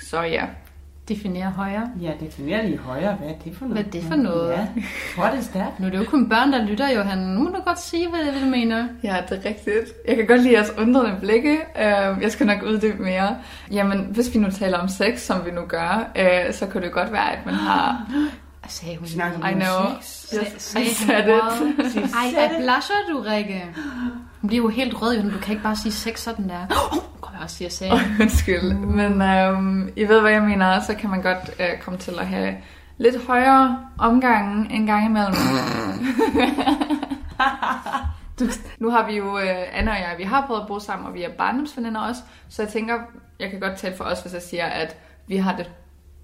Så 0.00 0.22
ja, 0.22 0.46
Definere 1.08 1.50
højere. 1.50 1.90
Ja, 2.00 2.12
definere 2.20 2.66
lige 2.66 2.78
højere. 2.78 3.14
Hvad 3.14 3.28
er 3.28 3.38
det 3.44 3.56
for 3.56 3.64
noget? 3.64 3.84
Hvad 3.84 3.94
er 3.94 4.00
det 4.00 4.08
for 4.08 4.16
noget? 4.16 4.50
Ja, 4.52 4.66
what 5.18 5.38
is 5.38 5.48
that? 5.48 5.80
Nu 5.80 5.86
er 5.86 5.90
det 5.90 5.98
jo 5.98 6.04
kun 6.04 6.28
børn, 6.28 6.52
der 6.52 6.64
lytter, 6.64 6.90
Johan. 6.90 7.18
Nu 7.18 7.40
må 7.40 7.50
du 7.50 7.62
godt 7.64 7.80
sige, 7.80 8.08
hvad, 8.08 8.20
hvad 8.32 8.40
du 8.40 8.46
mener. 8.46 8.88
Ja, 9.02 9.16
det 9.28 9.38
er 9.38 9.48
rigtigt. 9.48 9.92
Jeg 10.08 10.16
kan 10.16 10.26
godt 10.26 10.42
lide 10.42 10.54
jeres 10.54 10.72
undrende 10.78 11.16
blikke. 11.20 11.58
Uh, 11.74 12.22
jeg 12.22 12.32
skal 12.32 12.46
nok 12.46 12.62
uddybe 12.62 13.02
mere. 13.02 13.36
Jamen, 13.70 14.08
hvis 14.10 14.34
vi 14.34 14.38
nu 14.38 14.50
taler 14.50 14.78
om 14.78 14.88
sex, 14.88 15.20
som 15.20 15.46
vi 15.46 15.50
nu 15.50 15.60
gør, 15.68 16.10
uh, 16.18 16.54
så 16.54 16.66
kunne 16.66 16.82
det 16.82 16.92
godt 16.92 17.12
være, 17.12 17.32
at 17.32 17.46
man 17.46 17.54
har... 17.54 18.06
Sagde 18.68 18.96
hun 18.96 19.06
Snakker 19.08 19.48
I 19.48 19.52
know. 19.52 20.00
sex? 20.00 20.34
Yes, 20.54 20.62
Sagde 20.62 20.86
I 20.86 20.88
hun 20.88 20.94
said 20.94 21.28
it. 21.28 22.14
Ej, 22.14 22.30
hvad 22.32 22.48
blusher 22.58 22.94
du, 23.10 23.20
Rikke? 23.20 23.64
Hun 24.40 24.48
bliver 24.48 24.62
jo 24.62 24.68
helt 24.68 25.02
rød. 25.02 25.22
Du 25.30 25.38
kan 25.38 25.50
ikke 25.52 25.62
bare 25.62 25.76
sige 25.76 25.92
sex 25.92 26.18
sådan 26.20 26.48
der. 26.48 26.60
Oh, 26.70 26.98
kom 27.20 27.34
jeg 27.34 27.42
også 27.42 27.56
sige, 27.56 27.64
jeg 27.66 27.72
sagde. 27.72 27.92
Oh, 28.16 28.20
undskyld. 28.20 28.72
Men 28.74 29.22
øhm, 29.22 29.92
I 29.96 30.08
ved, 30.08 30.20
hvad 30.20 30.30
jeg 30.30 30.42
mener. 30.42 30.80
Så 30.80 30.94
kan 30.94 31.10
man 31.10 31.22
godt 31.22 31.50
øh, 31.60 31.78
komme 31.80 31.98
til 31.98 32.14
at 32.18 32.26
have 32.26 32.56
lidt 32.98 33.26
højere 33.26 33.78
omgange 33.98 34.72
en 34.74 34.86
gang 34.86 35.06
imellem. 35.06 35.34
nu 38.78 38.90
har 38.90 39.06
vi 39.06 39.16
jo, 39.16 39.38
øh, 39.38 39.48
Anna 39.72 39.90
og 39.90 39.96
jeg, 39.98 40.14
vi 40.18 40.22
har 40.22 40.46
prøvet 40.46 40.60
at 40.60 40.66
bo 40.66 40.78
sammen, 40.78 41.06
og 41.08 41.14
vi 41.14 41.22
er 41.22 41.30
barndomsveninder 41.38 42.00
også. 42.00 42.22
Så 42.48 42.62
jeg 42.62 42.72
tænker, 42.72 42.94
jeg 43.40 43.50
kan 43.50 43.60
godt 43.60 43.76
tale 43.76 43.96
for 43.96 44.04
os, 44.04 44.20
hvis 44.20 44.32
jeg 44.32 44.42
siger, 44.42 44.66
at 44.66 44.96
vi 45.28 45.36
har 45.36 45.56
det 45.56 45.70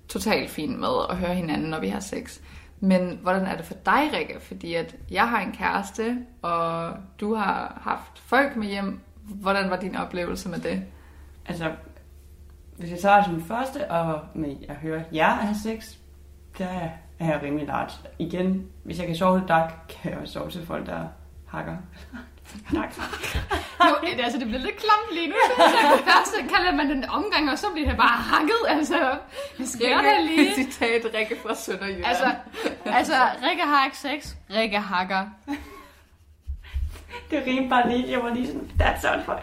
totalt 0.08 0.50
fint 0.50 0.78
med 0.78 1.06
at 1.10 1.16
høre 1.16 1.34
hinanden, 1.34 1.70
når 1.70 1.80
vi 1.80 1.88
har 1.88 2.00
sex. 2.00 2.40
Men 2.80 3.18
hvordan 3.22 3.46
er 3.46 3.56
det 3.56 3.64
for 3.64 3.74
dig, 3.74 4.10
Rikke? 4.12 4.40
Fordi 4.40 4.74
at 4.74 4.96
jeg 5.10 5.28
har 5.28 5.40
en 5.40 5.52
kæreste, 5.52 6.18
og 6.42 6.94
du 7.20 7.34
har 7.34 7.80
haft 7.82 8.18
folk 8.18 8.56
med 8.56 8.66
hjem. 8.66 9.00
Hvordan 9.22 9.70
var 9.70 9.76
din 9.76 9.96
oplevelse 9.96 10.48
med 10.48 10.58
det? 10.58 10.82
Altså, 11.46 11.72
hvis 12.76 12.90
jeg 12.90 12.98
tager 12.98 13.24
som 13.24 13.42
første, 13.42 13.90
og 13.90 14.20
med 14.34 14.56
at 14.68 14.76
høre 14.76 15.04
jer 15.12 15.30
have 15.30 15.56
sex, 15.62 15.96
der 16.58 16.90
er 17.18 17.26
jeg 17.26 17.40
rimelig 17.42 17.66
large. 17.66 17.92
Igen, 18.18 18.66
hvis 18.84 18.98
jeg 18.98 19.06
kan 19.06 19.16
sove 19.16 19.40
til 19.40 19.48
dag, 19.48 19.70
kan 19.88 20.10
jeg 20.10 20.20
også 20.20 20.32
sove 20.32 20.50
til 20.50 20.66
folk, 20.66 20.86
der 20.86 21.06
hakker. 21.46 21.76
Jo, 23.84 23.94
det, 24.16 24.22
altså, 24.24 24.38
det 24.38 24.46
bliver 24.46 24.62
lidt 24.62 24.76
klamt 24.76 25.10
lige 25.12 25.28
nu. 25.28 25.34
synes 25.44 25.72
jeg. 25.82 25.98
Først 26.04 26.54
kalder 26.54 26.72
man 26.72 26.90
den 26.90 27.04
omgang, 27.04 27.50
og 27.50 27.58
så 27.58 27.66
bliver 27.72 27.88
det 27.88 27.96
bare 27.96 28.18
hakket. 28.32 28.62
Altså, 28.68 29.18
hvad 29.56 29.66
sker 29.66 29.96
der 29.96 30.20
lige? 30.20 30.54
Citat 30.54 31.02
Rikke 31.14 31.36
fra 31.42 31.54
Sønderjylland. 31.54 32.04
Altså, 32.04 32.34
altså, 32.84 33.14
Rikke 33.48 33.62
har 33.62 33.84
ikke 33.84 33.98
sex, 33.98 34.34
Rikke 34.50 34.78
hakker. 34.78 35.26
Det 37.30 37.42
rimte 37.46 37.68
bare 37.68 37.88
lige, 37.90 38.10
jeg 38.10 38.22
var 38.22 38.34
lige 38.34 38.46
sådan, 38.46 38.70
that's 38.80 39.14
on 39.14 39.24
for 39.24 39.40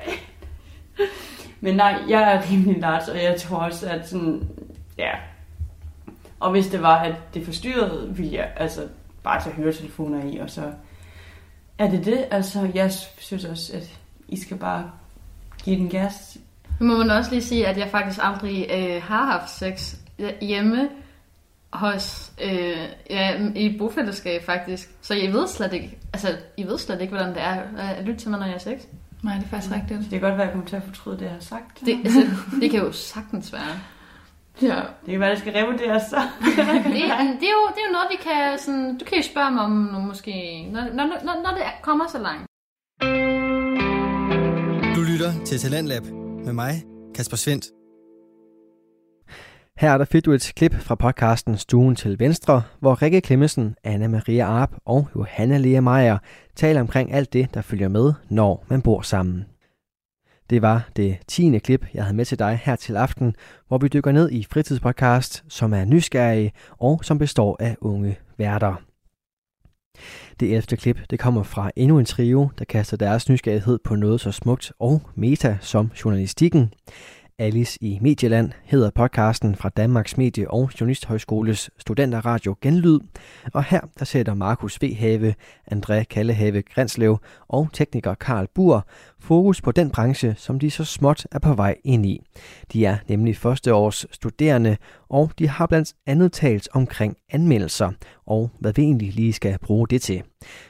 Men 1.59 1.75
nej, 1.75 2.01
jeg 2.07 2.33
er 2.33 2.51
rimelig 2.51 2.81
large, 2.81 3.11
og 3.11 3.23
jeg 3.23 3.41
tror 3.41 3.57
også, 3.57 3.89
at 3.89 4.09
sådan, 4.09 4.49
ja. 4.97 5.11
Og 6.39 6.51
hvis 6.51 6.67
det 6.67 6.81
var, 6.81 6.97
at 6.97 7.15
det 7.33 7.45
forstyrrede, 7.45 8.13
ville 8.15 8.33
jeg 8.33 8.51
altså 8.57 8.87
bare 9.23 9.41
tage 9.41 9.55
høretelefoner 9.55 10.23
i, 10.25 10.37
og 10.37 10.49
så 10.49 10.71
er 11.77 11.89
det 11.89 12.05
det. 12.05 12.25
Altså, 12.31 12.71
jeg 12.73 12.91
synes 13.17 13.45
også, 13.45 13.73
at 13.73 13.99
I 14.27 14.39
skal 14.39 14.57
bare 14.57 14.91
give 15.63 15.75
den 15.75 15.89
gas. 15.89 16.37
Nu 16.79 16.87
må 16.87 16.97
man 16.97 17.09
også 17.09 17.31
lige 17.31 17.43
sige, 17.43 17.67
at 17.67 17.77
jeg 17.77 17.89
faktisk 17.91 18.19
aldrig 18.23 18.67
øh, 18.73 19.03
har 19.03 19.25
haft 19.25 19.49
sex 19.49 19.95
hjemme 20.41 20.89
hos, 21.73 22.31
øh, 22.43 22.89
ja, 23.09 23.49
i 23.55 23.77
bofællesskab 23.77 24.45
faktisk. 24.45 24.89
Så 25.01 25.13
jeg 25.13 25.33
ved 25.33 25.47
slet 25.47 25.73
ikke, 25.73 25.97
altså, 26.13 26.37
I 26.57 26.63
ved 26.63 26.77
slet 26.77 27.01
ikke, 27.01 27.13
hvordan 27.13 27.33
det 27.33 27.41
er 27.41 27.61
at 27.79 28.03
lytte 28.05 28.19
til 28.19 28.29
mig, 28.29 28.39
når 28.39 28.45
jeg 28.45 28.53
har 28.53 28.59
sex. 28.59 28.79
Nej, 29.23 29.35
det 29.35 29.43
er 29.43 29.47
faktisk 29.49 29.73
rigtigt. 29.73 29.99
Det 29.99 30.09
kan 30.09 30.21
godt 30.21 30.37
være, 30.37 30.41
at 30.41 30.47
jeg 30.47 30.51
kommer 30.51 30.67
til 30.67 30.75
at 30.75 30.83
fortryde 30.83 31.17
det, 31.17 31.25
jeg 31.25 31.31
har 31.31 31.39
sagt. 31.39 31.81
Det, 31.85 31.99
altså, 32.05 32.21
det 32.61 32.71
kan 32.71 32.79
jo 32.79 32.91
sagtens 32.91 33.53
være. 33.53 33.79
Ja. 34.61 34.81
Det 35.05 35.11
kan 35.11 35.19
være, 35.19 35.31
at 35.31 35.37
det 35.37 35.41
skal 35.41 35.53
revurderes 35.53 36.03
så. 36.09 36.15
det, 36.45 36.55
det, 37.41 37.47
er 37.51 37.55
jo, 37.57 37.63
det 37.73 37.79
er 37.81 37.87
jo 37.87 37.91
noget, 37.91 38.07
vi 38.11 38.17
kan... 38.23 38.59
Sådan, 38.59 38.97
du 38.97 39.05
kan 39.05 39.17
jo 39.17 39.23
spørge 39.23 39.51
mig 39.51 39.63
om 39.63 39.71
nu, 39.71 39.99
måske, 39.99 40.65
når, 40.71 40.81
når, 40.81 41.05
når, 41.05 41.35
når 41.43 41.51
det 41.57 41.63
kommer 41.81 42.05
så 42.07 42.19
langt. 42.19 42.45
Du 44.95 45.01
lytter 45.11 45.31
til 45.45 45.59
Talentlab 45.59 46.03
med 46.45 46.53
mig, 46.53 46.83
Kasper 47.15 47.37
Svendt. 47.37 47.65
Her 49.77 49.91
er 49.91 49.97
der 49.97 50.05
fedt 50.05 50.27
et 50.27 50.53
klip 50.55 50.73
fra 50.73 50.95
podcasten 50.95 51.57
Stuen 51.57 51.95
til 51.95 52.19
Venstre, 52.19 52.61
hvor 52.79 53.01
Rikke 53.01 53.21
Klemmensen, 53.21 53.75
Anna 53.83 54.07
Maria 54.07 54.45
Arp 54.45 54.71
og 54.85 55.07
Johanna 55.15 55.57
Lea 55.57 55.79
Meier 55.79 56.17
taler 56.55 56.81
omkring 56.81 57.13
alt 57.13 57.33
det, 57.33 57.53
der 57.53 57.61
følger 57.61 57.87
med, 57.87 58.13
når 58.29 58.65
man 58.69 58.81
bor 58.81 59.01
sammen. 59.01 59.45
Det 60.49 60.61
var 60.61 60.89
det 60.95 61.17
tiende 61.27 61.59
klip, 61.59 61.85
jeg 61.93 62.03
havde 62.03 62.15
med 62.15 62.25
til 62.25 62.39
dig 62.39 62.59
her 62.63 62.75
til 62.75 62.95
aften, 62.95 63.35
hvor 63.67 63.77
vi 63.77 63.87
dykker 63.87 64.11
ned 64.11 64.31
i 64.31 64.47
fritidspodcast, 64.51 65.43
som 65.47 65.73
er 65.73 65.85
nysgerrige 65.85 66.51
og 66.69 66.99
som 67.03 67.17
består 67.17 67.57
af 67.59 67.77
unge 67.81 68.19
værter. 68.37 68.75
Det 70.39 70.55
11. 70.55 70.61
klip 70.61 70.99
det 71.09 71.19
kommer 71.19 71.43
fra 71.43 71.71
endnu 71.75 71.99
en 71.99 72.05
trio, 72.05 72.49
der 72.57 72.65
kaster 72.65 72.97
deres 72.97 73.29
nysgerrighed 73.29 73.79
på 73.83 73.95
noget 73.95 74.21
så 74.21 74.31
smukt 74.31 74.71
og 74.79 75.01
meta 75.15 75.57
som 75.61 75.91
journalistikken. 76.05 76.73
Alice 77.39 77.77
i 77.81 77.99
Medieland 78.01 78.51
hedder 78.63 78.89
podcasten 78.89 79.55
fra 79.55 79.69
Danmarks 79.69 80.17
Medie- 80.17 80.51
og 80.51 80.71
Journalisthøjskoles 80.79 81.69
studenterradio 81.77 82.55
Genlyd. 82.61 82.99
Og 83.53 83.63
her 83.63 83.81
der 83.99 84.05
sætter 84.05 84.33
Markus 84.33 84.81
V. 84.81 84.95
Have, 84.95 85.33
André 85.73 86.03
Kallehave 86.03 86.61
Grænslev 86.61 87.17
og 87.47 87.69
tekniker 87.73 88.13
Karl 88.13 88.47
Bur 88.55 88.87
fokus 89.19 89.61
på 89.61 89.71
den 89.71 89.91
branche, 89.91 90.35
som 90.37 90.59
de 90.59 90.71
så 90.71 90.85
småt 90.85 91.27
er 91.31 91.39
på 91.39 91.53
vej 91.53 91.75
ind 91.83 92.05
i. 92.05 92.21
De 92.73 92.85
er 92.85 92.97
nemlig 93.07 93.37
førsteårs 93.37 94.05
studerende, 94.11 94.77
og 95.09 95.31
de 95.39 95.47
har 95.47 95.65
blandt 95.67 95.93
andet 96.07 96.31
talt 96.31 96.69
omkring 96.73 97.15
anmeldelser, 97.31 97.91
og 98.25 98.49
hvad 98.59 98.73
vi 98.73 98.81
egentlig 98.81 99.13
lige 99.13 99.33
skal 99.33 99.59
bruge 99.59 99.87
det 99.87 100.01
til. 100.01 100.23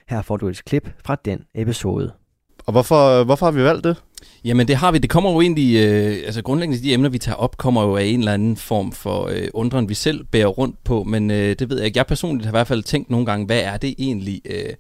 Her 0.10 0.22
får 0.22 0.38
du 0.38 0.48
et 0.48 0.62
klip 0.66 0.94
fra 1.06 1.16
den 1.26 1.46
episode. 1.56 2.25
Og 2.66 2.72
hvorfor, 2.72 3.24
hvorfor 3.24 3.46
har 3.46 3.52
vi 3.52 3.64
valgt 3.64 3.84
det? 3.84 3.98
Jamen 4.46 4.68
det 4.68 4.76
har 4.76 4.92
vi. 4.92 4.98
Det 4.98 5.10
kommer 5.10 5.32
jo 5.32 5.42
egentlig, 5.42 5.76
øh, 5.76 6.18
altså 6.26 6.42
grundlæggende 6.42 6.84
de 6.84 6.94
emner, 6.94 7.10
vi 7.10 7.18
tager 7.18 7.36
op, 7.36 7.58
kommer 7.58 7.84
jo 7.84 7.96
af 7.96 8.04
en 8.04 8.20
eller 8.20 8.34
anden 8.34 8.58
form 8.58 8.92
for 8.92 9.28
øh, 9.28 9.48
undren, 9.54 9.90
vi 9.90 9.94
selv 9.94 10.24
bærer 10.24 10.48
rundt 10.48 10.84
på, 10.84 11.04
men 11.04 11.32
øh, 11.32 11.56
det 11.60 11.70
ved 11.70 11.78
jeg 11.78 11.86
ikke. 11.86 11.98
Jeg 11.98 12.08
personligt 12.08 12.46
har 12.46 12.52
i 12.52 12.58
hvert 12.58 12.68
fald 12.68 12.84
tænkt 12.84 13.10
nogle 13.10 13.26
gange, 13.26 13.46
hvad 13.46 13.60
er 13.60 13.78
det 13.78 13.96
egentlig, 13.98 14.42
øh, 14.46 14.74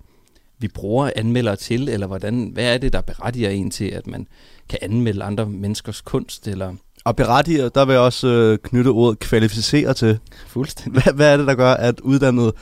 vi 0.59 0.67
bruger 0.67 1.11
anmeldere 1.15 1.55
til, 1.55 1.89
eller 1.89 2.07
hvordan, 2.07 2.49
hvad 2.53 2.73
er 2.73 2.77
det, 2.77 2.93
der 2.93 3.01
berettiger 3.01 3.49
en 3.49 3.71
til, 3.71 3.85
at 3.85 4.07
man 4.07 4.27
kan 4.69 4.79
anmelde 4.81 5.23
andre 5.23 5.45
menneskers 5.45 6.01
kunst, 6.01 6.47
eller... 6.47 6.73
Og 7.05 7.15
berettiger, 7.15 7.69
der 7.69 7.85
vil 7.85 7.93
jeg 7.93 8.01
også 8.01 8.27
øh, 8.27 8.57
knytte 8.63 8.89
ordet 8.89 9.19
kvalificere 9.19 9.93
til. 9.93 10.19
Fuldstændig. 10.47 11.03
Hvad, 11.03 11.13
hvad 11.13 11.33
er 11.33 11.37
det, 11.37 11.47
der 11.47 11.55
gør, 11.55 11.71
at 11.71 11.99
uddannede 11.99 12.53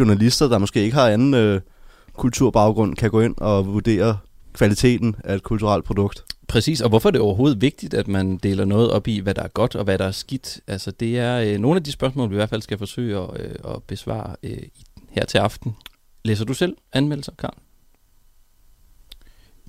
journalister, 0.00 0.48
der 0.48 0.58
måske 0.58 0.82
ikke 0.82 0.96
har 0.96 1.08
anden 1.08 1.34
øh, 1.34 1.60
kulturbaggrund, 2.16 2.96
kan 2.96 3.10
gå 3.10 3.20
ind 3.20 3.34
og 3.38 3.66
vurdere 3.66 4.16
kvaliteten 4.52 5.16
af 5.24 5.34
et 5.34 5.42
kulturelt 5.42 5.84
produkt. 5.84 6.24
Præcis, 6.48 6.80
og 6.80 6.88
hvorfor 6.88 7.08
er 7.08 7.10
det 7.10 7.20
overhovedet 7.20 7.60
vigtigt, 7.60 7.94
at 7.94 8.08
man 8.08 8.36
deler 8.36 8.64
noget 8.64 8.90
op 8.90 9.08
i, 9.08 9.18
hvad 9.18 9.34
der 9.34 9.42
er 9.42 9.48
godt 9.48 9.74
og 9.74 9.84
hvad 9.84 9.98
der 9.98 10.04
er 10.04 10.10
skidt? 10.10 10.60
Altså 10.66 10.90
det 10.90 11.18
er 11.18 11.40
øh, 11.40 11.58
nogle 11.58 11.76
af 11.76 11.84
de 11.84 11.92
spørgsmål, 11.92 12.30
vi 12.30 12.34
i 12.34 12.36
hvert 12.36 12.50
fald 12.50 12.62
skal 12.62 12.78
forsøge 12.78 13.18
at, 13.18 13.40
øh, 13.40 13.54
at 13.64 13.82
besvare 13.82 14.36
øh, 14.42 14.62
her 15.10 15.24
til 15.24 15.38
aften. 15.38 15.76
Læser 16.24 16.44
du 16.44 16.54
selv 16.54 16.76
anmeldelser, 16.92 17.32
Karl? 17.38 17.54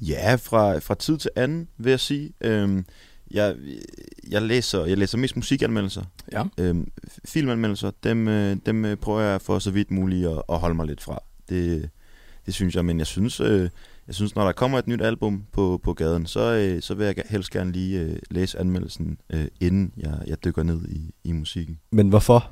Ja, 0.02 0.36
fra, 0.36 0.80
fra 0.80 0.96
tid 0.96 1.18
til 1.18 1.32
anden, 1.36 1.68
vil 1.78 1.90
jeg 1.90 2.00
sige. 2.00 2.34
Øhm, 2.42 2.86
jeg, 3.32 3.56
jeg, 4.30 4.42
læser, 4.42 4.86
jeg 4.86 4.98
læser 4.98 5.18
mest 5.18 5.36
musikanmeldelser. 5.36 6.04
Ja. 6.32 6.44
Øhm, 6.58 6.92
filmanmeldelser, 7.26 7.92
dem, 8.04 8.28
øh, 8.28 8.58
dem 8.66 8.86
øh, 8.86 8.98
prøver 8.98 9.22
jeg 9.22 9.42
for 9.42 9.60
så 9.60 9.72
vidt 9.72 9.92
muligt 9.92 10.28
at, 10.28 10.42
at 10.50 10.60
holde 10.60 10.76
mig 10.76 10.88
lidt 10.88 11.02
fra. 11.02 11.24
Det, 11.50 11.90
det 12.46 12.54
synes 12.54 12.76
jeg, 12.76 12.86
men 12.86 13.00
jeg 13.00 13.08
synes, 13.08 13.40
øh, 13.40 13.70
jeg 14.08 14.16
synes, 14.16 14.36
når 14.36 14.46
der 14.46 14.52
kommer 14.52 14.80
et 14.80 14.88
nyt 14.88 15.02
album 15.02 15.44
på, 15.52 15.80
på 15.84 15.94
gaden, 15.94 16.26
så, 16.26 16.54
øh, 16.54 16.82
så 16.82 16.94
vil 16.94 17.06
jeg 17.06 17.16
helst 17.30 17.52
gerne 17.52 17.72
lige 17.72 18.00
øh, 18.00 18.16
læse 18.32 18.60
anmeldelsen, 18.60 19.18
øh, 19.34 19.48
inden 19.60 19.94
jeg, 19.98 20.20
jeg 20.28 20.44
dykker 20.44 20.64
ned 20.64 20.88
i, 20.90 21.14
i 21.24 21.32
musikken. 21.32 21.80
Men 21.92 22.10
hvorfor? 22.10 22.52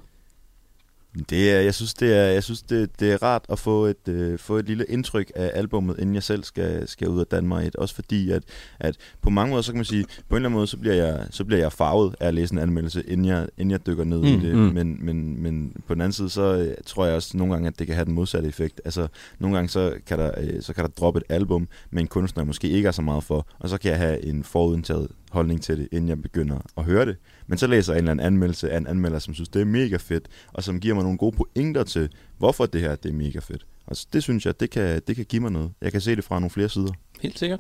Det 1.29 1.51
er, 1.51 1.59
jeg 1.59 1.73
synes, 1.73 1.93
det 1.93 2.17
er, 2.17 2.23
jeg 2.23 2.43
synes 2.43 2.61
det, 2.61 2.99
det 2.99 3.11
er 3.11 3.23
rart 3.23 3.45
at 3.49 3.59
få 3.59 3.85
et, 3.85 4.07
øh, 4.07 4.39
få 4.39 4.57
et 4.57 4.65
lille 4.65 4.85
indtryk 4.89 5.31
af 5.35 5.51
albummet, 5.53 5.99
inden 5.99 6.15
jeg 6.15 6.23
selv 6.23 6.43
skal, 6.43 6.87
skal 6.87 7.09
ud 7.09 7.25
danne 7.25 7.47
mig 7.47 7.67
et. 7.67 7.75
Også 7.75 7.95
fordi, 7.95 8.31
at, 8.31 8.43
at 8.79 8.97
på 9.21 9.29
mange 9.29 9.49
måder, 9.49 9.61
så 9.61 9.71
kan 9.71 9.77
man 9.77 9.85
sige, 9.85 10.03
på 10.03 10.35
en 10.35 10.35
eller 10.35 10.49
anden 10.49 10.57
måde, 10.57 10.67
så 10.67 10.77
bliver 10.77 10.95
jeg, 10.95 11.27
så 11.31 11.45
bliver 11.45 11.59
jeg 11.59 11.71
farvet 11.71 12.15
af 12.19 12.27
at 12.27 12.33
læse 12.33 12.53
en 12.53 12.59
anmeldelse, 12.59 13.03
inden 13.07 13.25
jeg, 13.25 13.47
inden 13.57 13.71
jeg 13.71 13.85
dykker 13.85 14.03
ned 14.03 14.19
mm, 14.19 14.27
i 14.27 14.39
det. 14.47 14.55
mm. 14.55 14.61
Men, 14.61 15.05
men, 15.05 15.43
men 15.43 15.73
på 15.87 15.93
den 15.93 16.01
anden 16.01 16.13
side, 16.13 16.29
så 16.29 16.57
øh, 16.57 16.75
tror 16.85 17.05
jeg 17.05 17.15
også 17.15 17.37
nogle 17.37 17.53
gange, 17.53 17.67
at 17.67 17.79
det 17.79 17.87
kan 17.87 17.95
have 17.95 18.05
den 18.05 18.13
modsatte 18.13 18.49
effekt. 18.49 18.81
Altså, 18.85 19.07
nogle 19.39 19.55
gange, 19.57 19.69
så 19.69 19.93
kan 20.05 20.19
der, 20.19 20.31
øh, 20.37 20.61
så 20.61 20.73
kan 20.73 20.83
der 20.83 20.89
droppe 20.89 21.17
et 21.17 21.23
album 21.29 21.67
med 21.91 22.01
en 22.01 22.07
kunstner, 22.07 22.41
jeg 22.41 22.47
måske 22.47 22.69
ikke 22.69 22.87
er 22.87 22.91
så 22.91 23.01
meget 23.01 23.23
for, 23.23 23.47
og 23.59 23.69
så 23.69 23.77
kan 23.77 23.91
jeg 23.91 23.99
have 23.99 24.25
en 24.25 24.43
forudindtaget 24.43 25.07
holdning 25.31 25.61
til 25.61 25.77
det, 25.77 25.87
inden 25.91 26.09
jeg 26.09 26.21
begynder 26.21 26.57
at 26.77 26.83
høre 26.83 27.05
det. 27.05 27.15
Men 27.49 27.57
så 27.57 27.67
læser 27.67 27.93
jeg 27.93 27.97
en 27.97 28.03
eller 28.03 28.11
anden 28.11 28.25
anmeldelse 28.25 28.71
af 28.71 28.77
en 28.77 28.87
anmelder, 28.87 29.19
som 29.19 29.33
synes, 29.33 29.49
det 29.49 29.61
er 29.61 29.65
mega 29.65 29.97
fedt, 29.97 30.27
og 30.53 30.63
som 30.63 30.79
giver 30.79 30.95
mig 30.95 31.03
nogle 31.03 31.17
gode 31.17 31.35
pointer 31.35 31.83
til, 31.83 32.09
hvorfor 32.37 32.65
det 32.65 32.81
her 32.81 32.95
det 32.95 33.09
er 33.09 33.13
mega 33.13 33.39
fedt. 33.39 33.65
Og 33.87 33.95
det 34.13 34.23
synes 34.23 34.45
jeg, 34.45 34.59
det 34.59 34.69
kan, 34.69 35.01
det 35.07 35.15
kan 35.15 35.25
give 35.25 35.41
mig 35.41 35.51
noget. 35.51 35.71
Jeg 35.81 35.91
kan 35.91 36.01
se 36.01 36.15
det 36.15 36.23
fra 36.23 36.35
nogle 36.39 36.49
flere 36.49 36.69
sider. 36.69 36.91
Helt 37.21 37.39
sikkert. 37.39 37.59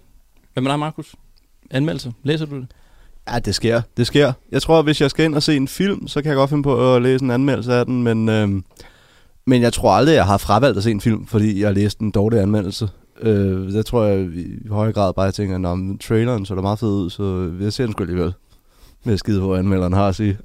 Hvad 0.53 0.63
med 0.63 0.71
dig, 0.71 0.79
Markus? 0.79 1.15
Anmeldelser. 1.71 2.11
Læser 2.23 2.45
du 2.45 2.55
det? 2.55 2.67
Ja, 3.31 3.39
det 3.39 3.55
sker. 3.55 3.81
Det 3.97 4.07
sker. 4.07 4.33
Jeg 4.51 4.61
tror, 4.61 4.81
hvis 4.81 5.01
jeg 5.01 5.09
skal 5.09 5.25
ind 5.25 5.35
og 5.35 5.43
se 5.43 5.55
en 5.55 5.67
film, 5.67 6.07
så 6.07 6.21
kan 6.21 6.29
jeg 6.29 6.35
godt 6.35 6.49
finde 6.49 6.63
på 6.63 6.95
at 6.95 7.01
læse 7.01 7.23
en 7.23 7.31
anmeldelse 7.31 7.73
af 7.73 7.85
den, 7.85 8.03
men, 8.03 8.29
øhm, 8.29 8.63
men 9.45 9.61
jeg 9.61 9.73
tror 9.73 9.91
aldrig, 9.91 10.13
jeg 10.13 10.25
har 10.25 10.37
fravalgt 10.37 10.77
at 10.77 10.83
se 10.83 10.91
en 10.91 11.01
film, 11.01 11.27
fordi 11.27 11.59
jeg 11.59 11.67
har 11.67 11.73
læst 11.73 11.99
en 11.99 12.11
dårlig 12.11 12.39
anmeldelse. 12.39 12.89
Øh, 13.21 13.73
der 13.73 13.81
tror 13.81 14.05
jeg 14.05 14.19
i 14.35 14.67
høj 14.69 14.91
grad 14.91 15.13
bare, 15.13 15.25
jeg 15.25 15.33
tænker, 15.33 15.73
at 15.73 15.99
traileren 15.99 16.45
så 16.45 16.55
da 16.55 16.61
meget 16.61 16.79
fed 16.79 16.89
ud, 16.89 17.09
så 17.09 17.53
jeg 17.61 17.73
ser 17.73 17.85
den 17.85 17.93
sgu 17.93 18.03
alligevel. 18.03 18.33
Med 19.03 19.17
skide, 19.17 19.39
hvor 19.39 19.57
anmelderen 19.57 19.93
har 19.93 20.07
at 20.07 20.15
sige. 20.15 20.37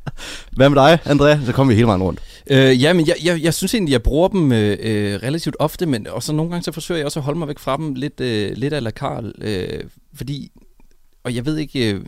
Hvad 0.56 0.70
med 0.70 0.82
dig, 0.82 0.98
Andrea? 1.04 1.38
Så 1.44 1.52
kommer 1.52 1.72
vi 1.72 1.74
hele 1.74 1.86
vejen 1.86 2.02
rundt. 2.02 2.20
Øh, 2.50 2.82
ja, 2.82 2.92
men 2.92 3.06
jeg, 3.06 3.16
jeg, 3.24 3.42
jeg 3.42 3.54
synes 3.54 3.74
egentlig, 3.74 3.92
jeg 3.92 4.02
bruger 4.02 4.28
dem 4.28 4.52
øh, 4.52 4.76
øh, 4.80 5.14
relativt 5.22 5.56
ofte, 5.58 5.86
men 5.86 6.06
også 6.06 6.32
nogle 6.32 6.50
gange 6.50 6.64
så 6.64 6.72
forsøger 6.72 6.98
jeg 6.98 7.06
også 7.06 7.20
at 7.20 7.24
holde 7.24 7.38
mig 7.38 7.48
væk 7.48 7.58
fra 7.58 7.76
dem 7.76 7.94
lidt, 7.94 8.20
øh, 8.20 8.52
lidt 8.56 8.72
af 8.72 8.82
la 8.82 8.90
Karl, 8.90 9.32
øh, 9.40 9.84
fordi, 10.14 10.52
og 11.24 11.34
jeg 11.34 11.46
ved 11.46 11.56
ikke, 11.56 11.92
øh, 11.92 12.00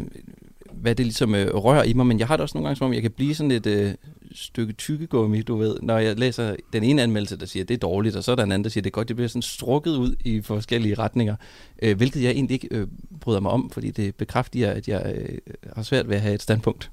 hvad 0.87 0.95
det 0.95 1.07
ligesom 1.07 1.34
øh, 1.34 1.55
rører 1.55 1.82
i 1.82 1.93
mig, 1.93 2.07
men 2.07 2.18
jeg 2.18 2.26
har 2.26 2.37
det 2.37 2.43
også 2.43 2.59
nogle 2.59 2.68
gange, 2.68 2.76
som 2.76 2.87
om 2.87 2.93
jeg 2.93 3.03
kan 3.03 3.11
blive 3.11 3.34
sådan 3.34 3.51
et 3.51 3.66
øh, 3.66 3.95
stykke 4.34 4.72
tykkegummi, 4.72 5.43
du 5.43 5.57
ved, 5.57 5.76
når 5.82 5.99
jeg 5.99 6.18
læser 6.18 6.57
den 6.72 6.82
ene 6.82 7.03
anmeldelse, 7.03 7.37
der 7.37 7.47
siger, 7.47 7.64
det 7.64 7.74
er 7.74 7.78
dårligt, 7.78 8.16
og 8.16 8.24
så 8.24 8.32
er 8.32 8.37
der 8.37 8.43
en 8.43 8.53
anden, 8.53 8.64
der 8.64 8.70
siger, 8.70 8.82
det 8.82 8.91
er 8.91 8.93
godt, 8.93 9.09
det 9.09 9.16
bliver 9.16 9.28
sådan 9.28 9.43
strukket 9.43 9.97
ud 9.97 10.14
i 10.24 10.41
forskellige 10.41 10.95
retninger, 10.95 11.37
øh, 11.82 11.97
hvilket 11.97 12.22
jeg 12.22 12.30
egentlig 12.30 12.55
ikke 12.55 12.68
øh, 12.70 12.87
bryder 13.20 13.41
mig 13.41 13.51
om, 13.51 13.70
fordi 13.70 13.91
det 13.91 14.14
bekræfter, 14.14 14.70
at 14.70 14.89
jeg 14.89 15.14
øh, 15.16 15.39
har 15.76 15.82
svært 15.82 16.09
ved 16.09 16.16
at 16.16 16.22
have 16.22 16.34
et 16.34 16.43
standpunkt. 16.43 16.91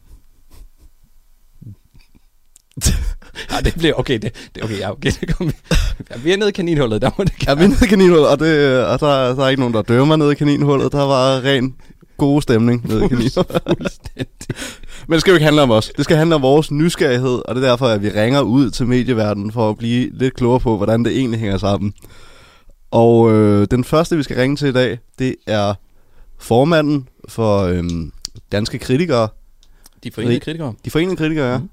ja, 3.52 3.60
det 3.66 3.74
bliver 3.78 3.94
okay. 3.94 4.20
Det, 4.20 4.52
det 4.56 4.64
okay, 4.64 4.80
ja, 4.80 4.92
okay. 4.92 5.12
Det 5.22 5.36
kommer, 5.36 5.54
ja, 6.12 6.18
vi 6.18 6.32
er 6.32 6.38
nede 6.38 6.50
i 6.50 6.54
kaninhullet, 6.54 7.02
der 7.02 7.12
må 7.18 7.24
det 7.24 7.34
Ja, 7.48 7.54
vi 7.54 7.64
er 7.64 7.68
nede 7.68 7.86
i 7.86 7.88
kaninhullet, 7.88 8.30
og, 8.30 8.40
det, 8.40 8.86
og 8.86 9.00
der, 9.00 9.36
der 9.36 9.44
er 9.44 9.50
ikke 9.50 9.62
nogen, 9.62 9.74
der 9.74 9.82
dømmer 9.82 10.16
nede 10.16 10.32
i 10.32 10.36
kaninhullet. 10.36 10.92
Der 10.92 11.04
var 11.04 11.44
ren 11.44 11.76
god 12.18 12.42
stemning 12.42 12.88
nede 12.88 13.06
i 13.06 13.08
kaninhullet. 13.08 14.00
Men 15.08 15.14
det 15.14 15.22
skal 15.22 15.32
jo 15.32 15.36
ikke 15.36 15.46
handle 15.46 15.62
om 15.62 15.72
os. 15.72 15.92
Det 15.98 16.04
skal 16.04 16.18
handle 16.18 16.36
om 16.36 16.42
vores 16.42 16.72
nysgerrighed, 16.72 17.42
og 17.46 17.56
det 17.56 17.64
er 17.64 17.68
derfor, 17.70 17.88
at 17.88 18.02
vi 18.04 18.10
ringer 18.10 18.42
ud 18.42 18.72
til 18.72 18.88
medieverdenen 18.88 19.52
for 19.52 19.70
at 19.70 19.78
blive 19.78 20.10
lidt 20.14 20.34
klogere 20.34 20.60
på, 20.60 20.78
hvordan 20.78 21.06
det 21.06 21.18
egentlig 21.18 21.40
hænger 21.40 21.58
sammen. 21.58 21.94
Og 22.92 23.32
øh, 23.32 23.68
den 23.72 23.84
første, 23.84 24.18
vi 24.18 24.24
skal 24.24 24.38
ringe 24.38 24.56
til 24.56 24.68
i 24.68 24.72
dag, 24.72 25.00
det 25.20 25.36
er 25.48 25.74
formanden 26.40 27.08
for 27.28 27.60
øh, 27.60 27.84
Danske 28.52 28.80
Kritikere. 28.80 29.28
De 30.04 30.12
forenede 30.12 30.40
kritikere. 30.40 30.74
De 30.86 30.92
forenede 30.92 31.16
kritikere, 31.16 31.52
ja. 31.52 31.58
Mm. 31.58 31.70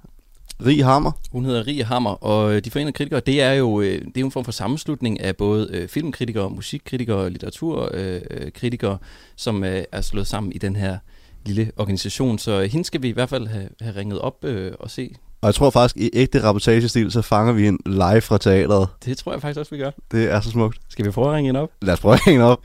Rig 0.66 0.84
Hammer. 0.84 1.12
Hun 1.32 1.44
hedder 1.44 1.66
Rig 1.66 1.86
Hammer, 1.86 2.10
og 2.10 2.54
øh, 2.54 2.64
De 2.64 2.70
Forenede 2.70 2.92
Kritikere, 2.92 3.20
det 3.20 3.42
er 3.42 3.52
jo 3.52 3.80
øh, 3.80 3.86
det 3.86 4.16
er 4.16 4.20
jo 4.20 4.26
en 4.26 4.32
form 4.32 4.44
for 4.44 4.52
sammenslutning 4.52 5.20
af 5.20 5.36
både 5.36 5.68
øh, 5.72 5.88
filmkritikere, 5.88 6.50
musikkritikere, 6.50 7.30
litteraturkritikere, 7.30 8.98
som 9.36 9.64
er 9.92 10.00
slået 10.00 10.26
sammen 10.26 10.52
i 10.52 10.58
den 10.58 10.76
her 10.76 10.98
lille 11.46 11.72
organisation. 11.76 12.38
Så 12.38 12.62
hende 12.62 12.84
skal 12.84 13.02
vi 13.02 13.08
i 13.08 13.12
hvert 13.12 13.28
fald 13.28 13.46
have, 13.46 13.68
have 13.80 13.96
ringet 13.96 14.18
op 14.18 14.44
og 14.80 14.90
se. 14.90 15.14
Og 15.42 15.46
jeg 15.46 15.54
tror 15.54 15.70
faktisk, 15.70 15.96
i 15.96 16.10
ægte 16.12 16.42
rapportagestil, 16.42 17.12
så 17.12 17.22
fanger 17.22 17.52
vi 17.52 17.68
en 17.68 17.78
live 17.86 18.20
fra 18.20 18.38
teatret. 18.38 18.88
Det 19.04 19.18
tror 19.18 19.32
jeg 19.32 19.40
faktisk 19.40 19.58
også, 19.58 19.74
vi 19.74 19.80
gør. 19.80 19.90
Det 20.12 20.30
er 20.30 20.40
så 20.40 20.50
smukt. 20.50 20.78
Skal 20.88 21.04
vi 21.04 21.10
prøve 21.10 21.28
at 21.28 21.34
ringe 21.34 21.48
hende 21.48 21.60
op? 21.60 21.70
Lad 21.82 21.94
os 21.94 22.00
prøve 22.00 22.14
at 22.14 22.26
ringe 22.26 22.40
hende 22.40 22.52
op. 22.52 22.64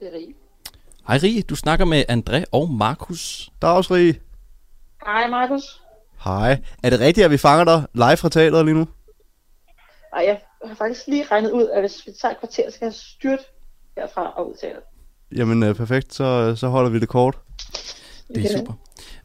Det 0.00 0.08
er 0.08 0.16
Rie. 0.18 0.43
Hej 1.08 1.18
Rie, 1.22 1.42
du 1.42 1.56
snakker 1.56 1.84
med 1.84 2.04
André 2.10 2.44
og 2.52 2.70
Markus. 2.70 3.50
Dags 3.62 3.90
Rie. 3.90 4.14
Hej 5.06 5.28
Markus. 5.30 5.82
Hej. 6.24 6.62
Er 6.82 6.90
det 6.90 7.00
rigtigt, 7.00 7.24
at 7.24 7.30
vi 7.30 7.36
fanger 7.36 7.64
dig 7.64 7.86
live 7.94 8.16
fra 8.16 8.28
teatret 8.28 8.64
lige 8.64 8.74
nu? 8.74 8.86
Nej, 10.14 10.24
jeg 10.26 10.40
har 10.64 10.74
faktisk 10.74 11.06
lige 11.06 11.24
regnet 11.30 11.50
ud, 11.50 11.68
at 11.68 11.82
hvis 11.82 12.02
vi 12.06 12.12
tager 12.20 12.32
et 12.32 12.38
kvarter, 12.40 12.70
så 12.70 12.78
kan 12.78 12.86
jeg 12.86 12.94
styrt 12.94 13.38
herfra 13.96 14.32
og 14.36 14.50
ud 14.50 14.54
teatret. 14.60 14.82
Jamen 15.36 15.62
øh, 15.62 15.74
perfekt, 15.74 16.14
så, 16.14 16.56
så 16.56 16.68
holder 16.68 16.90
vi 16.90 16.98
det 16.98 17.08
kort. 17.08 17.38
Det 18.34 18.44
er 18.44 18.58
super. 18.58 18.72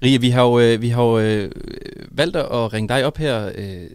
Rie, 0.03 0.21
vi 0.21 0.29
har 0.29 0.43
jo, 0.43 0.59
øh, 0.59 0.81
vi 0.81 0.89
har 0.89 1.03
jo 1.03 1.19
øh, 1.19 1.51
valgt 2.11 2.35
at 2.35 2.73
ringe 2.73 2.87
dig 2.87 3.05
op 3.05 3.17
her 3.17 3.51
øh, 3.55 3.89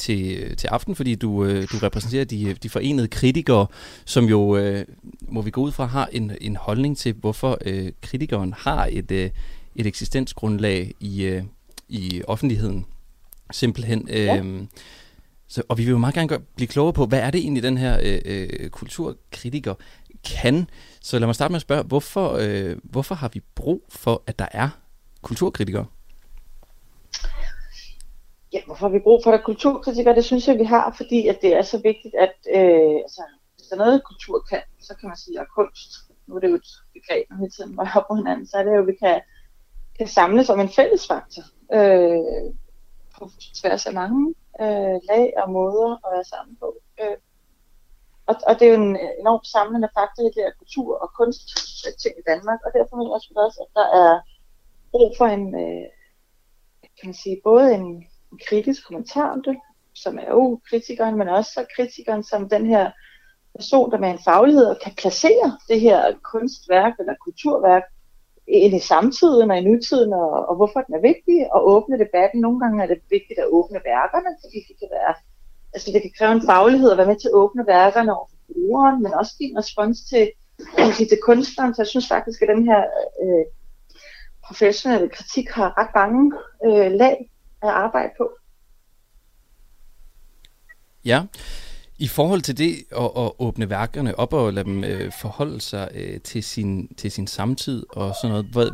til, 0.00 0.56
til 0.56 0.66
aften, 0.66 0.94
fordi 0.94 1.14
du, 1.14 1.44
øh, 1.44 1.68
du 1.72 1.78
repræsenterer 1.78 2.24
de, 2.24 2.54
de 2.54 2.68
forenede 2.68 3.08
kritikere, 3.08 3.66
som 4.04 4.24
jo, 4.24 4.56
øh, 4.56 4.84
må 5.28 5.42
vi 5.42 5.50
gå 5.50 5.60
ud 5.60 5.72
fra, 5.72 5.86
har 5.86 6.08
en, 6.12 6.32
en 6.40 6.56
holdning 6.56 6.98
til, 6.98 7.12
hvorfor 7.12 7.58
øh, 7.66 7.92
kritikeren 8.00 8.54
har 8.58 8.88
et, 8.92 9.10
øh, 9.10 9.30
et 9.76 9.86
eksistensgrundlag 9.86 10.94
i, 11.00 11.22
øh, 11.22 11.42
i 11.88 12.22
offentligheden. 12.26 12.86
Simpelthen. 13.52 14.08
Øh, 14.10 14.24
ja. 14.26 14.42
så, 15.48 15.62
og 15.68 15.78
vi 15.78 15.84
vil 15.84 15.90
jo 15.90 15.98
meget 15.98 16.14
gerne 16.14 16.28
gøre, 16.28 16.40
blive 16.56 16.68
klogere 16.68 16.92
på, 16.92 17.06
hvad 17.06 17.18
er 17.20 17.30
det 17.30 17.40
egentlig, 17.40 17.62
den 17.62 17.78
her 17.78 17.98
øh, 18.02 18.18
øh, 18.24 18.70
kulturkritiker 18.70 19.74
kan. 20.24 20.68
Så 21.00 21.18
lad 21.18 21.26
mig 21.26 21.34
starte 21.34 21.52
med 21.52 21.56
at 21.56 21.62
spørge, 21.62 21.82
hvorfor, 21.82 22.36
øh, 22.40 22.76
hvorfor 22.82 23.14
har 23.14 23.30
vi 23.34 23.40
brug 23.54 23.84
for, 23.88 24.22
at 24.26 24.38
der 24.38 24.46
er 24.52 24.68
kulturkritikere? 25.22 25.86
Ja, 28.52 28.60
hvorfor 28.66 28.88
har 28.88 28.92
vi 28.92 28.98
brug 28.98 29.20
for 29.24 29.30
der 29.30 29.42
kulturkritikere? 29.42 30.14
Det 30.14 30.24
synes 30.24 30.48
jeg, 30.48 30.58
vi 30.58 30.64
har, 30.64 30.94
fordi 30.96 31.28
at 31.28 31.38
det 31.42 31.54
er 31.54 31.62
så 31.62 31.78
vigtigt, 31.78 32.14
at 32.14 32.34
øh, 32.56 32.96
altså, 33.06 33.22
hvis 33.56 33.66
der 33.68 33.76
er 33.76 33.84
noget, 33.84 34.04
kultur 34.04 34.40
kan, 34.50 34.62
så 34.80 34.94
kan 34.96 35.08
man 35.08 35.16
sige, 35.16 35.40
at 35.40 35.46
kunst, 35.56 35.90
nu 36.26 36.34
er 36.36 36.40
det 36.40 36.50
jo 36.50 36.54
et 36.54 36.70
begreb, 36.92 37.30
når 37.30 37.36
hele 37.36 37.50
tiden 37.50 37.76
var 37.76 37.92
op 37.96 38.04
på 38.08 38.14
hinanden, 38.14 38.46
så 38.46 38.56
er 38.56 38.62
det 38.62 38.72
jo, 38.76 38.80
at 38.80 38.86
vi 38.86 38.96
kan, 39.04 39.20
kan 39.98 40.08
samles 40.08 40.50
om 40.50 40.60
en 40.60 40.68
fælles 40.68 41.06
faktor 41.06 41.44
øh, 41.78 42.52
på 43.18 43.30
tværs 43.60 43.86
af 43.86 43.94
mange 43.94 44.34
øh, 44.60 44.98
lag 45.10 45.32
og 45.42 45.50
måder 45.50 45.90
at 46.04 46.10
være 46.14 46.24
sammen 46.24 46.56
på. 46.56 46.68
Øh, 47.00 47.16
og, 48.26 48.34
og 48.46 48.52
det 48.58 48.64
er 48.66 48.72
jo 48.74 48.82
en 48.82 48.96
enormt 49.22 49.46
samlende 49.46 49.88
faktor 49.98 50.22
i 50.22 50.32
det 50.34 50.42
her 50.44 50.52
kultur- 50.58 51.00
og 51.04 51.10
kunstting 51.18 52.14
øh, 52.16 52.20
i 52.20 52.28
Danmark, 52.30 52.60
og 52.66 52.70
derfor 52.76 52.96
mener 52.96 53.10
jeg 53.10 53.16
også, 53.16 53.60
at 53.64 53.70
der 53.78 53.86
er 54.02 54.20
brug 54.90 55.10
for 55.18 55.26
en, 55.36 55.46
øh, 55.64 55.86
kan 56.98 57.08
man 57.10 57.14
sige, 57.14 57.40
både 57.44 57.74
en 57.74 58.06
kritisk 58.48 58.86
kommentar 58.86 59.30
om 59.30 59.42
det, 59.42 59.56
som 59.94 60.18
er 60.18 60.30
jo 60.30 60.60
kritikeren, 60.70 61.18
men 61.18 61.28
også 61.28 61.50
så 61.52 61.64
kritikeren 61.76 62.22
som 62.22 62.48
den 62.48 62.66
her 62.66 62.90
person, 63.56 63.90
der 63.90 63.98
med 63.98 64.10
en 64.10 64.24
faglighed 64.24 64.76
kan 64.84 64.92
placere 64.96 65.58
det 65.68 65.80
her 65.80 66.12
kunstværk 66.22 66.92
eller 66.98 67.14
kulturværk 67.24 67.82
ind 68.48 68.74
i 68.74 68.78
samtiden 68.78 69.50
og 69.50 69.58
i 69.58 69.64
nutiden, 69.64 70.12
og, 70.12 70.30
og 70.48 70.56
hvorfor 70.56 70.80
den 70.80 70.94
er 70.94 71.00
vigtig, 71.00 71.52
og 71.54 71.68
åbne 71.68 71.98
debatten. 71.98 72.40
Nogle 72.40 72.60
gange 72.60 72.82
er 72.82 72.86
det 72.86 72.98
vigtigt 73.10 73.38
at 73.38 73.50
åbne 73.58 73.80
værkerne, 73.84 74.30
fordi 74.42 74.58
det 74.68 74.76
kan 74.80 74.88
være, 74.90 75.14
altså 75.74 75.90
det 75.92 76.02
kan 76.02 76.12
kræve 76.18 76.32
en 76.32 76.46
faglighed 76.46 76.90
at 76.90 76.98
være 76.98 77.06
med 77.06 77.20
til 77.20 77.28
at 77.28 77.38
åbne 77.42 77.66
værkerne 77.66 78.14
over 78.16 78.26
for 78.30 78.38
brugeren, 78.52 79.02
men 79.02 79.14
også 79.14 79.32
give 79.38 79.50
en 79.50 79.58
respons 79.58 79.98
til, 80.10 80.30
sige, 80.96 81.08
til 81.08 81.18
kunstneren. 81.22 81.74
Så 81.74 81.82
jeg 81.82 81.86
synes 81.86 82.08
faktisk, 82.08 82.42
at 82.42 82.48
den 82.48 82.64
her 82.64 82.80
øh, 83.22 83.44
professionelle 84.46 85.08
kritik 85.08 85.48
har 85.48 85.68
ret 85.80 85.92
mange 85.94 86.32
øh, 86.66 86.92
lag 86.92 87.30
at 87.62 87.68
arbejde 87.68 88.10
på. 88.18 88.30
Ja, 91.04 91.22
i 91.98 92.08
forhold 92.08 92.40
til 92.40 92.58
det 92.58 92.76
at, 92.96 93.10
at 93.16 93.32
åbne 93.38 93.70
værkerne 93.70 94.18
op 94.18 94.32
og 94.32 94.52
lade 94.52 94.64
dem 94.64 94.84
øh, 94.84 95.12
forholde 95.20 95.60
sig 95.60 95.88
øh, 95.94 96.20
til, 96.20 96.42
sin, 96.42 96.94
til 96.94 97.10
sin 97.10 97.26
samtid 97.26 97.86
og 97.90 98.14
sådan 98.22 98.30
noget, 98.30 98.46
hvor, 98.46 98.68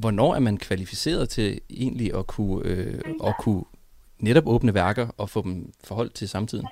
hvornår 0.00 0.34
er 0.34 0.38
man 0.40 0.58
kvalificeret 0.58 1.28
til 1.28 1.60
egentlig 1.70 2.14
at 2.14 2.26
kunne, 2.26 2.66
øh, 2.66 3.00
at 3.24 3.34
kunne 3.40 3.64
netop 4.18 4.46
åbne 4.46 4.74
værker 4.74 5.08
og 5.16 5.30
få 5.30 5.42
dem 5.42 5.72
forholdt 5.84 6.14
til 6.14 6.28
samtiden? 6.28 6.66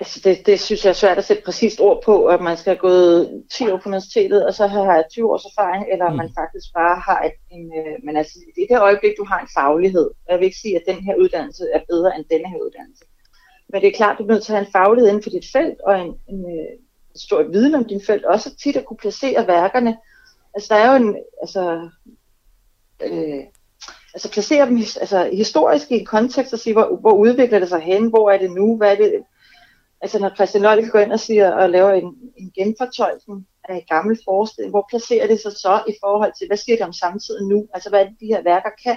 Altså 0.00 0.20
det, 0.24 0.46
det 0.46 0.60
synes 0.60 0.84
jeg 0.84 0.90
er 0.90 0.94
svært 0.94 1.18
at 1.18 1.24
sætte 1.24 1.42
præcist 1.42 1.80
ord 1.80 2.02
på, 2.04 2.26
at 2.26 2.40
man 2.40 2.56
skal 2.56 2.70
have 2.70 2.80
gået 2.80 3.44
10 3.52 3.70
år 3.70 3.76
på 3.76 3.88
universitetet, 3.88 4.46
og 4.46 4.54
så 4.54 4.66
have 4.66 5.04
20 5.10 5.32
års 5.32 5.44
erfaring, 5.44 5.86
eller 5.92 6.10
mm. 6.10 6.16
man 6.16 6.30
faktisk 6.38 6.74
bare 6.74 7.00
har 7.00 7.22
et, 7.22 7.32
en... 7.50 7.72
Øh, 7.78 8.04
men 8.04 8.16
altså, 8.16 8.38
i 8.56 8.66
det 8.70 8.80
øjeblik, 8.80 9.12
du 9.18 9.24
har 9.24 9.40
en 9.40 9.48
faglighed, 9.54 10.10
jeg 10.28 10.38
vil 10.38 10.44
ikke 10.44 10.58
sige, 10.58 10.76
at 10.76 10.82
den 10.86 11.04
her 11.04 11.14
uddannelse 11.14 11.64
er 11.74 11.80
bedre 11.88 12.16
end 12.16 12.24
denne 12.30 12.48
her 12.48 12.58
uddannelse. 12.66 13.04
Men 13.68 13.80
det 13.80 13.88
er 13.88 13.96
klart, 13.96 14.18
du 14.18 14.22
er 14.22 14.32
nødt 14.32 14.44
til 14.44 14.52
at 14.52 14.58
have 14.58 14.66
en 14.66 14.72
faglighed 14.72 15.08
inden 15.08 15.22
for 15.22 15.30
dit 15.30 15.46
felt, 15.52 15.80
og 15.80 16.00
en, 16.00 16.14
en, 16.28 16.40
øh, 16.44 16.72
en 17.14 17.20
stor 17.20 17.42
viden 17.42 17.74
om 17.74 17.84
din 17.84 18.02
felt, 18.06 18.24
også 18.24 18.56
tit 18.62 18.76
at 18.76 18.84
kunne 18.84 18.96
placere 18.96 19.46
værkerne. 19.46 19.96
Altså 20.54 20.74
der 20.74 20.80
er 20.80 20.90
jo 20.90 21.04
en... 21.04 21.16
Altså, 21.42 21.88
øh, 23.02 23.44
altså 24.14 24.30
placere 24.30 24.66
dem 24.66 24.76
altså, 24.76 25.30
historisk 25.32 25.90
i 25.90 25.98
en 25.98 26.06
kontekst 26.06 26.52
og 26.52 26.58
sige, 26.58 26.72
hvor, 26.72 26.96
hvor 27.00 27.12
udvikler 27.12 27.58
det 27.58 27.68
sig 27.68 27.80
hen, 27.80 28.08
hvor 28.08 28.30
er 28.30 28.38
det 28.38 28.50
nu, 28.50 28.76
hvad 28.76 28.92
er 28.92 28.96
det, 28.96 29.22
altså 30.00 30.18
når 30.18 30.34
Christian 30.34 30.62
Løjle 30.62 30.90
går 30.90 30.98
ind 30.98 31.12
og 31.12 31.20
siger 31.20 31.52
og 31.52 31.70
laver 31.70 31.90
en, 31.90 32.14
en 32.36 32.52
genfortolkning 32.54 33.46
af 33.68 33.74
en 33.74 33.82
gammel 33.88 34.18
forestilling, 34.24 34.70
hvor 34.70 34.86
placerer 34.90 35.26
det 35.26 35.40
sig 35.40 35.52
så 35.52 35.82
i 35.88 35.94
forhold 36.04 36.32
til, 36.38 36.46
hvad 36.46 36.56
sker 36.56 36.76
der 36.76 36.86
om 36.86 36.92
samtiden 36.92 37.48
nu? 37.48 37.68
Altså 37.74 37.88
hvad 37.88 38.00
er 38.00 38.04
det, 38.04 38.16
de 38.20 38.26
her 38.26 38.42
værker 38.42 38.70
kan? 38.84 38.96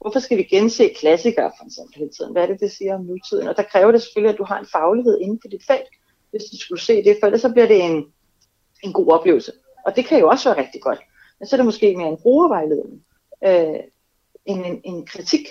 Hvorfor 0.00 0.18
skal 0.18 0.38
vi 0.38 0.42
gense 0.42 0.88
klassikere 1.00 1.52
for 1.58 1.64
eksempel 1.66 1.94
hele 1.96 2.10
tiden? 2.16 2.32
Hvad 2.32 2.42
er 2.42 2.46
det, 2.46 2.60
det 2.60 2.72
siger 2.72 2.94
om 2.94 3.04
nutiden? 3.04 3.48
Og 3.48 3.56
der 3.56 3.62
kræver 3.62 3.92
det 3.92 4.02
selvfølgelig, 4.02 4.32
at 4.32 4.38
du 4.38 4.44
har 4.44 4.58
en 4.58 4.66
faglighed 4.72 5.18
inden 5.20 5.38
for 5.42 5.48
dit 5.48 5.66
felt, 5.66 5.88
hvis 6.30 6.42
du 6.44 6.56
skulle 6.56 6.80
se 6.80 7.04
det, 7.04 7.16
for 7.20 7.26
ellers 7.26 7.40
så 7.40 7.52
bliver 7.52 7.66
det 7.66 7.84
en, 7.84 8.12
en 8.84 8.92
god 8.92 9.12
oplevelse. 9.12 9.52
Og 9.86 9.96
det 9.96 10.04
kan 10.04 10.20
jo 10.20 10.28
også 10.28 10.48
være 10.48 10.64
rigtig 10.64 10.82
godt. 10.82 11.00
Men 11.38 11.46
så 11.46 11.56
er 11.56 11.58
det 11.58 11.64
måske 11.64 11.96
mere 11.96 12.08
en 12.08 12.22
brugervejledning, 12.22 13.04
øh, 13.44 13.80
end 14.44 14.66
en, 14.66 14.80
en 14.84 15.06
kritik. 15.06 15.48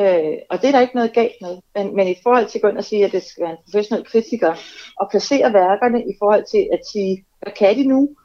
Øh, 0.00 0.36
og 0.50 0.60
det 0.60 0.68
er 0.68 0.72
der 0.72 0.80
ikke 0.80 0.94
noget 0.94 1.12
galt 1.12 1.38
med. 1.40 1.58
Men, 1.74 1.96
men 1.96 2.08
i 2.08 2.16
forhold 2.22 2.46
til 2.46 2.58
at 2.58 2.62
gå 2.62 2.68
ind 2.68 2.78
og 2.78 2.84
sige, 2.84 3.04
at 3.04 3.12
det 3.12 3.22
skal 3.22 3.42
være 3.42 3.50
en 3.52 3.64
professionel 3.64 4.04
kritiker, 4.06 4.54
og 5.00 5.08
placere 5.10 5.52
værkerne 5.52 6.00
i 6.02 6.14
forhold 6.18 6.44
til 6.50 6.68
at 6.72 6.80
sige, 6.92 7.24
hvad 7.42 7.52
kan 7.52 7.76
de 7.76 7.84
nu? 7.84 8.16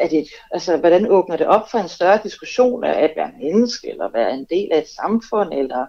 Er 0.00 0.08
det, 0.08 0.28
altså, 0.52 0.76
hvordan 0.76 1.10
åbner 1.10 1.36
det 1.36 1.46
op 1.46 1.70
for 1.70 1.78
en 1.78 1.88
større 1.88 2.20
diskussion 2.22 2.84
af 2.84 3.04
at 3.04 3.12
være 3.16 3.32
menneske, 3.42 3.90
eller 3.90 4.12
være 4.12 4.34
en 4.34 4.46
del 4.50 4.68
af 4.72 4.78
et 4.78 4.88
samfund, 4.88 5.52
eller 5.52 5.86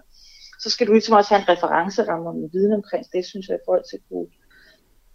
så 0.60 0.70
skal 0.70 0.86
du 0.86 0.92
ligesom 0.92 1.16
også 1.16 1.34
have 1.34 1.42
en 1.42 1.48
referenceramme 1.48 2.28
og 2.28 2.34
en 2.34 2.50
viden 2.52 2.72
omkring 2.72 3.04
det, 3.12 3.26
synes 3.26 3.48
jeg, 3.48 3.56
i 3.56 3.64
forhold 3.66 3.84
til 3.90 3.96
at 3.96 4.02
kunne, 4.08 4.26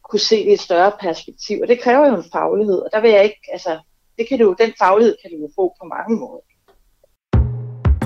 kunne 0.10 0.20
se 0.20 0.36
det 0.44 0.50
i 0.50 0.54
et 0.54 0.60
større 0.60 0.92
perspektiv. 1.00 1.62
Og 1.62 1.68
det 1.68 1.82
kræver 1.82 2.08
jo 2.08 2.16
en 2.16 2.32
faglighed, 2.34 2.80
og 2.86 2.90
der 2.94 3.02
vil 3.02 3.12
jeg 3.12 3.24
ikke, 3.24 3.42
altså, 3.52 3.80
det 4.18 4.30
kan 4.30 4.40
du, 4.40 4.56
den 4.60 4.74
faglighed 4.80 5.16
kan 5.22 5.32
du 5.32 5.38
jo 5.38 5.50
få 5.56 5.76
på 5.80 5.86
mange 5.96 6.16
måder. 6.24 6.44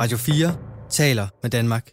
Radio 0.02 0.18
4 0.18 0.73
taler 0.94 1.28
med 1.42 1.50
Danmark. 1.50 1.90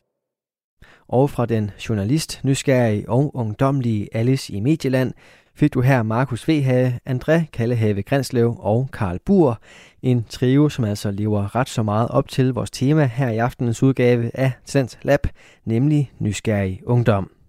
Og 1.09 1.31
fra 1.31 1.47
den 1.47 1.71
journalist, 1.89 2.41
nysgerrige 2.45 3.09
og 3.09 3.37
ungdomlige 3.37 4.09
Alice 4.13 4.53
i 4.53 4.61
Medieland, 4.61 5.13
fik 5.55 5.75
du 5.75 5.81
her 5.81 6.03
Markus 6.03 6.49
Vehave, 6.49 6.99
André 7.09 7.45
Kallehave 7.53 8.03
Grænslev 8.03 8.57
og 8.59 8.89
Karl 8.93 9.19
Bur. 9.25 9.61
En 10.03 10.25
trio, 10.25 10.69
som 10.69 10.85
altså 10.85 11.11
lever 11.11 11.57
ret 11.57 11.69
så 11.69 11.83
meget 11.83 12.09
op 12.09 12.29
til 12.29 12.53
vores 12.53 12.71
tema 12.71 13.05
her 13.05 13.31
i 13.31 13.39
aftenens 13.39 13.83
udgave 13.83 14.31
af 14.35 14.53
Talent 14.67 14.99
Lab, 15.03 15.27
nemlig 15.65 16.13
nysgerrig 16.19 16.81
ungdom. 16.87 17.39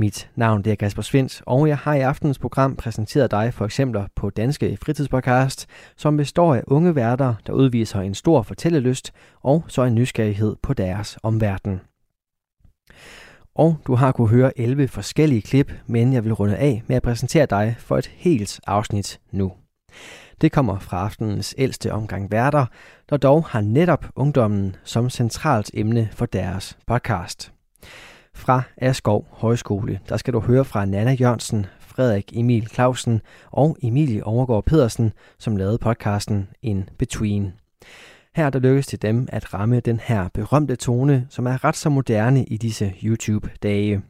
Mit 0.00 0.30
navn 0.34 0.62
det 0.62 0.70
er 0.70 0.76
Kasper 0.76 1.02
Svendt, 1.02 1.42
og 1.46 1.68
jeg 1.68 1.78
har 1.78 1.94
i 1.94 2.00
aftenens 2.00 2.38
program 2.38 2.76
præsenteret 2.76 3.30
dig 3.30 3.54
for 3.54 3.64
eksempler 3.64 4.06
på 4.16 4.30
Danske 4.30 4.78
Fritidspodcast, 4.82 5.66
som 5.96 6.16
består 6.16 6.54
af 6.54 6.62
unge 6.66 6.94
værter, 6.94 7.34
der 7.46 7.52
udviser 7.52 8.00
en 8.00 8.14
stor 8.14 8.42
fortællelyst 8.42 9.12
og 9.40 9.64
så 9.68 9.82
en 9.82 9.94
nysgerrighed 9.94 10.56
på 10.62 10.74
deres 10.74 11.18
omverden. 11.22 11.80
Og 13.54 13.76
du 13.86 13.94
har 13.94 14.12
kunne 14.12 14.28
høre 14.28 14.60
11 14.60 14.88
forskellige 14.88 15.42
klip, 15.42 15.72
men 15.86 16.12
jeg 16.12 16.24
vil 16.24 16.32
runde 16.32 16.56
af 16.56 16.82
med 16.86 16.96
at 16.96 17.02
præsentere 17.02 17.46
dig 17.46 17.76
for 17.78 17.98
et 17.98 18.06
helt 18.06 18.60
afsnit 18.66 19.20
nu. 19.32 19.52
Det 20.40 20.52
kommer 20.52 20.78
fra 20.78 21.04
aftenens 21.04 21.54
ældste 21.58 21.92
omgang 21.92 22.30
værter, 22.30 22.66
der 23.10 23.16
dog 23.16 23.44
har 23.44 23.60
netop 23.60 24.06
ungdommen 24.16 24.76
som 24.84 25.10
centralt 25.10 25.70
emne 25.74 26.08
for 26.12 26.26
deres 26.26 26.78
podcast. 26.86 27.52
Fra 28.34 28.62
Askov 28.76 29.26
Højskole, 29.30 30.00
der 30.08 30.16
skal 30.16 30.34
du 30.34 30.40
høre 30.40 30.64
fra 30.64 30.84
Nana 30.84 31.12
Jørgensen, 31.12 31.66
Frederik 31.80 32.32
Emil 32.36 32.68
Clausen 32.68 33.20
og 33.50 33.76
Emilie 33.82 34.24
Overgaard 34.24 34.64
Pedersen, 34.64 35.12
som 35.38 35.56
lavede 35.56 35.78
podcasten 35.78 36.48
In 36.62 36.88
Between. 36.98 37.52
Her 38.34 38.50
der 38.50 38.58
lykkes 38.58 38.86
det 38.86 39.02
dem 39.02 39.28
at 39.32 39.54
ramme 39.54 39.80
den 39.80 40.00
her 40.00 40.28
berømte 40.34 40.76
tone, 40.76 41.26
som 41.30 41.46
er 41.46 41.64
ret 41.64 41.76
så 41.76 41.90
moderne 41.90 42.44
i 42.44 42.56
disse 42.56 42.94
YouTube-dage. 43.02 44.02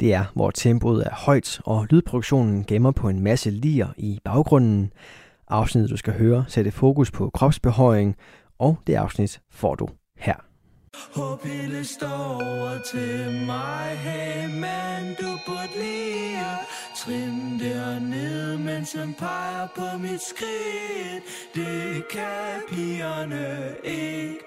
Det 0.00 0.14
er, 0.14 0.24
hvor 0.34 0.50
tempoet 0.50 1.06
er 1.06 1.14
højt, 1.14 1.60
og 1.64 1.86
lydproduktionen 1.90 2.64
gemmer 2.64 2.90
på 2.90 3.08
en 3.08 3.20
masse 3.20 3.50
lir 3.50 3.86
i 3.96 4.20
baggrunden. 4.24 4.92
Afsnittet, 5.48 5.90
du 5.90 5.96
skal 5.96 6.18
høre, 6.18 6.44
sætter 6.48 6.70
fokus 6.70 7.10
på 7.10 7.30
kropsbehøjning, 7.30 8.16
og 8.58 8.76
det 8.86 8.94
afsnit 8.94 9.40
får 9.50 9.74
du 9.74 9.88
her. 10.16 10.51
Håb 11.14 11.42
hele 11.42 11.84
står 11.84 12.34
over 12.34 12.78
til 12.92 13.44
mig 13.46 13.98
Hey 13.98 14.60
man, 14.60 15.16
du 15.20 15.38
burde 15.46 15.72
lige 15.78 16.38
at 16.38 16.58
trin 16.96 17.60
dernede 17.60 18.58
Mens 18.58 18.92
han 18.92 19.14
peger 19.18 19.68
på 19.76 19.98
mit 19.98 20.22
skridt 20.22 21.24
Det 21.54 22.08
kan 22.10 22.62
pigerne 22.68 23.74
ikke 23.84 24.38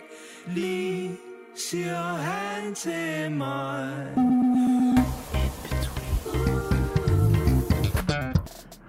lige 0.47 1.17
Siger 1.55 2.03
han 2.03 2.75
til 2.75 3.31
mig 3.31 4.07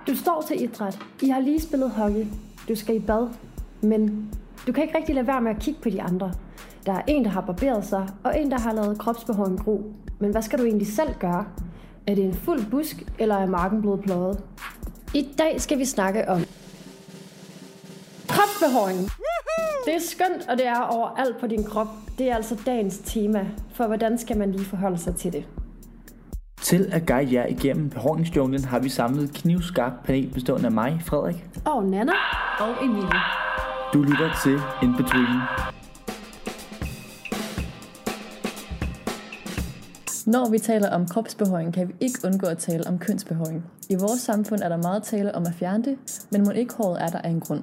Du 0.07 0.17
står 0.17 0.45
til 0.49 0.63
idræt. 0.63 0.99
I 1.23 1.29
har 1.29 1.41
lige 1.41 1.61
spillet 1.61 1.91
hockey. 1.91 2.27
Du 2.69 2.75
skal 2.75 2.97
i 2.97 2.99
bad. 2.99 3.29
Men 3.83 4.31
du 4.67 4.73
kan 4.73 4.83
ikke 4.85 4.99
rigtig 4.99 5.15
lade 5.15 5.27
være 5.27 5.41
med 5.41 5.51
at 5.51 5.63
kigge 5.63 5.81
på 5.83 5.91
de 5.91 6.03
andre. 6.03 6.33
Der 6.87 6.93
er 6.93 7.03
en, 7.07 7.25
der 7.25 7.31
har 7.31 7.41
barberet 7.41 7.85
sig, 7.85 8.09
og 8.25 8.41
en, 8.41 8.51
der 8.51 8.59
har 8.59 8.73
lavet 8.73 8.99
kropsbehåring 8.99 9.65
gro. 9.65 9.93
Men 10.19 10.31
hvad 10.31 10.43
skal 10.43 10.59
du 10.59 10.65
egentlig 10.65 10.87
selv 10.87 11.15
gøre? 11.21 11.45
Er 12.07 12.15
det 12.15 12.25
en 12.25 12.35
fuld 12.35 12.71
busk, 12.71 13.03
eller 13.19 13.35
er 13.35 13.47
marken 13.47 13.81
blevet 13.81 14.01
pløjet? 14.01 14.41
I 15.15 15.29
dag 15.39 15.61
skal 15.61 15.79
vi 15.79 15.85
snakke 15.85 16.29
om 16.29 16.41
kropsbehåring. 18.29 18.99
Det 19.87 19.95
er 19.95 20.01
skønt, 20.01 20.49
og 20.49 20.59
det 20.59 20.67
er 20.67 20.81
overalt 20.81 21.41
på 21.41 21.47
din 21.47 21.65
krop. 21.65 21.89
Det 22.19 22.31
er 22.31 22.35
altså 22.35 22.63
dagens 22.67 22.99
tema, 23.05 23.47
for 23.75 23.87
hvordan 23.87 24.19
skal 24.19 24.39
man 24.39 24.53
lige 24.53 24.65
forholde 24.65 24.99
sig 24.99 25.17
til 25.17 25.33
det? 25.33 25.45
Til 26.61 26.89
at 26.93 27.07
guide 27.07 27.35
jer 27.35 27.47
igennem 27.47 27.91
behåringsjunglen 27.91 28.65
har 28.65 28.79
vi 28.79 28.89
samlet 28.89 29.25
et 29.25 29.35
knivskarpt 29.35 30.03
panel 30.05 30.31
bestående 30.35 30.67
af 30.67 30.73
mig, 30.73 31.03
Frederik. 31.05 31.45
Og 31.65 31.85
Nana. 31.85 32.13
Og 32.61 32.85
Emilie. 32.85 33.21
Du 33.93 34.03
lytter 34.03 34.31
til 34.45 34.61
In 34.83 34.97
Between. 34.97 35.76
Når 40.27 40.51
vi 40.51 40.59
taler 40.59 40.91
om 40.91 41.07
kropsbehøring, 41.07 41.75
kan 41.75 41.89
vi 41.89 41.95
ikke 42.01 42.19
undgå 42.25 42.47
at 42.47 42.59
tale 42.59 42.87
om 42.87 42.99
kønsbehøring. 42.99 43.65
I 43.89 43.95
vores 43.95 44.21
samfund 44.21 44.61
er 44.63 44.69
der 44.69 44.77
meget 44.77 45.03
tale 45.03 45.35
om 45.35 45.47
at 45.47 45.55
fjerne 45.55 45.85
det, 45.85 45.99
men 46.31 46.45
må 46.45 46.51
ikke 46.51 46.75
håret 46.75 47.03
er 47.03 47.07
der 47.07 47.19
af 47.19 47.31
en 47.31 47.41
grund. 47.41 47.63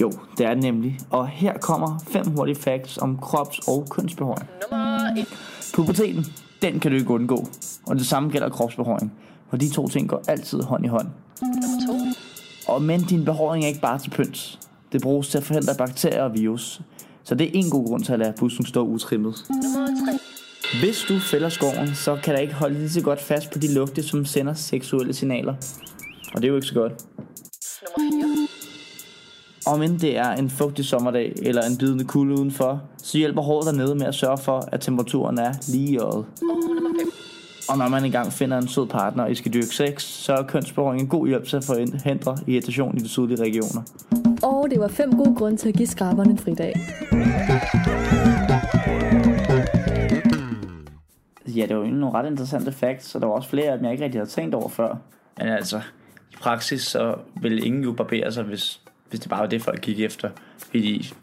Jo, 0.00 0.12
det 0.38 0.46
er 0.46 0.54
det 0.54 0.62
nemlig. 0.62 0.98
Og 1.10 1.28
her 1.28 1.58
kommer 1.58 1.98
fem 2.08 2.26
hurtige 2.26 2.56
facts 2.56 2.98
om 2.98 3.18
krops- 3.22 3.68
og 3.68 3.86
kønsbehåring. 3.90 4.48
Nummer 4.70 5.10
1. 5.18 5.26
Puberteten, 5.74 6.24
den 6.62 6.80
kan 6.80 6.90
du 6.90 6.96
ikke 6.96 7.10
undgå. 7.10 7.48
Og 7.86 7.96
det 7.96 8.06
samme 8.06 8.30
gælder 8.30 8.48
kropsbehåring. 8.48 9.12
For 9.50 9.56
de 9.56 9.70
to 9.70 9.88
ting 9.88 10.08
går 10.08 10.22
altid 10.28 10.62
hånd 10.62 10.84
i 10.84 10.88
hånd. 10.88 11.08
Nummer 11.42 12.14
2. 12.66 12.72
Og 12.72 12.82
men 12.82 13.00
din 13.02 13.24
behåring 13.24 13.64
er 13.64 13.68
ikke 13.68 13.80
bare 13.80 13.98
til 13.98 14.10
pynt. 14.10 14.58
Det 14.92 15.02
bruges 15.02 15.28
til 15.28 15.38
at 15.38 15.44
forhindre 15.44 15.74
bakterier 15.78 16.22
og 16.22 16.34
virus. 16.34 16.80
Så 17.24 17.34
det 17.34 17.46
er 17.46 17.50
en 17.54 17.70
god 17.70 17.86
grund 17.86 18.04
til 18.04 18.12
at 18.12 18.18
lade 18.18 18.32
busken 18.38 18.66
stå 18.66 18.84
utrimmet. 18.86 19.34
Nummer 19.50 19.86
3. 19.86 20.29
Hvis 20.78 21.04
du 21.08 21.18
fælder 21.18 21.48
skoven, 21.48 21.94
så 21.94 22.18
kan 22.24 22.34
der 22.34 22.40
ikke 22.40 22.54
holde 22.54 22.78
lige 22.78 22.90
så 22.90 23.00
godt 23.02 23.20
fast 23.20 23.50
på 23.50 23.58
de 23.58 23.74
lugte, 23.74 24.02
som 24.02 24.24
sender 24.24 24.54
seksuelle 24.54 25.14
signaler. 25.14 25.54
Og 26.34 26.42
det 26.42 26.44
er 26.44 26.48
jo 26.48 26.54
ikke 26.54 26.66
så 26.66 26.74
godt. 26.74 26.92
Nummer 27.98 28.46
4. 29.66 29.72
Om 29.74 29.82
end 29.82 30.00
det 30.00 30.16
er 30.16 30.30
en 30.30 30.50
fugtig 30.50 30.84
sommerdag 30.84 31.32
eller 31.42 31.62
en 31.62 31.78
bidende 31.78 32.04
kulde 32.04 32.34
udenfor, 32.34 32.82
så 33.02 33.18
hjælper 33.18 33.42
håret 33.42 33.66
dernede 33.66 33.94
med 33.94 34.06
at 34.06 34.14
sørge 34.14 34.38
for, 34.38 34.68
at 34.72 34.80
temperaturen 34.80 35.38
er 35.38 35.52
lige 35.68 35.88
i 35.88 35.98
øjet. 35.98 36.24
Og 36.42 36.56
Og 37.68 37.78
når 37.78 37.88
man 37.88 38.04
engang 38.04 38.32
finder 38.32 38.58
en 38.58 38.68
sød 38.68 38.86
partner 38.86 39.24
og 39.24 39.30
I 39.30 39.34
skal 39.34 39.52
dyrke 39.54 39.74
sex, 39.74 40.02
så 40.02 40.32
er 40.32 40.42
kønsbehåring 40.42 41.00
en 41.00 41.08
god 41.08 41.28
hjælp 41.28 41.44
til 41.46 41.56
at 41.56 41.64
forhindre 41.64 42.38
irritation 42.46 42.98
i 42.98 43.00
de 43.00 43.08
sydlige 43.08 43.42
regioner. 43.42 43.82
Og 44.42 44.66
det 44.70 44.80
var 44.80 44.88
fem 44.88 45.12
gode 45.16 45.34
grunde 45.34 45.56
til 45.56 45.68
at 45.68 45.74
give 45.74 45.88
skraberne 45.88 46.30
en 46.30 46.38
fridag. 46.38 46.74
Ja, 51.56 51.66
det 51.66 51.76
var 51.76 51.82
jo 51.82 51.90
nogle 51.90 52.18
ret 52.18 52.30
interessante 52.30 52.72
facts, 52.72 53.06
så 53.06 53.18
der 53.18 53.26
var 53.26 53.34
også 53.34 53.48
flere 53.48 53.72
af 53.72 53.78
dem, 53.78 53.84
jeg 53.84 53.92
ikke 53.92 54.04
rigtig 54.04 54.20
havde 54.20 54.30
tænkt 54.30 54.54
over 54.54 54.68
før. 54.68 54.96
Men 55.38 55.48
altså, 55.48 55.80
i 56.32 56.36
praksis 56.40 56.82
så 56.82 57.14
vil 57.42 57.66
ingen 57.66 57.84
jo 57.84 57.92
barbere 57.92 58.32
sig, 58.32 58.44
hvis, 58.44 58.80
hvis 59.08 59.20
det 59.20 59.30
bare 59.30 59.40
var 59.40 59.46
det, 59.46 59.62
folk 59.62 59.80
gik 59.80 60.00
efter. 60.00 60.30
Fordi 60.58 61.14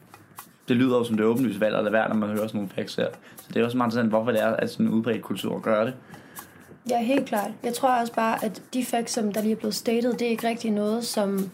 det 0.68 0.76
lyder 0.76 0.98
jo 0.98 1.04
som 1.04 1.18
det 1.18 1.26
åbenlyse 1.26 1.62
valg 1.62 1.76
at 1.76 1.84
lade 1.84 1.94
være, 1.94 2.10
når 2.10 2.16
man 2.16 2.30
hører 2.30 2.48
sådan 2.48 2.58
nogle 2.58 2.70
facts 2.76 2.96
her. 2.96 3.08
Så 3.38 3.48
det 3.54 3.60
er 3.62 3.66
også 3.66 3.78
meget 3.78 3.88
interessant, 3.88 4.10
hvorfor 4.10 4.32
det 4.32 4.42
er, 4.42 4.48
at 4.48 4.70
sådan 4.70 4.86
en 4.86 4.92
udbredt 4.92 5.22
kultur 5.22 5.56
at 5.56 5.62
gøre 5.62 5.86
det. 5.86 5.94
Ja, 6.90 7.02
helt 7.02 7.26
klart. 7.26 7.52
Jeg 7.64 7.74
tror 7.74 7.90
også 7.90 8.14
bare, 8.14 8.46
at 8.46 8.62
de 8.74 8.86
facts, 8.86 9.14
som 9.14 9.32
der 9.32 9.42
lige 9.42 9.52
er 9.52 9.56
blevet 9.56 9.76
stated, 9.76 10.14
det 10.14 10.22
er 10.22 10.30
ikke 10.30 10.48
rigtig 10.48 10.72
noget, 10.72 11.06
som 11.06 11.50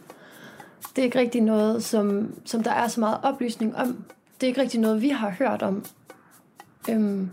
det 0.95 1.01
er 1.01 1.03
ikke 1.03 1.19
rigtig 1.19 1.41
noget, 1.41 1.83
som, 1.83 2.33
som 2.45 2.63
der 2.63 2.71
er 2.71 2.87
så 2.87 2.99
meget 2.99 3.17
oplysning 3.23 3.75
om. 3.75 4.03
Det 4.35 4.43
er 4.43 4.47
ikke 4.47 4.61
rigtig 4.61 4.79
noget, 4.79 5.01
vi 5.01 5.09
har 5.09 5.29
hørt 5.29 5.61
om. 5.61 5.85
Øhm, 6.89 7.29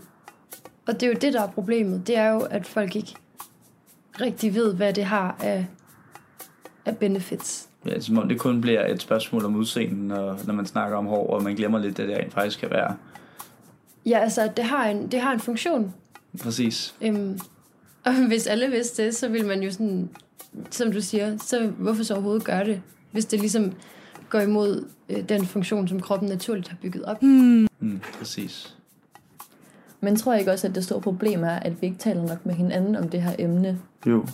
og 0.87 0.93
det 0.93 1.03
er 1.03 1.07
jo 1.07 1.17
det, 1.21 1.33
der 1.33 1.41
er 1.41 1.47
problemet. 1.47 2.07
Det 2.07 2.17
er 2.17 2.29
jo, 2.29 2.39
at 2.39 2.67
folk 2.67 2.95
ikke 2.95 3.15
rigtig 4.21 4.55
ved, 4.55 4.73
hvad 4.73 4.93
det 4.93 5.05
har 5.05 5.35
af, 5.39 5.65
af 6.85 6.97
benefits. 6.97 7.67
Ja, 7.85 7.99
som 7.99 8.17
om 8.17 8.27
det 8.27 8.39
kun 8.39 8.61
bliver 8.61 8.87
et 8.87 9.01
spørgsmål 9.01 9.45
om 9.45 9.55
udseende, 9.55 10.07
når, 10.07 10.39
når 10.45 10.53
man 10.53 10.65
snakker 10.65 10.97
om 10.97 11.05
hår, 11.05 11.27
og 11.27 11.43
man 11.43 11.55
glemmer 11.55 11.79
lidt, 11.79 11.99
at 11.99 12.09
det 12.09 12.17
rent 12.17 12.33
faktisk 12.33 12.59
kan 12.59 12.69
være. 12.69 12.97
Ja, 14.05 14.19
altså, 14.19 14.51
det 14.57 14.65
har 14.65 14.85
en, 14.85 15.11
det 15.11 15.21
har 15.21 15.33
en 15.33 15.39
funktion. 15.39 15.93
Præcis. 16.43 16.95
Øhm, 17.01 17.39
og 18.05 18.13
hvis 18.27 18.47
alle 18.47 18.67
vidste 18.67 19.05
det, 19.05 19.15
så 19.15 19.27
ville 19.27 19.47
man 19.47 19.63
jo 19.63 19.71
sådan, 19.71 20.09
som 20.69 20.91
du 20.91 21.01
siger, 21.01 21.37
så 21.37 21.67
hvorfor 21.67 22.03
så 22.03 22.13
overhovedet 22.13 22.43
gøre 22.43 22.65
det, 22.65 22.81
hvis 23.11 23.25
det 23.25 23.39
ligesom 23.39 23.73
går 24.29 24.39
imod 24.39 24.85
øh, 25.09 25.29
den 25.29 25.45
funktion, 25.45 25.87
som 25.87 25.99
kroppen 25.99 26.29
naturligt 26.29 26.67
har 26.67 26.77
bygget 26.81 27.05
op. 27.05 27.23
Mm, 27.23 27.67
præcis. 28.19 28.75
Men 30.01 30.15
tror 30.15 30.31
jeg 30.31 30.39
ikke 30.39 30.51
også, 30.51 30.67
at 30.67 30.75
det 30.75 30.83
store 30.83 31.01
problem 31.01 31.43
er, 31.43 31.59
at 31.59 31.81
vi 31.81 31.87
ikke 31.87 31.99
taler 31.99 32.27
nok 32.27 32.45
med 32.45 32.53
hinanden 32.53 32.95
om 32.95 33.09
det 33.09 33.21
her 33.21 33.35
emne? 33.39 33.79
Jo. 34.07 34.25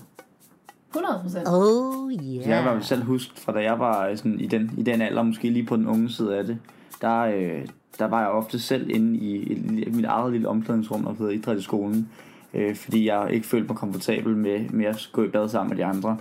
100 0.90 1.20
procent. 1.24 1.48
Oh 1.48 1.98
Yeah. 2.12 2.50
Jeg 2.50 2.64
kan 2.64 2.84
selv 2.84 3.04
huske, 3.04 3.42
fra 3.42 3.52
da 3.54 3.60
jeg 3.60 3.80
var 3.80 4.16
sådan, 4.16 4.40
i, 4.40 4.48
den, 4.48 4.72
i 4.78 4.84
den 4.84 5.02
alder, 5.02 5.24
måske 5.24 5.50
lige 5.50 5.66
på 5.66 5.76
den 5.76 5.88
unge 5.88 6.10
side 6.10 6.38
af 6.38 6.46
det, 6.46 6.58
der, 7.02 7.20
øh, 7.20 7.66
der 8.00 8.06
var 8.06 8.20
jeg 8.20 8.30
ofte 8.30 8.60
selv 8.60 8.90
inde 8.90 9.18
i, 9.18 9.54
i 9.84 9.90
mit 9.90 10.06
eget 10.06 10.32
lille 10.32 10.48
omklædningsrum, 10.48 11.04
der 11.04 11.14
hedder 11.14 11.32
idræt 11.32 11.58
i 11.58 11.62
skolen, 11.62 12.10
øh, 12.54 12.76
fordi 12.76 13.08
jeg 13.08 13.28
ikke 13.32 13.48
følte 13.48 13.68
mig 13.68 13.78
komfortabel 13.78 14.36
med, 14.36 14.70
med 14.70 14.86
at 14.86 15.10
gå 15.12 15.24
i 15.24 15.28
bad 15.28 15.50
sammen 15.50 15.70
med 15.70 15.78
de 15.78 15.86
andre. 15.86 16.18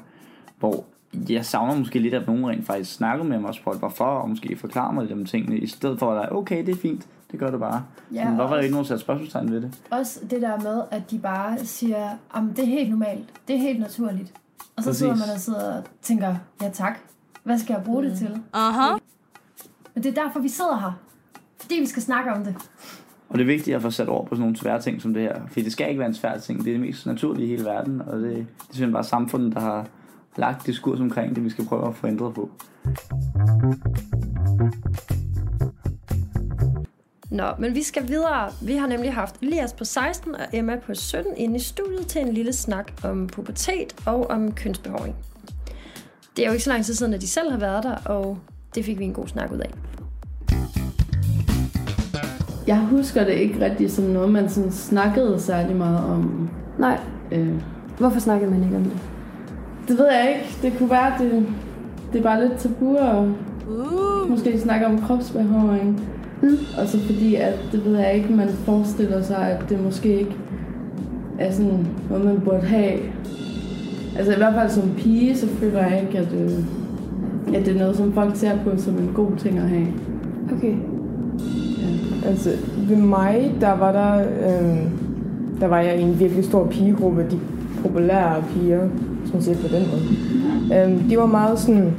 Hvor 0.58 0.84
jeg 1.28 1.44
savner 1.44 1.78
måske 1.78 1.98
lidt, 1.98 2.14
at 2.14 2.26
nogen 2.26 2.46
rent 2.46 2.66
faktisk 2.66 2.92
snakker 2.94 3.24
med 3.24 3.38
mig 3.38 3.48
og 3.48 3.54
spurgte 3.54 3.78
hvorfor, 3.78 4.04
og 4.04 4.28
måske 4.28 4.56
forklare 4.56 4.92
mig 4.92 5.02
lidt 5.02 5.12
om 5.12 5.24
tingene, 5.24 5.58
i 5.58 5.66
stedet 5.66 5.98
for 5.98 6.10
at 6.10 6.16
være, 6.16 6.32
okay, 6.32 6.66
det 6.66 6.74
er 6.74 6.80
fint, 6.80 7.06
det 7.30 7.38
gør 7.40 7.50
du 7.50 7.58
bare. 7.58 7.84
Ja, 8.12 8.24
Men 8.24 8.34
hvorfor 8.34 8.54
er 8.56 8.60
ikke 8.60 8.72
nogen, 8.72 8.84
der 8.84 8.88
sætter 8.88 9.02
spørgsmålstegn 9.02 9.52
ved 9.52 9.60
det? 9.60 9.78
Også 9.90 10.20
det 10.30 10.42
der 10.42 10.60
med, 10.60 10.82
at 10.90 11.10
de 11.10 11.18
bare 11.18 11.58
siger, 11.58 12.10
at 12.34 12.42
det 12.56 12.58
er 12.58 12.68
helt 12.68 12.90
normalt, 12.90 13.28
det 13.48 13.56
er 13.56 13.60
helt 13.60 13.80
naturligt. 13.80 14.32
Og 14.76 14.82
så 14.82 14.88
Præcis. 14.88 14.98
sidder 14.98 15.16
man 15.16 15.30
og 15.34 15.40
sidder 15.40 15.76
og 15.76 15.82
tænker, 16.02 16.34
ja 16.62 16.68
tak, 16.68 16.98
hvad 17.44 17.58
skal 17.58 17.74
jeg 17.74 17.82
bruge 17.84 18.04
det 18.04 18.18
til? 18.18 18.40
Aha. 18.52 18.96
Men 19.94 20.02
det 20.04 20.18
er 20.18 20.22
derfor, 20.22 20.40
vi 20.40 20.48
sidder 20.48 20.78
her. 20.78 20.92
Fordi 21.60 21.74
vi 21.74 21.86
skal 21.86 22.02
snakke 22.02 22.32
om 22.32 22.44
det. 22.44 22.54
Og 23.28 23.38
det 23.38 23.42
er 23.42 23.46
vigtigt 23.46 23.76
at 23.76 23.82
få 23.82 23.90
sat 23.90 24.08
ord 24.08 24.26
på 24.26 24.34
sådan 24.34 24.40
nogle 24.40 24.56
svære 24.56 24.80
ting 24.80 25.02
som 25.02 25.14
det 25.14 25.22
her. 25.22 25.40
For 25.48 25.60
det 25.60 25.72
skal 25.72 25.88
ikke 25.88 25.98
være 25.98 26.08
en 26.08 26.14
svær 26.14 26.38
ting. 26.38 26.58
Det 26.58 26.68
er 26.68 26.72
det 26.72 26.80
mest 26.80 27.06
naturlige 27.06 27.46
i 27.46 27.50
hele 27.50 27.64
verden. 27.64 28.02
Og 28.02 28.18
det, 28.18 28.30
det 28.30 28.38
er 28.38 28.44
simpelthen 28.60 28.92
bare 28.92 29.04
samfundet, 29.04 29.54
der 29.54 29.60
har 29.60 29.86
lagt 30.36 30.66
diskurs 30.66 31.00
omkring 31.00 31.36
det, 31.36 31.44
vi 31.44 31.50
skal 31.50 31.64
prøve 31.64 31.88
at 31.88 31.94
få 31.94 32.06
ændret 32.06 32.34
på. 32.34 32.50
Nå, 37.36 37.44
men 37.58 37.74
vi 37.74 37.82
skal 37.82 38.08
videre. 38.08 38.50
Vi 38.62 38.76
har 38.76 38.86
nemlig 38.86 39.12
haft 39.12 39.34
Elias 39.42 39.72
på 39.72 39.84
16 39.84 40.34
og 40.34 40.40
Emma 40.52 40.76
på 40.86 40.94
17 40.94 41.32
inde 41.36 41.56
i 41.56 41.58
studiet 41.58 42.06
til 42.06 42.20
en 42.20 42.32
lille 42.32 42.52
snak 42.52 42.92
om 43.04 43.26
pubertet 43.26 43.94
og 44.06 44.30
om 44.30 44.52
kønsbehåring. 44.52 45.14
Det 46.36 46.44
er 46.44 46.46
jo 46.46 46.52
ikke 46.52 46.64
så 46.64 46.70
lang 46.70 46.84
tid 46.84 46.94
siden, 46.94 47.14
at 47.14 47.20
de 47.20 47.26
selv 47.26 47.50
har 47.50 47.58
været 47.58 47.82
der, 47.82 47.96
og 48.04 48.38
det 48.74 48.84
fik 48.84 48.98
vi 48.98 49.04
en 49.04 49.12
god 49.12 49.28
snak 49.28 49.52
ud 49.52 49.58
af. 49.58 49.70
Jeg 52.66 52.78
husker 52.78 53.24
det 53.24 53.32
ikke 53.32 53.64
rigtig 53.64 53.90
som 53.90 54.04
noget, 54.04 54.30
man 54.30 54.48
sådan 54.48 54.72
snakkede 54.72 55.40
særlig 55.40 55.76
meget 55.76 56.04
om. 56.04 56.50
Nej. 56.78 57.00
Øh, 57.32 57.62
Hvorfor 57.98 58.20
snakkede 58.20 58.50
man 58.50 58.64
ikke 58.64 58.76
om 58.76 58.82
det? 58.82 58.98
det 59.88 59.98
ved 59.98 60.06
jeg 60.12 60.28
ikke. 60.28 60.58
Det 60.62 60.78
kunne 60.78 60.90
være, 60.90 61.12
det, 61.18 61.46
det 62.12 62.18
er 62.18 62.22
bare 62.22 62.48
lidt 62.48 62.58
tabu 62.58 62.96
at 62.96 63.16
uh. 63.68 64.30
måske 64.30 64.60
snakke 64.60 64.86
om 64.86 65.02
kropsbehåring. 65.02 66.08
Mm. 66.42 66.58
Og 66.78 66.88
så 66.88 66.98
fordi, 67.00 67.34
at 67.34 67.54
det 67.72 67.84
ved 67.84 67.98
jeg 67.98 68.14
ikke, 68.14 68.32
man 68.32 68.48
forestiller 68.48 69.22
sig, 69.22 69.38
at 69.38 69.68
det 69.68 69.84
måske 69.84 70.18
ikke 70.18 70.36
er 71.38 71.52
sådan 71.52 71.86
noget, 72.10 72.24
man 72.24 72.40
burde 72.44 72.60
have. 72.66 72.98
Altså 74.16 74.32
i 74.32 74.36
hvert 74.36 74.54
fald 74.54 74.70
som 74.70 74.90
pige, 74.96 75.36
så 75.36 75.46
føler 75.46 75.86
jeg 75.86 76.02
ikke, 76.02 76.18
at, 76.18 76.32
øh, 76.32 76.58
at 77.54 77.66
det 77.66 77.74
er 77.74 77.78
noget, 77.78 77.96
som 77.96 78.12
folk 78.12 78.36
ser 78.36 78.58
på 78.64 78.70
som 78.76 78.98
en 78.98 79.10
god 79.14 79.30
ting 79.38 79.58
at 79.58 79.68
have. 79.68 79.86
Okay. 80.56 80.74
Altså, 82.26 82.50
ved 82.88 82.96
mig, 82.96 83.54
der 83.60 83.72
var 83.72 83.92
der, 83.92 84.18
øh, 84.20 84.78
der 85.60 85.66
var 85.66 85.80
jeg 85.80 85.98
i 85.98 86.02
en 86.02 86.20
virkelig 86.20 86.44
stor 86.44 86.66
pigegruppe, 86.66 87.26
de 87.30 87.38
populære 87.82 88.42
piger, 88.54 88.88
man 89.32 89.42
siger 89.42 89.56
på 89.56 89.68
den 89.68 89.82
måde. 89.90 90.02
Øh, 90.80 91.10
de 91.10 91.18
var 91.18 91.26
meget 91.26 91.58
sådan, 91.58 91.92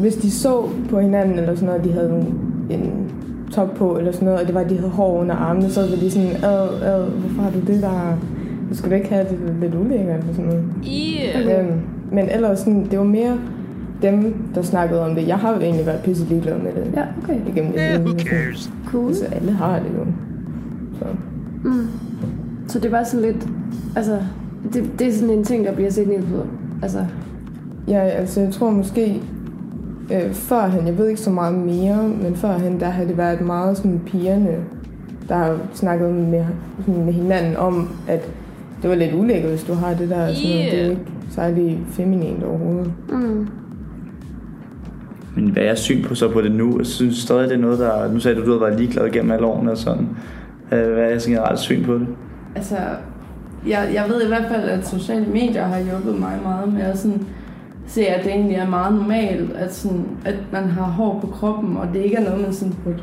hvis 0.00 0.16
de 0.16 0.30
så 0.30 0.68
på 0.90 1.00
hinanden, 1.00 1.38
eller 1.38 1.54
sådan 1.54 1.68
noget, 1.68 1.84
de 1.84 1.92
havde 1.92 2.10
en, 2.10 2.38
en 2.70 3.09
top 3.50 3.74
på, 3.74 3.98
eller 3.98 4.12
sådan 4.12 4.24
noget, 4.24 4.40
og 4.40 4.46
det 4.46 4.54
var, 4.54 4.60
at 4.60 4.70
de 4.70 4.76
havde 4.76 4.90
hår 4.90 5.20
under 5.20 5.34
armene, 5.34 5.70
så 5.70 5.80
var 5.80 5.96
de 5.96 6.10
sådan, 6.10 6.28
ad, 6.28 6.82
ad, 6.82 7.04
hvorfor 7.10 7.42
har 7.42 7.50
du 7.50 7.60
det 7.60 7.82
der? 7.82 8.18
Du 8.70 8.76
skal 8.76 8.90
da 8.90 8.96
ikke 8.96 9.08
have 9.08 9.24
det 9.24 9.38
lidt 9.60 9.74
ulækkert, 9.74 10.18
eller 10.18 10.34
sådan 10.34 10.44
noget. 10.44 10.64
Yeah. 10.86 11.60
Øhm, 11.64 11.80
men 12.12 12.28
ellers 12.28 12.58
sådan, 12.58 12.86
det 12.90 12.98
var 12.98 13.04
mere 13.04 13.38
dem, 14.02 14.34
der 14.54 14.62
snakkede 14.62 15.04
om 15.04 15.14
det. 15.14 15.28
Jeg 15.28 15.36
har 15.36 15.54
jo 15.54 15.60
egentlig 15.60 15.86
været 15.86 16.00
pisse 16.04 16.24
ligeglad 16.24 16.58
med 16.58 16.72
det. 16.72 16.92
Ja, 16.96 17.04
okay. 17.22 17.40
Igennem 17.48 17.72
det. 17.72 17.80
Yeah, 17.80 18.00
who 18.00 18.18
cares? 18.18 18.70
Cool. 18.86 19.08
Altså, 19.08 19.24
alle 19.24 19.52
har 19.52 19.78
det 19.78 19.90
jo. 19.98 20.06
Så. 20.98 21.04
Mm. 21.64 21.86
Så 22.68 22.78
det 22.78 22.92
var 22.92 23.04
sådan 23.04 23.26
lidt, 23.26 23.48
altså, 23.96 24.18
det, 24.72 24.90
det 24.98 25.06
er 25.06 25.12
sådan 25.12 25.38
en 25.38 25.44
ting, 25.44 25.64
der 25.64 25.74
bliver 25.74 25.90
set 25.90 26.08
ned 26.08 26.22
på. 26.22 26.46
Altså, 26.82 27.04
Ja, 27.88 28.00
altså 28.00 28.40
jeg 28.40 28.52
tror 28.52 28.70
måske, 28.70 29.22
øh, 30.12 30.32
førhen, 30.32 30.86
jeg 30.86 30.98
ved 30.98 31.08
ikke 31.08 31.20
så 31.20 31.30
meget 31.30 31.54
mere, 31.54 32.02
men 32.22 32.36
førhen, 32.36 32.80
der 32.80 32.86
havde 32.86 33.08
det 33.08 33.18
været 33.18 33.40
meget 33.40 33.76
sådan 33.76 34.00
pigerne, 34.06 34.56
der 35.28 35.34
har 35.36 35.56
snakket 35.74 36.14
med, 36.14 36.44
sådan 36.86 37.04
med 37.04 37.12
hinanden 37.12 37.56
om, 37.56 37.88
at 38.08 38.30
det 38.82 38.90
var 38.90 38.96
lidt 38.96 39.14
ulækkert, 39.14 39.50
hvis 39.50 39.64
du 39.64 39.72
har 39.74 39.94
det 39.94 40.10
der. 40.10 40.34
Sådan, 40.34 40.50
noget. 40.56 40.70
Det 40.72 40.80
er 40.86 40.90
ikke 40.90 41.00
særlig 41.30 41.80
feminint 41.90 42.42
overhovedet. 42.44 42.92
mm. 43.08 43.48
Men 45.36 45.48
hvad 45.50 45.62
er 45.62 45.66
jeres 45.66 45.78
syn 45.78 46.02
på 46.04 46.14
så 46.14 46.32
på 46.32 46.40
det 46.40 46.52
nu? 46.52 46.78
Jeg 46.78 46.86
synes 46.86 47.16
stadig, 47.16 47.48
det 47.48 47.54
er 47.56 47.60
noget, 47.60 47.78
der... 47.78 48.12
Nu 48.12 48.18
sagde 48.20 48.36
du, 48.40 48.44
du 48.44 48.50
havde 48.50 48.60
været 48.60 48.80
ligeglad 48.80 49.10
gennem 49.10 49.30
alle 49.32 49.46
årene 49.46 49.70
og 49.70 49.76
sådan. 49.76 50.08
Øh, 50.72 50.92
Hvad 50.92 51.02
er 51.04 51.08
jeres 51.08 51.26
generelt 51.26 51.58
syn 51.58 51.84
på 51.84 51.94
det? 51.94 52.06
Altså, 52.56 52.76
jeg, 53.68 53.90
jeg 53.94 54.04
ved 54.08 54.24
i 54.24 54.28
hvert 54.28 54.44
fald, 54.48 54.68
at 54.68 54.86
sociale 54.88 55.26
medier 55.26 55.64
har 55.64 55.80
hjulpet 55.80 56.20
mig 56.20 56.38
meget 56.44 56.72
med 56.72 56.82
at 56.82 56.98
sådan, 56.98 57.22
se, 57.90 58.06
at 58.06 58.24
det 58.24 58.32
egentlig 58.32 58.56
er 58.56 58.68
meget 58.68 58.94
normalt, 58.94 59.52
at, 59.52 59.74
sådan, 59.74 60.18
at 60.24 60.36
man 60.52 60.64
har 60.64 60.82
hår 60.82 61.20
på 61.20 61.26
kroppen, 61.26 61.76
og 61.76 61.88
det 61.88 62.04
ikke 62.04 62.16
er 62.16 62.24
noget, 62.24 62.40
man 62.40 62.52
sådan 62.52 62.74
burde 62.84 63.02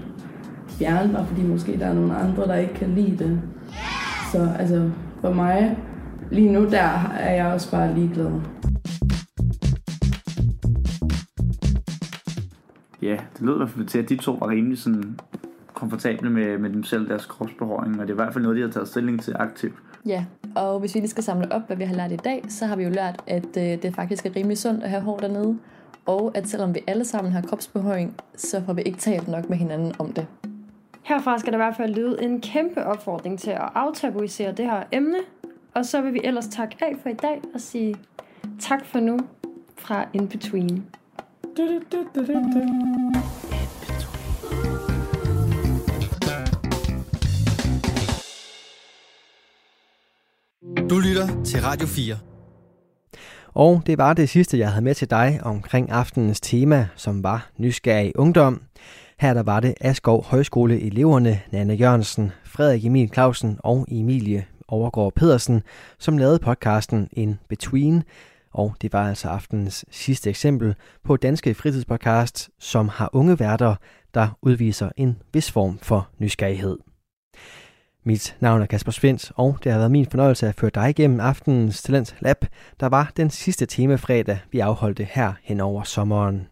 fjerne, 0.68 1.14
bare 1.14 1.26
fordi 1.26 1.42
måske 1.42 1.80
der 1.80 1.86
er 1.86 1.94
nogle 1.94 2.16
andre, 2.16 2.44
der 2.44 2.56
ikke 2.56 2.74
kan 2.74 2.90
lide 2.90 3.18
det. 3.18 3.42
Så 4.32 4.50
altså, 4.60 4.90
for 5.22 5.34
mig, 5.34 5.78
lige 6.32 6.52
nu 6.52 6.66
der 6.66 7.10
er 7.20 7.36
jeg 7.36 7.46
også 7.46 7.72
bare 7.72 7.96
ligeglad. 7.96 8.32
Ja, 13.02 13.18
det 13.34 13.42
lød 13.42 13.54
i 13.54 13.58
hvert 13.58 13.70
fald 13.70 13.86
til, 13.86 14.00
at 14.00 14.10
de 14.10 14.16
to 14.16 14.32
var 14.32 14.50
rimelig 14.50 14.78
sådan 14.78 15.20
komfortable 15.74 16.30
med, 16.30 16.58
med 16.58 16.70
dem 16.70 16.84
selv, 16.84 17.10
deres 17.10 17.26
kropsbehåring, 17.26 18.02
og 18.02 18.08
det 18.08 18.10
er 18.10 18.14
i 18.14 18.24
hvert 18.24 18.34
fald 18.34 18.44
noget, 18.44 18.58
de 18.58 18.62
har 18.62 18.70
taget 18.70 18.88
stilling 18.88 19.22
til 19.22 19.36
aktivt. 19.40 19.74
Ja, 20.06 20.26
og 20.58 20.80
hvis 20.80 20.96
vi 20.96 21.00
lige 21.00 21.10
skal 21.10 21.24
samle 21.24 21.52
op, 21.52 21.68
hvad 21.68 21.78
vi 21.78 21.84
har 21.84 21.96
lært 21.96 22.12
i 22.12 22.16
dag, 22.16 22.44
så 22.50 22.66
har 22.66 22.76
vi 22.76 22.84
jo 22.84 22.90
lært, 22.90 23.24
at 23.28 23.58
øh, 23.58 23.82
det 23.82 23.96
faktisk 23.96 24.26
er 24.26 24.36
rimelig 24.36 24.58
sundt 24.58 24.84
at 24.84 24.90
have 24.90 25.02
hår 25.02 25.18
dernede, 25.18 25.58
og 26.06 26.32
at 26.36 26.50
selvom 26.50 26.76
vi 26.76 26.80
alle 26.88 27.06
sammen 27.06 27.34
har 27.34 27.42
kropsbehøring, 27.42 28.16
så 28.36 28.62
får 28.66 28.74
vi 28.74 28.82
ikke 28.82 29.00
talt 29.00 29.28
nok 29.28 29.50
med 29.50 29.58
hinanden 29.58 29.94
om 30.00 30.14
det. 30.14 30.28
Herfra 31.04 31.38
skal 31.38 31.54
der 31.54 31.58
i 31.58 31.64
hvert 31.64 31.76
fald 31.76 31.94
lyde 31.94 32.24
en 32.24 32.42
kæmpe 32.42 32.86
opfordring 32.86 33.40
til 33.40 33.52
at 33.52 33.70
aftabuisere 33.76 34.52
det 34.52 34.66
her 34.66 34.84
emne. 34.92 35.18
Og 35.74 35.86
så 35.86 36.02
vil 36.02 36.14
vi 36.14 36.22
ellers 36.24 36.48
takke 36.48 36.76
af 36.82 36.96
for 37.02 37.10
i 37.10 37.14
dag 37.14 37.42
og 37.54 37.62
sige 37.62 37.96
tak 38.60 38.86
for 38.86 39.00
nu 39.00 39.20
fra 39.78 40.06
In 40.14 40.28
Between. 40.28 40.86
Du 41.58 41.82
lytter 50.96 51.44
til 51.44 51.62
Radio 51.62 51.88
4. 51.88 52.18
Og 53.54 53.82
det 53.86 53.98
var 53.98 54.14
det 54.14 54.30
sidste, 54.30 54.60
jeg 54.60 54.70
havde 54.72 54.84
med 54.84 54.96
til 54.96 55.10
dig 55.10 55.40
omkring 55.44 55.92
aftenens 55.92 56.42
tema, 56.42 56.88
som 56.96 57.24
var 57.24 57.50
nysgerrig 57.58 58.20
ungdom. 58.20 58.62
Her 59.20 59.34
der 59.34 59.44
var 59.44 59.60
det 59.60 59.74
Askov 59.82 60.26
Højskole 60.26 60.82
eleverne 60.82 61.42
Nanne 61.52 61.74
Jørgensen, 61.74 62.32
Frederik 62.46 62.86
Emil 62.86 63.10
Clausen 63.14 63.60
og 63.60 63.86
Emilie 63.92 64.46
Overgaard 64.68 65.14
Pedersen, 65.14 65.64
som 66.00 66.18
lavede 66.18 66.40
podcasten 66.40 67.10
In 67.12 67.40
Between. 67.50 68.04
Og 68.54 68.76
det 68.82 68.94
var 68.94 69.10
altså 69.10 69.28
aftenens 69.28 69.86
sidste 69.92 70.30
eksempel 70.30 70.76
på 71.04 71.18
danske 71.18 71.54
fritidspodcasts, 71.54 72.50
som 72.60 72.90
har 72.90 73.10
unge 73.14 73.40
værter, 73.40 73.76
der 74.14 74.38
udviser 74.42 74.90
en 74.98 75.18
vis 75.34 75.52
form 75.52 75.80
for 75.82 76.10
nysgerrighed. 76.20 76.87
Mit 78.08 78.38
navn 78.40 78.62
er 78.62 78.66
Kasper 78.66 78.92
Svendt, 78.92 79.32
og 79.36 79.58
det 79.64 79.72
har 79.72 79.80
været 79.80 79.92
min 79.92 80.06
fornøjelse 80.06 80.48
at 80.48 80.56
føre 80.56 80.72
dig 80.76 80.90
igennem 80.90 81.20
aftenens 81.20 81.84
Talent 81.84 82.16
Lab, 82.20 82.46
der 82.80 82.88
var 82.88 83.12
den 83.18 83.30
sidste 83.30 83.66
temafredag, 83.66 84.40
vi 84.52 84.60
afholdte 84.60 85.04
her 85.04 85.34
hen 85.44 85.60
over 85.60 85.84
sommeren. 85.84 86.48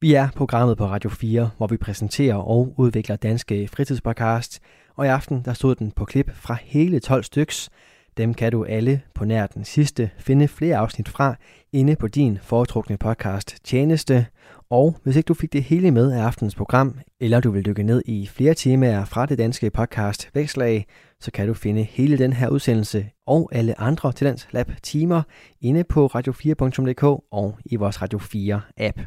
Vi 0.00 0.14
er 0.14 0.28
programmet 0.36 0.78
på 0.78 0.86
Radio 0.86 1.10
4, 1.10 1.50
hvor 1.56 1.66
vi 1.66 1.76
præsenterer 1.76 2.34
og 2.34 2.74
udvikler 2.76 3.16
danske 3.16 3.68
fritidspodcast, 3.68 4.60
og 4.96 5.06
i 5.06 5.08
aften 5.08 5.42
der 5.44 5.52
stod 5.52 5.74
den 5.74 5.90
på 5.90 6.04
klip 6.04 6.30
fra 6.34 6.56
hele 6.62 7.00
12 7.00 7.24
styks. 7.24 7.70
Dem 8.16 8.34
kan 8.34 8.52
du 8.52 8.64
alle 8.64 9.02
på 9.14 9.24
nær 9.24 9.46
den 9.46 9.64
sidste 9.64 10.10
finde 10.18 10.48
flere 10.48 10.76
afsnit 10.76 11.08
fra 11.08 11.34
inde 11.72 11.96
på 11.96 12.08
din 12.08 12.38
foretrukne 12.42 12.96
podcast 12.96 13.56
tjeneste. 13.64 14.26
Og 14.70 14.96
hvis 15.02 15.16
ikke 15.16 15.26
du 15.26 15.34
fik 15.34 15.52
det 15.52 15.62
hele 15.62 15.90
med 15.90 16.12
af 16.12 16.22
aftens 16.22 16.54
program, 16.54 16.98
eller 17.20 17.40
du 17.40 17.50
vil 17.50 17.66
dykke 17.66 17.82
ned 17.82 18.02
i 18.04 18.26
flere 18.26 18.54
temaer 18.54 19.04
fra 19.04 19.26
det 19.26 19.38
danske 19.38 19.70
podcast 19.70 20.30
Vækslag, 20.34 20.86
så 21.20 21.30
kan 21.30 21.46
du 21.46 21.54
finde 21.54 21.82
hele 21.82 22.18
den 22.18 22.32
her 22.32 22.48
udsendelse 22.48 23.10
og 23.26 23.48
alle 23.52 23.80
andre 23.80 24.12
Talent 24.12 24.48
Lab 24.50 24.70
timer 24.82 25.22
inde 25.60 25.84
på 25.84 26.06
radio4.dk 26.06 27.02
og 27.32 27.58
i 27.64 27.76
vores 27.76 28.02
Radio 28.02 28.18
4 28.18 28.60
app. 28.76 29.00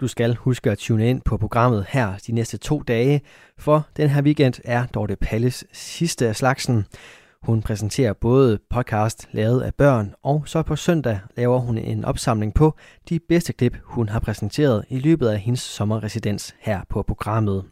Du 0.00 0.08
skal 0.08 0.34
huske 0.34 0.70
at 0.70 0.78
tune 0.78 1.10
ind 1.10 1.20
på 1.24 1.36
programmet 1.36 1.86
her 1.88 2.18
de 2.26 2.32
næste 2.32 2.58
to 2.58 2.82
dage, 2.82 3.20
for 3.58 3.86
den 3.96 4.08
her 4.08 4.22
weekend 4.22 4.54
er 4.64 4.86
Dorte 4.86 5.16
Palles 5.16 5.64
sidste 5.72 6.28
af 6.28 6.36
slagsen. 6.36 6.84
Hun 7.42 7.62
præsenterer 7.62 8.12
både 8.12 8.58
podcast 8.70 9.28
lavet 9.32 9.62
af 9.62 9.74
børn, 9.74 10.14
og 10.22 10.42
så 10.46 10.62
på 10.62 10.76
søndag 10.76 11.20
laver 11.36 11.58
hun 11.58 11.78
en 11.78 12.04
opsamling 12.04 12.54
på 12.54 12.74
de 13.08 13.18
bedste 13.18 13.52
klip, 13.52 13.76
hun 13.84 14.08
har 14.08 14.20
præsenteret 14.20 14.84
i 14.88 14.98
løbet 14.98 15.28
af 15.28 15.38
hendes 15.38 15.60
sommerresidens 15.60 16.54
her 16.58 16.80
på 16.88 17.02
programmet. 17.02 17.64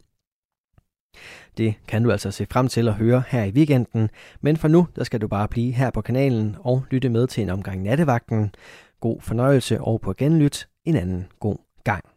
Det 1.56 1.74
kan 1.88 2.02
du 2.02 2.10
altså 2.10 2.30
se 2.30 2.46
frem 2.50 2.68
til 2.68 2.88
at 2.88 2.94
høre 2.94 3.22
her 3.28 3.44
i 3.44 3.50
weekenden, 3.50 4.10
men 4.40 4.56
for 4.56 4.68
nu 4.68 4.86
der 4.96 5.04
skal 5.04 5.20
du 5.20 5.28
bare 5.28 5.48
blive 5.48 5.72
her 5.72 5.90
på 5.90 6.00
kanalen 6.00 6.56
og 6.60 6.84
lytte 6.90 7.08
med 7.08 7.26
til 7.26 7.42
en 7.42 7.50
omgang 7.50 7.82
nattevagten. 7.82 8.54
God 9.00 9.20
fornøjelse 9.20 9.80
og 9.80 10.00
på 10.00 10.12
genlyt 10.12 10.68
en 10.84 10.96
anden 10.96 11.26
god 11.40 11.56
gang. 11.84 12.13